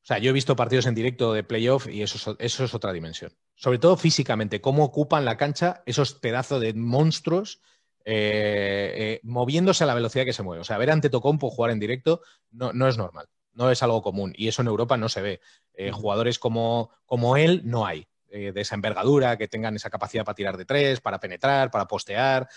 sea, 0.01 0.17
yo 0.17 0.31
he 0.31 0.33
visto 0.33 0.55
partidos 0.55 0.87
en 0.87 0.95
directo 0.95 1.33
de 1.33 1.43
playoff 1.43 1.87
y 1.87 2.01
eso, 2.01 2.35
eso 2.39 2.63
es 2.63 2.73
otra 2.73 2.93
dimensión. 2.93 3.31
Sobre 3.53 3.77
todo 3.77 3.95
físicamente, 3.95 4.59
cómo 4.59 4.83
ocupan 4.85 5.23
la 5.23 5.37
cancha 5.37 5.83
esos 5.85 6.13
pedazos 6.13 6.61
de 6.61 6.73
monstruos 6.73 7.61
eh, 8.07 8.93
eh, 8.95 9.19
moviéndose 9.23 9.83
a 9.83 9.87
la 9.87 9.95
velocidad 9.95 10.25
que 10.25 10.33
se 10.33 10.43
mueve. 10.43 10.61
O 10.61 10.63
sea, 10.63 10.77
ver 10.77 10.91
ante 10.91 11.09
Tocompo 11.09 11.49
jugar 11.49 11.71
en 11.71 11.79
directo 11.79 12.21
no, 12.51 12.71
no, 12.71 12.87
es 12.87 12.97
normal, 12.97 13.27
no 13.53 13.71
es 13.71 13.81
algo 13.81 14.03
común 14.03 14.31
y 14.37 14.47
eso 14.47 14.61
en 14.61 14.67
Europa 14.67 14.95
no 14.95 15.09
se 15.09 15.21
ve. 15.21 15.41
Eh, 15.73 15.91
jugadores 15.91 16.37
como, 16.37 16.91
como, 17.05 17.35
él 17.35 17.61
no 17.65 17.85
hay. 17.85 18.07
de 18.29 18.61
esa 18.61 18.75
envergadura, 18.75 19.37
que 19.37 19.47
tengan 19.47 19.75
esa 19.75 19.89
capacidad 19.89 20.25
para 20.25 20.35
tirar 20.35 20.57
de 20.57 20.65
tres, 20.65 21.01
para 21.01 21.19
penetrar, 21.19 21.71
para 21.71 21.87
postear, 21.87 22.47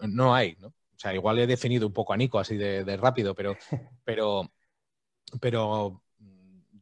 no 0.00 0.34
hay, 0.34 0.56
¿no? 0.58 0.68
O 0.68 1.00
sea, 1.00 1.14
igual 1.14 1.38
he 1.38 1.46
definido 1.46 1.86
un 1.86 1.92
poco 1.92 2.12
a 2.12 2.16
Nico 2.16 2.40
así 2.40 2.56
de, 2.56 2.96
rápido, 2.96 3.32
pero, 3.32 3.56
pero, 4.04 4.50
pero 5.40 6.02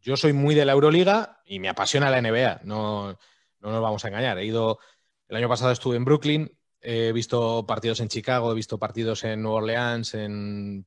yo 0.00 0.16
soy 0.16 0.32
muy 0.32 0.54
de 0.54 0.64
la 0.64 0.72
Euroliga 0.72 1.42
y 1.44 1.58
me 1.58 1.68
apasiona 1.68 2.08
la 2.08 2.22
NBA, 2.22 2.60
no, 2.64 3.12
no 3.60 3.70
nos 3.70 3.82
vamos 3.82 4.04
a 4.04 4.08
engañar. 4.08 4.38
He 4.38 4.46
ido, 4.46 4.78
el 5.28 5.36
año 5.36 5.50
pasado 5.50 5.70
estuve 5.70 5.96
en 5.96 6.06
Brooklyn, 6.06 6.56
He 6.88 7.10
visto 7.10 7.66
partidos 7.66 7.98
en 7.98 8.06
Chicago, 8.06 8.52
he 8.52 8.54
visto 8.54 8.78
partidos 8.78 9.24
en 9.24 9.42
Nueva 9.42 9.58
Orleans, 9.58 10.14
en, 10.14 10.86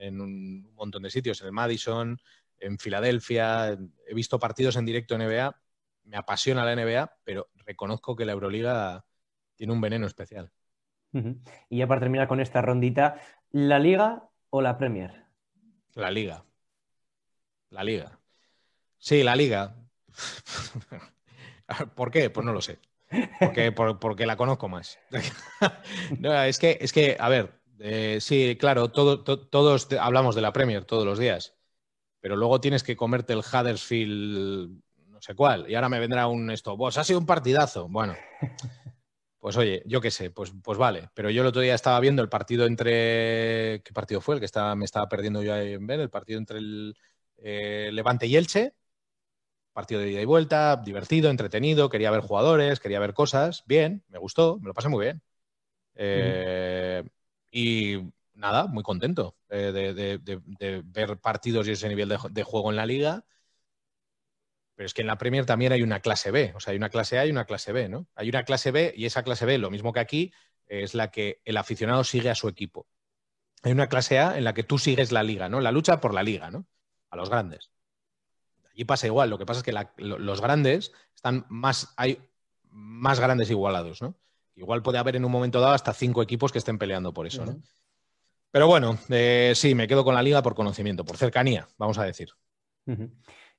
un 0.00 0.74
montón 0.74 1.02
de 1.02 1.10
sitios, 1.10 1.42
en 1.42 1.48
el 1.48 1.52
Madison, 1.52 2.18
en 2.58 2.78
Filadelfia. 2.78 3.76
He 4.06 4.14
visto 4.14 4.38
partidos 4.38 4.76
en 4.76 4.86
directo 4.86 5.14
en 5.14 5.28
NBA. 5.28 5.54
Me 6.04 6.16
apasiona 6.16 6.64
la 6.64 6.74
NBA, 6.74 7.18
pero 7.22 7.50
reconozco 7.66 8.16
que 8.16 8.24
la 8.24 8.32
Euroliga 8.32 9.04
tiene 9.56 9.74
un 9.74 9.82
veneno 9.82 10.06
especial. 10.06 10.50
Y 11.68 11.76
ya 11.76 11.86
para 11.86 12.00
terminar 12.00 12.26
con 12.26 12.40
esta 12.40 12.62
rondita, 12.62 13.20
¿la 13.50 13.78
liga 13.78 14.26
o 14.48 14.62
la 14.62 14.78
Premier? 14.78 15.26
La 15.96 16.10
Liga. 16.10 16.46
La 17.68 17.84
Liga. 17.84 18.18
Sí, 18.96 19.22
la 19.22 19.36
Liga. 19.36 19.76
¿Por 21.94 22.10
qué? 22.10 22.30
Pues 22.30 22.46
no 22.46 22.54
lo 22.54 22.62
sé. 22.62 22.78
Porque, 23.98 24.26
la 24.26 24.36
conozco 24.36 24.68
más. 24.68 24.98
es, 26.46 26.58
que, 26.58 26.78
es 26.80 26.92
que, 26.92 27.16
a 27.18 27.28
ver, 27.28 27.60
eh, 27.80 28.18
sí, 28.20 28.56
claro, 28.58 28.90
todos 28.90 29.88
hablamos 29.98 30.34
de 30.34 30.42
la 30.42 30.52
Premier 30.52 30.84
todos 30.84 31.04
los 31.04 31.18
días, 31.18 31.56
pero 32.20 32.36
luego 32.36 32.60
tienes 32.60 32.82
que 32.82 32.96
comerte 32.96 33.32
el 33.32 33.40
Huddersfield 33.40 34.80
no 35.20 35.24
sé 35.24 35.34
cuál, 35.34 35.68
y 35.68 35.74
ahora 35.74 35.90
me 35.90 36.00
vendrá 36.00 36.26
un 36.28 36.50
esto, 36.50 36.78
vos 36.78 36.96
ha 36.96 37.04
sido 37.04 37.18
un 37.18 37.26
partidazo. 37.26 37.88
Bueno, 37.90 38.16
pues 39.38 39.54
oye, 39.58 39.82
yo 39.84 40.00
qué 40.00 40.10
sé, 40.10 40.30
pues, 40.30 40.50
pues 40.62 40.78
vale, 40.78 41.10
pero 41.12 41.28
yo 41.28 41.42
el 41.42 41.48
otro 41.48 41.60
día 41.60 41.74
estaba 41.74 42.00
viendo 42.00 42.22
el 42.22 42.30
partido 42.30 42.64
entre, 42.64 43.82
¿qué 43.84 43.92
partido 43.92 44.22
fue? 44.22 44.36
El 44.36 44.40
que 44.40 44.46
estaba, 44.46 44.74
me 44.76 44.86
estaba 44.86 45.10
perdiendo 45.10 45.42
yo 45.42 45.54
en 45.54 45.86
ver, 45.86 46.00
el 46.00 46.08
partido 46.08 46.38
entre 46.38 46.56
el 46.56 46.96
eh, 47.36 47.90
Levante 47.92 48.26
y 48.26 48.36
Elche, 48.36 48.72
partido 49.72 50.00
de 50.00 50.10
ida 50.10 50.20
y 50.20 50.24
vuelta, 50.24 50.76
divertido, 50.76 51.30
entretenido, 51.30 51.88
quería 51.88 52.10
ver 52.10 52.20
jugadores, 52.20 52.80
quería 52.80 53.00
ver 53.00 53.14
cosas, 53.14 53.64
bien, 53.66 54.04
me 54.08 54.18
gustó, 54.18 54.58
me 54.58 54.68
lo 54.68 54.74
pasé 54.74 54.88
muy 54.88 55.04
bien. 55.04 55.22
Eh, 55.94 57.04
y 57.50 57.98
nada, 58.34 58.66
muy 58.66 58.82
contento 58.82 59.36
eh, 59.50 59.72
de, 59.72 60.82
ver 60.84 61.18
partidos 61.18 61.68
y 61.68 61.72
ese 61.72 61.88
nivel 61.88 62.16
de, 62.30 62.42
juego 62.42 62.70
en 62.70 62.76
la 62.76 62.86
liga. 62.86 63.24
Pero 64.74 64.86
es 64.86 64.94
que 64.94 65.02
en 65.02 65.08
la 65.08 65.18
Premier 65.18 65.44
también 65.44 65.72
hay 65.72 65.82
una 65.82 66.00
clase 66.00 66.30
B, 66.30 66.52
o 66.56 66.60
sea, 66.60 66.72
hay 66.72 66.78
una 66.78 66.88
clase 66.88 67.18
A 67.18 67.26
y 67.26 67.30
una 67.30 67.44
clase 67.44 67.72
B, 67.72 67.88
¿no? 67.88 68.08
Hay 68.14 68.28
una 68.28 68.44
clase 68.44 68.70
B 68.70 68.94
y 68.96 69.04
esa 69.04 69.22
clase 69.22 69.44
B, 69.44 69.58
lo 69.58 69.70
mismo 69.70 69.92
que 69.92 70.00
aquí, 70.00 70.32
es 70.66 70.94
la 70.94 71.10
que 71.10 71.40
el 71.44 71.56
aficionado 71.58 72.02
sigue 72.04 72.30
a 72.30 72.34
su 72.34 72.48
equipo. 72.48 72.86
Hay 73.62 73.72
una 73.72 73.88
clase 73.88 74.18
A 74.18 74.38
en 74.38 74.44
la 74.44 74.54
que 74.54 74.62
tú 74.64 74.78
sigues 74.78 75.12
la 75.12 75.22
liga, 75.22 75.48
¿no? 75.48 75.60
La 75.60 75.72
lucha 75.72 76.00
por 76.00 76.14
la 76.14 76.22
liga, 76.22 76.50
¿no? 76.50 76.66
A 77.10 77.16
los 77.16 77.28
grandes. 77.28 77.70
Allí 78.72 78.84
pasa 78.84 79.06
igual, 79.06 79.30
lo 79.30 79.38
que 79.38 79.46
pasa 79.46 79.60
es 79.60 79.64
que 79.64 79.74
los 79.98 80.40
grandes 80.40 80.92
están 81.14 81.44
más, 81.48 81.92
hay 81.96 82.18
más 82.70 83.20
grandes 83.20 83.50
igualados, 83.50 84.00
¿no? 84.00 84.14
Igual 84.54 84.82
puede 84.82 84.98
haber 84.98 85.16
en 85.16 85.24
un 85.24 85.32
momento 85.32 85.60
dado 85.60 85.74
hasta 85.74 85.92
cinco 85.92 86.22
equipos 86.22 86.52
que 86.52 86.58
estén 86.58 86.78
peleando 86.78 87.12
por 87.12 87.26
eso, 87.26 87.44
¿no? 87.44 87.56
Pero 88.50 88.66
bueno, 88.66 88.98
eh, 89.08 89.52
sí, 89.54 89.74
me 89.74 89.86
quedo 89.86 90.04
con 90.04 90.14
la 90.14 90.22
liga 90.22 90.42
por 90.42 90.54
conocimiento, 90.54 91.04
por 91.04 91.16
cercanía, 91.16 91.68
vamos 91.78 91.98
a 91.98 92.04
decir. 92.04 92.30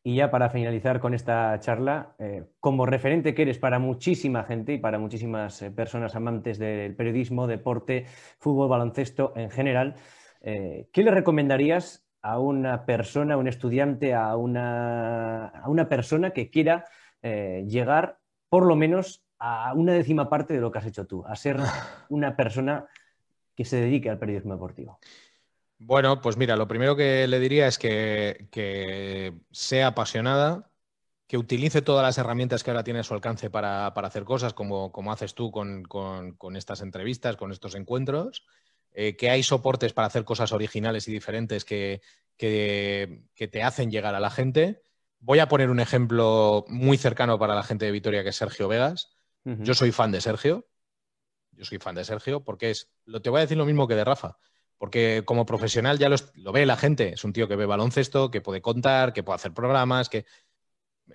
Y 0.04 0.16
ya 0.16 0.30
para 0.30 0.50
finalizar 0.50 1.00
con 1.00 1.14
esta 1.14 1.58
charla, 1.60 2.16
eh, 2.20 2.44
como 2.60 2.86
referente 2.86 3.34
que 3.34 3.44
eres 3.44 3.58
para 3.58 3.80
muchísima 3.80 4.44
gente 4.44 4.74
y 4.74 4.80
para 4.80 5.00
muchísimas 5.00 5.62
eh, 5.62 5.72
personas 5.72 6.16
amantes 6.16 6.60
del 6.60 6.96
periodismo, 6.96 7.48
deporte, 7.48 8.06
fútbol, 8.40 8.68
baloncesto 8.68 9.34
en 9.36 9.50
general, 9.50 9.96
¿qué 10.42 11.04
le 11.04 11.12
recomendarías 11.12 12.01
a 12.22 12.40
una 12.40 12.86
persona, 12.86 13.36
a 13.36 13.38
un 13.38 13.48
estudiante, 13.48 14.14
a 14.14 14.36
una, 14.36 15.48
a 15.48 15.70
una 15.70 15.90
persona 15.90 16.32
que 16.32 16.50
quiera 16.50 16.86
llegar 17.22 18.18
por 18.50 18.66
lo 18.66 18.76
menos 18.76 19.24
a 19.38 19.74
una 19.74 19.94
décima 19.94 20.30
parte 20.30 20.54
de 20.54 20.62
lo 20.62 20.72
que 20.72 20.80
has 20.80 20.86
hecho 20.86 21.08
tú, 21.08 21.26
a 21.26 21.36
ser 21.36 21.58
una 22.10 22.36
persona 22.36 22.86
que 23.56 23.66
se 23.66 23.78
dedique 23.78 24.10
al 24.10 24.20
periodismo 24.20 24.54
deportivo? 24.54 25.00
Bueno, 25.80 26.22
pues 26.22 26.38
mira, 26.38 26.56
lo 26.56 26.68
primero 26.68 26.96
que 26.96 27.28
le 27.28 27.40
diría 27.40 27.68
es 27.68 27.80
que, 27.80 29.34
sea 29.52 29.88
apasionada, 29.88 30.70
que 31.28 31.40
utilice 31.40 31.82
todas 31.82 32.04
las 32.04 32.20
herramientas 32.20 32.64
que 32.64 32.70
ahora 32.70 32.84
tiene 32.84 33.00
a 33.00 33.04
su 33.04 33.16
alcance 33.16 33.50
para, 33.50 33.88
hacer 33.88 34.24
cosas, 34.24 34.54
como, 34.54 34.92
haces 35.12 35.34
tú 35.34 35.50
con, 35.52 36.56
estas 36.56 36.82
entrevistas, 36.82 37.36
con 37.36 37.52
estos 37.52 37.74
encuentros, 37.74 38.46
eh, 38.94 39.16
que 39.16 39.30
hay 39.30 39.44
soportes 39.44 39.94
para 39.94 40.08
hacer 40.08 40.26
cosas 40.26 40.52
originales 40.52 41.08
y 41.08 41.14
diferentes 41.14 41.64
que, 41.66 42.02
que, 42.38 43.48
te 43.52 43.64
hacen 43.64 43.92
llegar 43.92 44.16
a 44.16 44.20
la 44.20 44.30
gente. 44.30 44.82
Voy 45.20 45.40
a 45.40 45.48
poner 45.48 45.70
un 45.70 45.80
ejemplo 45.80 46.66
muy 46.68 46.98
cercano 46.98 47.38
para 47.38 47.56
la 47.56 47.64
gente 47.64 47.86
de 47.86 47.92
Vitoria, 47.92 48.24
que 48.24 48.30
es 48.30 48.36
Sergio 48.36 48.68
Vegas. 48.68 49.16
Yo 49.44 49.74
soy 49.74 49.92
fan 49.92 50.12
de 50.12 50.22
Sergio. 50.22 50.68
Yo 51.52 51.66
soy 51.66 51.78
fan 51.78 51.96
de 51.96 52.06
Sergio 52.06 52.44
porque 52.44 52.72
es, 52.72 52.92
lo, 53.06 53.22
te 53.22 53.30
voy 53.30 53.40
a 53.40 53.42
decir 53.42 53.58
lo 53.58 53.66
mismo 53.66 53.88
que 53.88 53.96
de 53.96 54.04
Rafa, 54.04 54.38
porque 54.78 55.24
como 55.26 55.46
profesional 55.46 56.00
ya 56.00 56.10
lo 56.10 56.52
ve 56.52 56.66
la 56.66 56.78
gente. 56.78 57.14
Es 57.14 57.24
un 57.24 57.34
tío 57.34 57.48
que 57.48 57.56
ve 57.56 57.66
baloncesto, 57.66 58.32
que 58.32 58.42
puede 58.42 58.62
contar, 58.62 59.14
que 59.14 59.24
puede 59.24 59.36
hacer 59.36 59.54
programas, 59.54 60.10
que, 60.10 60.26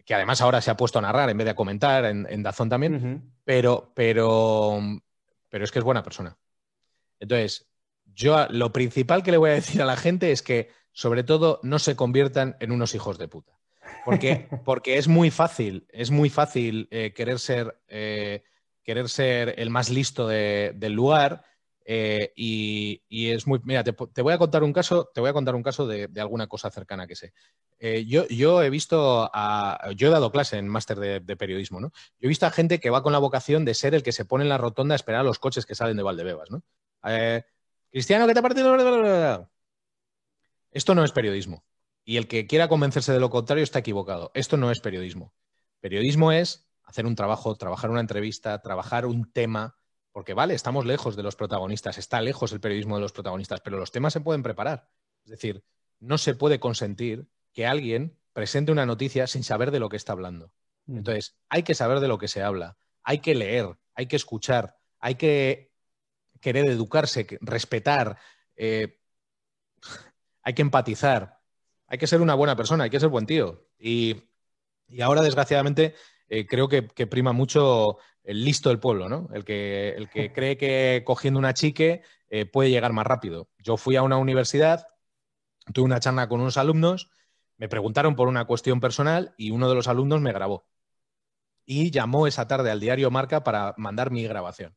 que 0.05 0.15
además 0.15 0.41
ahora 0.41 0.61
se 0.61 0.71
ha 0.71 0.77
puesto 0.77 0.99
a 0.99 1.03
narrar 1.03 1.31
en 1.31 1.39
vez 1.39 1.45
de 1.45 1.51
a 1.51 1.57
comentar 1.57 2.05
en, 2.05 2.43
Dazón 2.43 2.69
también, 2.69 3.33
pero, 3.45 3.93
pero, 3.95 4.81
pero 5.49 5.65
es 5.65 5.71
que 5.73 5.79
es 5.79 5.85
buena 5.85 6.03
persona. 6.03 6.37
Entonces, 7.21 7.67
yo 8.17 8.47
lo 8.51 8.73
principal 8.73 9.23
que 9.23 9.31
le 9.31 9.37
voy 9.37 9.51
a 9.51 9.55
decir 9.55 9.83
a 9.83 9.87
la 9.87 9.97
gente 9.97 10.33
es 10.33 10.43
que, 10.43 10.71
sobre 10.93 11.23
todo, 11.23 11.61
no 11.63 11.79
se 11.79 11.97
conviertan 11.97 12.57
en 12.61 12.73
unos 12.73 12.95
hijos 12.95 13.19
de 13.19 13.29
puta. 13.29 13.57
Porque, 14.05 14.49
porque 14.65 14.99
es 14.99 15.07
muy 15.07 15.31
fácil, 15.31 15.87
es 15.91 16.11
muy 16.11 16.31
fácil 16.31 16.89
eh, 16.91 17.13
querer, 17.15 17.39
ser, 17.39 17.79
eh, 17.89 18.43
querer 18.83 19.09
ser 19.09 19.55
el 19.59 19.71
más 19.71 19.91
listo 19.91 20.27
del 20.29 20.93
lugar. 20.93 21.45
Eh, 21.89 22.33
y, 22.35 23.01
es 23.31 23.47
muy. 23.47 23.61
Mira, 23.63 23.85
te, 23.85 24.23
voy 24.23 24.33
a 24.33 24.39
contar 24.39 24.65
un 24.65 24.73
caso, 24.73 25.09
te 25.15 25.21
voy 25.21 25.31
a 25.31 25.33
contar 25.33 25.55
un 25.55 25.63
caso 25.63 25.87
de, 25.87 26.11
alguna 26.17 26.49
cosa 26.49 26.69
cercana 26.69 27.07
que 27.07 27.15
sé. 27.15 27.33
yo, 28.07 28.27
yo 28.27 28.63
he 28.63 28.71
visto 28.71 29.31
a. 29.33 29.91
Yo 29.95 30.09
he 30.09 30.11
dado 30.11 30.33
clase 30.33 30.59
en 30.59 30.67
máster 30.67 30.99
de, 30.99 31.37
periodismo, 31.37 31.81
¿no? 31.81 31.93
Yo 32.19 32.27
he 32.27 32.29
visto 32.29 32.47
a 32.47 32.51
gente 32.51 32.81
que 32.81 32.91
va 32.91 33.05
con 33.05 33.13
la 33.13 33.21
vocación 33.21 33.65
de 33.65 33.75
ser 33.75 33.95
el 33.95 34.03
que 34.03 34.11
se 34.11 34.25
pone 34.25 34.43
en 34.43 34.49
la 34.49 34.59
rotonda 34.59 34.95
a 34.95 34.97
esperar 34.97 35.21
a 35.21 35.25
los 35.25 35.39
coches 35.39 35.65
que 35.65 35.77
salen 35.77 35.97
de 35.97 36.03
Valdebebas, 36.03 36.51
¿no? 36.51 36.65
Cristiano, 37.91 38.27
¿qué 38.27 38.33
te 38.33 38.41
ha 38.41 38.43
partido? 38.43 39.51
Esto 40.71 40.95
no 40.95 41.05
es 41.05 41.13
periodismo. 41.13 41.65
Y 42.05 42.19
el 42.19 42.29
que 42.29 42.47
quiera 42.47 42.69
convencerse 42.69 43.13
de 43.13 43.21
lo 43.21 43.31
contrario 43.31 43.65
está 43.65 43.79
equivocado. 43.79 44.31
Esto 44.35 44.57
no 44.57 44.71
es 44.71 44.81
periodismo. 44.81 45.33
Periodismo 45.81 46.33
es 46.33 46.69
hacer 46.85 47.07
un 47.07 47.17
trabajo, 47.17 47.57
trabajar 47.57 47.91
una 47.91 48.01
entrevista, 48.01 48.61
trabajar 48.63 49.07
un 49.07 49.31
tema, 49.33 49.77
porque 50.13 50.35
vale, 50.35 50.55
estamos 50.55 50.87
lejos 50.87 51.17
de 51.17 51.23
los 51.23 51.37
protagonistas, 51.37 51.99
está 51.99 52.21
lejos 52.21 52.53
el 52.53 52.61
periodismo 52.61 52.97
de 52.97 53.03
los 53.03 53.13
protagonistas, 53.13 53.61
pero 53.61 53.77
los 53.77 53.91
temas 53.91 54.13
se 54.13 54.21
pueden 54.21 54.43
preparar. 54.43 54.89
Es 55.25 55.31
decir, 55.31 55.65
no 55.99 56.19
se 56.19 56.35
puede 56.35 56.61
consentir 56.61 57.29
que 57.53 57.67
alguien 57.67 58.17
presente 58.33 58.71
una 58.71 58.87
noticia 58.87 59.27
sin 59.27 59.43
saber 59.43 59.71
de 59.71 59.81
lo 59.81 59.89
que 59.89 59.97
está 59.97 60.13
hablando. 60.13 60.53
Mm. 60.87 60.99
Entonces, 60.99 61.37
hay 61.49 61.63
que 61.65 61.75
saber 61.75 62.01
de 62.01 62.09
lo 62.09 62.19
que 62.19 62.29
se 62.29 62.43
habla, 62.43 62.79
hay 63.03 63.19
que 63.19 63.35
leer, 63.35 63.79
hay 63.95 64.07
que 64.07 64.17
escuchar, 64.17 64.77
hay 65.01 65.17
que 65.17 65.73
querer 66.41 66.67
educarse, 66.69 67.27
respetar, 67.41 68.19
eh, 68.57 68.99
hay 70.43 70.55
que 70.55 70.63
empatizar, 70.63 71.41
hay 71.87 71.99
que 71.99 72.07
ser 72.07 72.21
una 72.21 72.35
buena 72.35 72.57
persona, 72.57 72.85
hay 72.85 72.91
que 72.91 73.01
ser 73.01 73.09
buen 73.09 73.27
tío. 73.27 73.69
Y, 73.79 74.23
ahora, 75.03 75.23
desgraciadamente, 75.23 75.95
eh, 76.29 76.47
creo 76.47 76.69
que, 76.69 76.83
prima 76.83 77.33
mucho 77.33 77.99
el 78.25 78.45
listo 78.45 78.69
del 78.71 78.81
pueblo, 78.81 79.09
¿no? 79.09 79.29
El 79.33 79.45
que, 79.45 79.91
el 79.91 80.09
que 80.09 80.33
cree 80.33 80.57
que 80.57 81.03
cogiendo 81.05 81.39
una 81.39 81.55
chique 81.55 82.03
eh, 82.29 82.47
puede 82.47 82.71
llegar 82.71 82.93
más 82.93 83.07
rápido. 83.07 83.49
Yo 83.59 83.77
fui 83.77 83.97
a 83.97 84.03
una 84.03 84.19
universidad, 84.19 84.87
tuve 85.73 85.85
una 85.85 86.01
charla 86.01 86.29
con 86.29 86.41
unos 86.41 86.57
alumnos, 86.57 87.11
me 87.57 87.69
preguntaron 87.69 88.17
por 88.17 88.29
una 88.29 88.45
cuestión 88.47 88.81
personal 88.81 89.35
y 89.37 89.51
uno 89.51 89.69
de 89.69 89.75
los 89.75 89.89
alumnos 89.89 90.21
me 90.21 90.33
grabó. 90.33 90.67
Y 91.65 91.91
llamó 91.91 92.27
esa 92.27 92.47
tarde 92.49 92.71
al 92.71 92.81
diario 92.81 93.11
Marca 93.11 93.43
para 93.45 93.75
mandar 93.77 94.11
mi 94.11 94.25
grabación. 94.25 94.77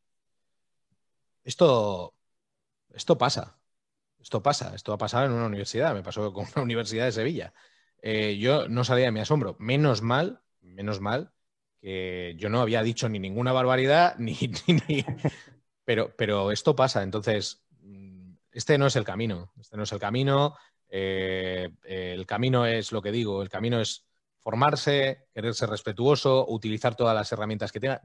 Esto, 1.50 2.14
esto 2.93 3.18
pasa. 3.18 3.60
Esto 4.20 4.43
pasa, 4.43 4.76
esto 4.76 4.93
ha 4.93 5.00
pasado 5.00 5.26
en 5.26 5.32
una 5.32 5.47
universidad, 5.47 5.95
me 5.95 6.04
pasó 6.04 6.32
con 6.32 6.45
una 6.56 6.64
universidad 6.64 7.06
de 7.06 7.12
Sevilla. 7.12 7.54
Eh, 8.04 8.38
yo 8.39 8.70
no 8.70 8.84
salía 8.84 9.06
de 9.06 9.12
mi 9.12 9.20
asombro. 9.20 9.56
Menos 9.58 10.04
mal, 10.04 10.43
menos 10.62 11.02
mal, 11.02 11.34
que 11.82 12.36
yo 12.38 12.50
no 12.50 12.62
había 12.62 12.84
dicho 12.84 13.10
ni 13.10 13.18
ninguna 13.18 13.52
barbaridad, 13.52 14.16
ni, 14.20 14.38
Pero, 15.86 16.16
pero 16.16 16.52
esto 16.52 16.76
pasa, 16.76 17.02
entonces, 17.02 17.64
mm, 17.82 18.34
este 18.52 18.78
no 18.78 18.86
es 18.86 18.95
el 18.95 19.04
camino, 19.04 19.52
este 19.60 19.76
no 19.76 19.84
es 19.84 19.91
el 19.91 20.00
camino. 20.00 20.56
Eh, 20.88 21.70
el 21.84 22.28
camino 22.28 22.68
es 22.68 22.91
lo 22.91 23.02
que 23.02 23.12
digo, 23.12 23.41
el 23.41 23.50
camino 23.50 23.82
es 23.82 24.06
formarse, 24.42 25.28
querer 25.34 25.54
ser 25.54 25.70
respetuoso, 25.70 26.46
utilizar 26.48 26.96
todas 26.96 27.16
las 27.16 27.32
herramientas 27.32 27.72
que 27.72 27.80
tenga. 27.80 28.02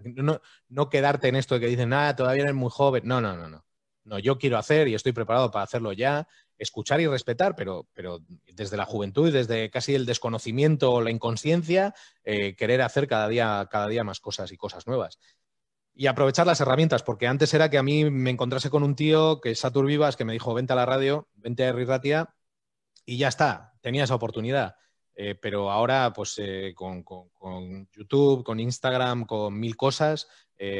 No, 0.68 0.90
quedarte 0.90 1.28
en 1.28 1.36
esto 1.36 1.54
de 1.54 1.60
que 1.60 1.66
dicen, 1.68 1.90
nada, 1.90 2.16
todavía 2.16 2.44
eres 2.44 2.54
muy 2.54 2.70
joven. 2.70 3.02
No, 3.06 3.20
no, 3.20 3.36
no, 3.36 3.48
no. 3.48 3.64
No, 4.04 4.18
yo 4.18 4.38
quiero 4.38 4.58
hacer 4.58 4.88
y 4.88 4.94
estoy 4.94 5.12
preparado 5.12 5.50
para 5.50 5.64
hacerlo 5.64 5.92
ya, 5.92 6.28
escuchar 6.58 7.00
y 7.00 7.06
respetar, 7.06 7.56
pero, 7.56 7.88
pero 7.94 8.20
desde 8.52 8.76
la 8.76 8.84
juventud 8.84 9.32
desde 9.32 9.70
casi 9.70 9.94
el 9.94 10.04
desconocimiento 10.04 10.92
o 10.92 11.00
la 11.00 11.10
inconsciencia, 11.10 11.94
eh, 12.22 12.54
querer 12.54 12.82
hacer 12.82 13.08
cada 13.08 13.28
día, 13.28 13.66
cada 13.70 13.88
día 13.88 14.04
más 14.04 14.20
cosas 14.20 14.52
y 14.52 14.58
cosas 14.58 14.86
nuevas. 14.86 15.18
Y 15.94 16.06
aprovechar 16.06 16.46
las 16.46 16.60
herramientas, 16.60 17.02
porque 17.02 17.26
antes 17.26 17.54
era 17.54 17.70
que 17.70 17.78
a 17.78 17.82
mí 17.82 18.10
me 18.10 18.30
encontrase 18.30 18.68
con 18.68 18.82
un 18.82 18.96
tío 18.96 19.40
que 19.40 19.52
es 19.52 19.60
Satur 19.60 19.86
Vivas, 19.86 20.16
que 20.16 20.24
me 20.24 20.32
dijo, 20.32 20.52
vente 20.52 20.72
a 20.72 20.76
la 20.76 20.86
radio, 20.86 21.28
vente 21.34 21.64
a 21.66 21.72
Rirratia, 21.72 22.34
y 23.06 23.16
ya 23.18 23.28
está, 23.28 23.74
tenía 23.80 24.04
esa 24.04 24.14
oportunidad. 24.14 24.76
Eh, 25.14 25.34
pero 25.34 25.70
ahora, 25.70 26.12
pues 26.12 26.34
eh, 26.38 26.74
con, 26.74 27.04
YouTube, 27.92 28.42
con 28.42 28.58
Instagram, 28.58 29.26
con 29.26 29.58
mil 29.58 29.76
cosas, 29.76 30.28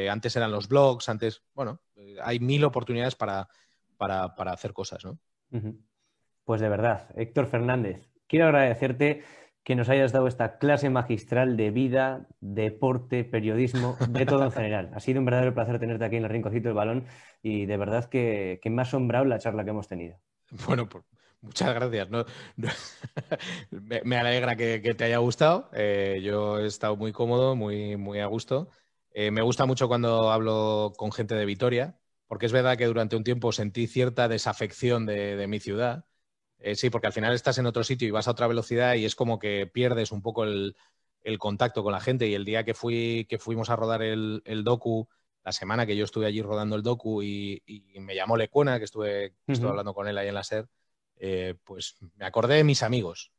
antes 0.09 0.35
eran 0.35 0.51
los 0.51 0.67
blogs, 0.67 1.09
antes, 1.09 1.43
bueno, 1.53 1.81
hay 2.23 2.39
mil 2.39 2.63
oportunidades 2.63 3.15
para, 3.15 3.47
para, 3.97 4.51
hacer 4.51 4.73
cosas, 4.73 5.05
¿no? 5.05 5.19
Pues 6.43 6.59
de 6.59 6.69
verdad, 6.69 7.09
Héctor 7.15 7.45
Fernández, 7.47 8.09
quiero 8.27 8.45
agradecerte 8.45 9.23
que 9.65 9.75
nos 9.75 9.89
hayas 9.89 10.11
dado 10.11 10.27
esta 10.27 10.59
clase 10.59 10.91
magistral 10.91 11.57
de 11.57 11.71
vida, 11.71 12.27
deporte, 12.39 13.23
periodismo, 13.23 13.97
de 14.09 14.27
todo 14.27 14.43
en 14.45 14.51
general. 14.51 14.91
Ha 14.93 14.99
sido 14.99 15.19
un 15.19 15.25
verdadero 15.25 15.55
placer 15.55 15.79
tenerte 15.79 16.05
aquí 16.05 16.17
en 16.17 16.23
el 16.23 16.29
rinconcito 16.29 16.69
del 16.69 16.75
balón 16.75 17.05
y 17.41 17.65
de 17.65 17.75
verdad 17.75 18.05
que, 18.05 18.61
me 18.63 18.81
ha 18.81 18.83
asombrado 18.83 19.25
la 19.25 19.39
charla 19.39 19.63
que 19.63 19.71
hemos 19.71 19.87
tenido. 19.87 20.19
Bueno, 20.67 20.87
pues 20.87 21.03
muchas 21.45 21.73
gracias. 21.73 22.09
me, 23.71 24.17
alegra 24.17 24.55
que, 24.55 24.79
te 24.79 25.03
haya 25.03 25.17
gustado. 25.17 25.69
Eh, 25.73 26.21
yo 26.23 26.59
he 26.59 26.67
estado 26.67 26.95
muy 26.95 27.11
cómodo, 27.11 27.55
muy, 27.55 27.95
muy 27.97 28.19
a 28.19 28.25
gusto. 28.25 28.69
Eh, 29.11 29.31
me 29.31 29.41
gusta 29.41 29.65
mucho 29.65 29.87
cuando 29.87 30.31
hablo 30.31 30.93
con 30.97 31.11
gente 31.11 31.35
de 31.35 31.45
Vitoria, 31.45 31.97
porque 32.27 32.45
es 32.45 32.51
verdad 32.51 32.77
que 32.77 32.85
durante 32.85 33.15
un 33.15 33.23
tiempo 33.23 33.51
sentí 33.51 33.87
cierta 33.87 34.27
desafección 34.27 35.05
de 35.05 35.47
mi 35.47 35.59
ciudad 35.59 36.05
eh, 36.65 36.75
sí, 36.75 36.89
porque 36.89 37.05
al 37.05 37.13
final 37.13 37.33
estás 37.33 37.59
en 37.59 37.67
otro 37.67 37.83
sitio 37.83 38.07
y 38.07 38.11
vas 38.11 38.27
a 38.27 38.31
otra 38.31 38.47
velocidad 38.47 38.95
y 38.95 39.05
es 39.05 39.15
como 39.15 39.37
que 39.37 39.67
pierdes 39.67 40.11
un 40.11 40.23
poco 40.23 40.45
el, 40.45 40.75
contacto 41.37 41.83
con 41.83 41.91
la 41.91 41.99
gente. 41.99 42.27
Y 42.27 42.33
el 42.33 42.43
día 42.43 42.63
que, 42.63 42.73
fui, 42.73 43.27
que 43.29 43.37
fuimos 43.37 43.69
a 43.69 43.75
rodar 43.75 44.01
el, 44.01 44.41
docu, 44.63 45.07
la 45.43 45.51
semana 45.51 45.85
que 45.85 45.95
yo 45.95 46.05
estuve 46.05 46.25
allí 46.25 46.41
rodando 46.41 46.75
el 46.75 46.81
docu 46.81 47.21
y, 47.21 47.61
me 47.99 48.15
llamó 48.15 48.35
Lecuena, 48.35 48.79
que 48.79 48.85
estuve, 48.85 49.35
hablando 49.47 49.93
con 49.93 50.07
él 50.07 50.17
ahí 50.17 50.27
en 50.27 50.33
la 50.33 50.43
SER, 50.43 50.67
eh, 51.17 51.55
pues 51.63 51.97
me 52.15 52.25
acordé 52.25 52.55
de 52.55 52.63
mis 52.63 52.83
amigos. 52.83 53.31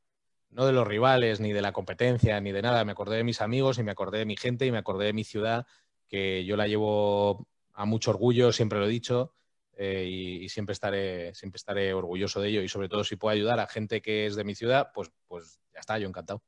No 0.51 0.67
de 0.67 0.73
los 0.73 0.87
rivales, 0.87 1.41
ni 1.41 1.53
de 1.53 1.63
la 1.63 1.73
competencia, 1.73 2.41
ni 2.41 2.53
de 2.53 2.63
nada. 2.63 2.85
Me 2.85 2.93
acordé 2.93 3.17
de 3.17 3.25
mis 3.25 3.41
amigos 3.41 3.79
y 3.79 3.83
me 3.83 3.93
acordé 3.93 4.19
de 4.19 4.27
mi 4.27 4.37
gente 4.37 4.67
y 4.67 4.73
me 4.73 4.79
acordé 4.79 5.07
de 5.07 5.13
mi 5.13 5.25
ciudad, 5.25 5.67
que 6.09 6.45
yo 6.45 6.57
la 6.57 6.67
llevo 6.67 7.47
a 7.75 7.85
mucho 7.85 8.11
orgullo, 8.11 8.53
siempre 8.53 8.79
lo 8.79 8.87
he 8.87 8.91
dicho. 8.91 9.35
Eh, 9.79 10.07
y, 10.09 10.49
siempre, 10.49 10.73
estaré, 10.73 11.35
siempre 11.35 11.59
estaré 11.59 11.93
orgulloso 11.93 12.41
de 12.41 12.49
ello 12.49 12.63
y 12.63 12.69
sobre 12.69 12.89
todo 12.89 13.05
si 13.05 13.17
puedo 13.17 13.35
ayudar 13.35 13.61
a 13.61 13.67
gente 13.67 14.01
que 14.01 14.25
es 14.25 14.35
de 14.35 14.45
mi 14.45 14.55
ciudad, 14.55 14.91
pues, 14.95 15.13
pues 15.29 15.61
ya 15.75 15.81
está, 15.81 15.99
yo 15.99 16.09
encantado. 16.09 16.43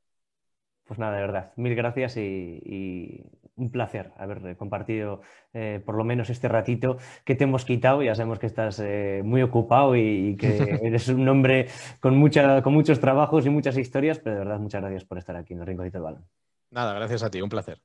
Pues 0.85 0.97
nada, 0.97 1.15
de 1.15 1.21
verdad, 1.21 1.53
mil 1.55 1.75
gracias 1.75 2.17
y, 2.17 3.21
un 3.59 3.71
placer 3.71 4.11
haber 4.17 4.55
compartido 4.57 5.21
eh, 5.53 5.81
por 5.85 5.95
lo 5.95 6.03
menos 6.03 6.29
este 6.29 6.47
ratito 6.47 6.97
que 7.25 7.35
te 7.35 7.43
hemos 7.43 7.65
quitado. 7.65 8.01
Ya 8.01 8.15
sabemos 8.15 8.39
que 8.39 8.47
estás 8.47 8.79
eh, 8.79 9.21
muy 9.23 9.41
ocupado 9.41 9.95
y, 9.95 10.35
que 10.37 10.79
eres 10.83 11.07
un 11.09 11.27
hombre 11.27 11.67
con, 11.99 12.17
mucha, 12.17 12.61
con 12.61 12.73
muchos 12.73 12.99
trabajos 12.99 13.45
y 13.45 13.49
muchas 13.49 13.77
historias, 13.77 14.19
pero 14.19 14.35
de 14.35 14.45
verdad 14.45 14.59
muchas 14.59 14.81
gracias 14.81 15.05
por 15.05 15.17
estar 15.17 15.35
aquí 15.35 15.53
en 15.53 15.59
el 15.59 15.67
Rinconcito 15.67 15.97
del 15.97 16.03
Balón. 16.03 16.25
Nada, 16.71 16.93
gracias 16.93 17.23
a 17.23 17.29
ti, 17.29 17.41
un 17.41 17.49
placer. 17.49 17.81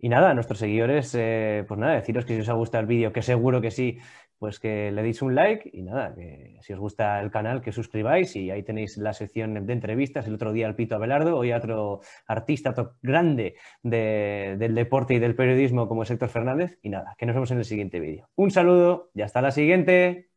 Y 0.00 0.08
nada, 0.08 0.30
a 0.30 0.34
nuestros 0.34 0.60
seguidores, 0.60 1.10
pues 1.10 1.80
nada, 1.80 1.94
deciros 1.94 2.24
que 2.24 2.34
si 2.34 2.40
os 2.42 2.48
ha 2.48 2.52
gustado 2.52 2.82
el 2.82 2.86
vídeo, 2.86 3.12
que 3.12 3.20
seguro 3.20 3.60
que 3.60 3.72
sí, 3.72 3.98
pues 4.38 4.60
que 4.60 4.90
le 4.92 5.02
deis 5.02 5.20
un 5.22 5.34
like 5.34 5.68
y 5.72 5.82
nada, 5.82 6.14
que 6.14 6.58
si 6.60 6.72
os 6.72 6.78
gusta 6.78 7.20
el 7.20 7.30
canal, 7.30 7.60
que 7.60 7.72
suscribáis 7.72 8.36
y 8.36 8.50
ahí 8.50 8.62
tenéis 8.62 8.96
la 8.96 9.12
sección 9.12 9.66
de 9.66 9.72
entrevistas. 9.72 10.26
El 10.26 10.34
otro 10.34 10.52
día 10.52 10.66
el 10.66 10.74
Pito 10.74 10.94
Abelardo, 10.94 11.36
hoy 11.36 11.52
otro 11.52 12.00
artista 12.26 12.70
otro 12.70 12.94
grande 13.02 13.56
del 13.82 14.74
deporte 14.74 15.14
y 15.14 15.18
del 15.18 15.34
periodismo 15.34 15.88
como 15.88 16.02
es 16.02 16.10
Héctor 16.10 16.28
Fernández. 16.28 16.78
Y 16.82 16.90
nada, 16.90 17.14
que 17.18 17.26
nos 17.26 17.34
vemos 17.34 17.50
en 17.50 17.58
el 17.58 17.64
siguiente 17.64 18.00
vídeo. 18.00 18.28
Un 18.36 18.50
saludo 18.50 19.10
y 19.14 19.22
hasta 19.22 19.42
la 19.42 19.50
siguiente. 19.50 20.27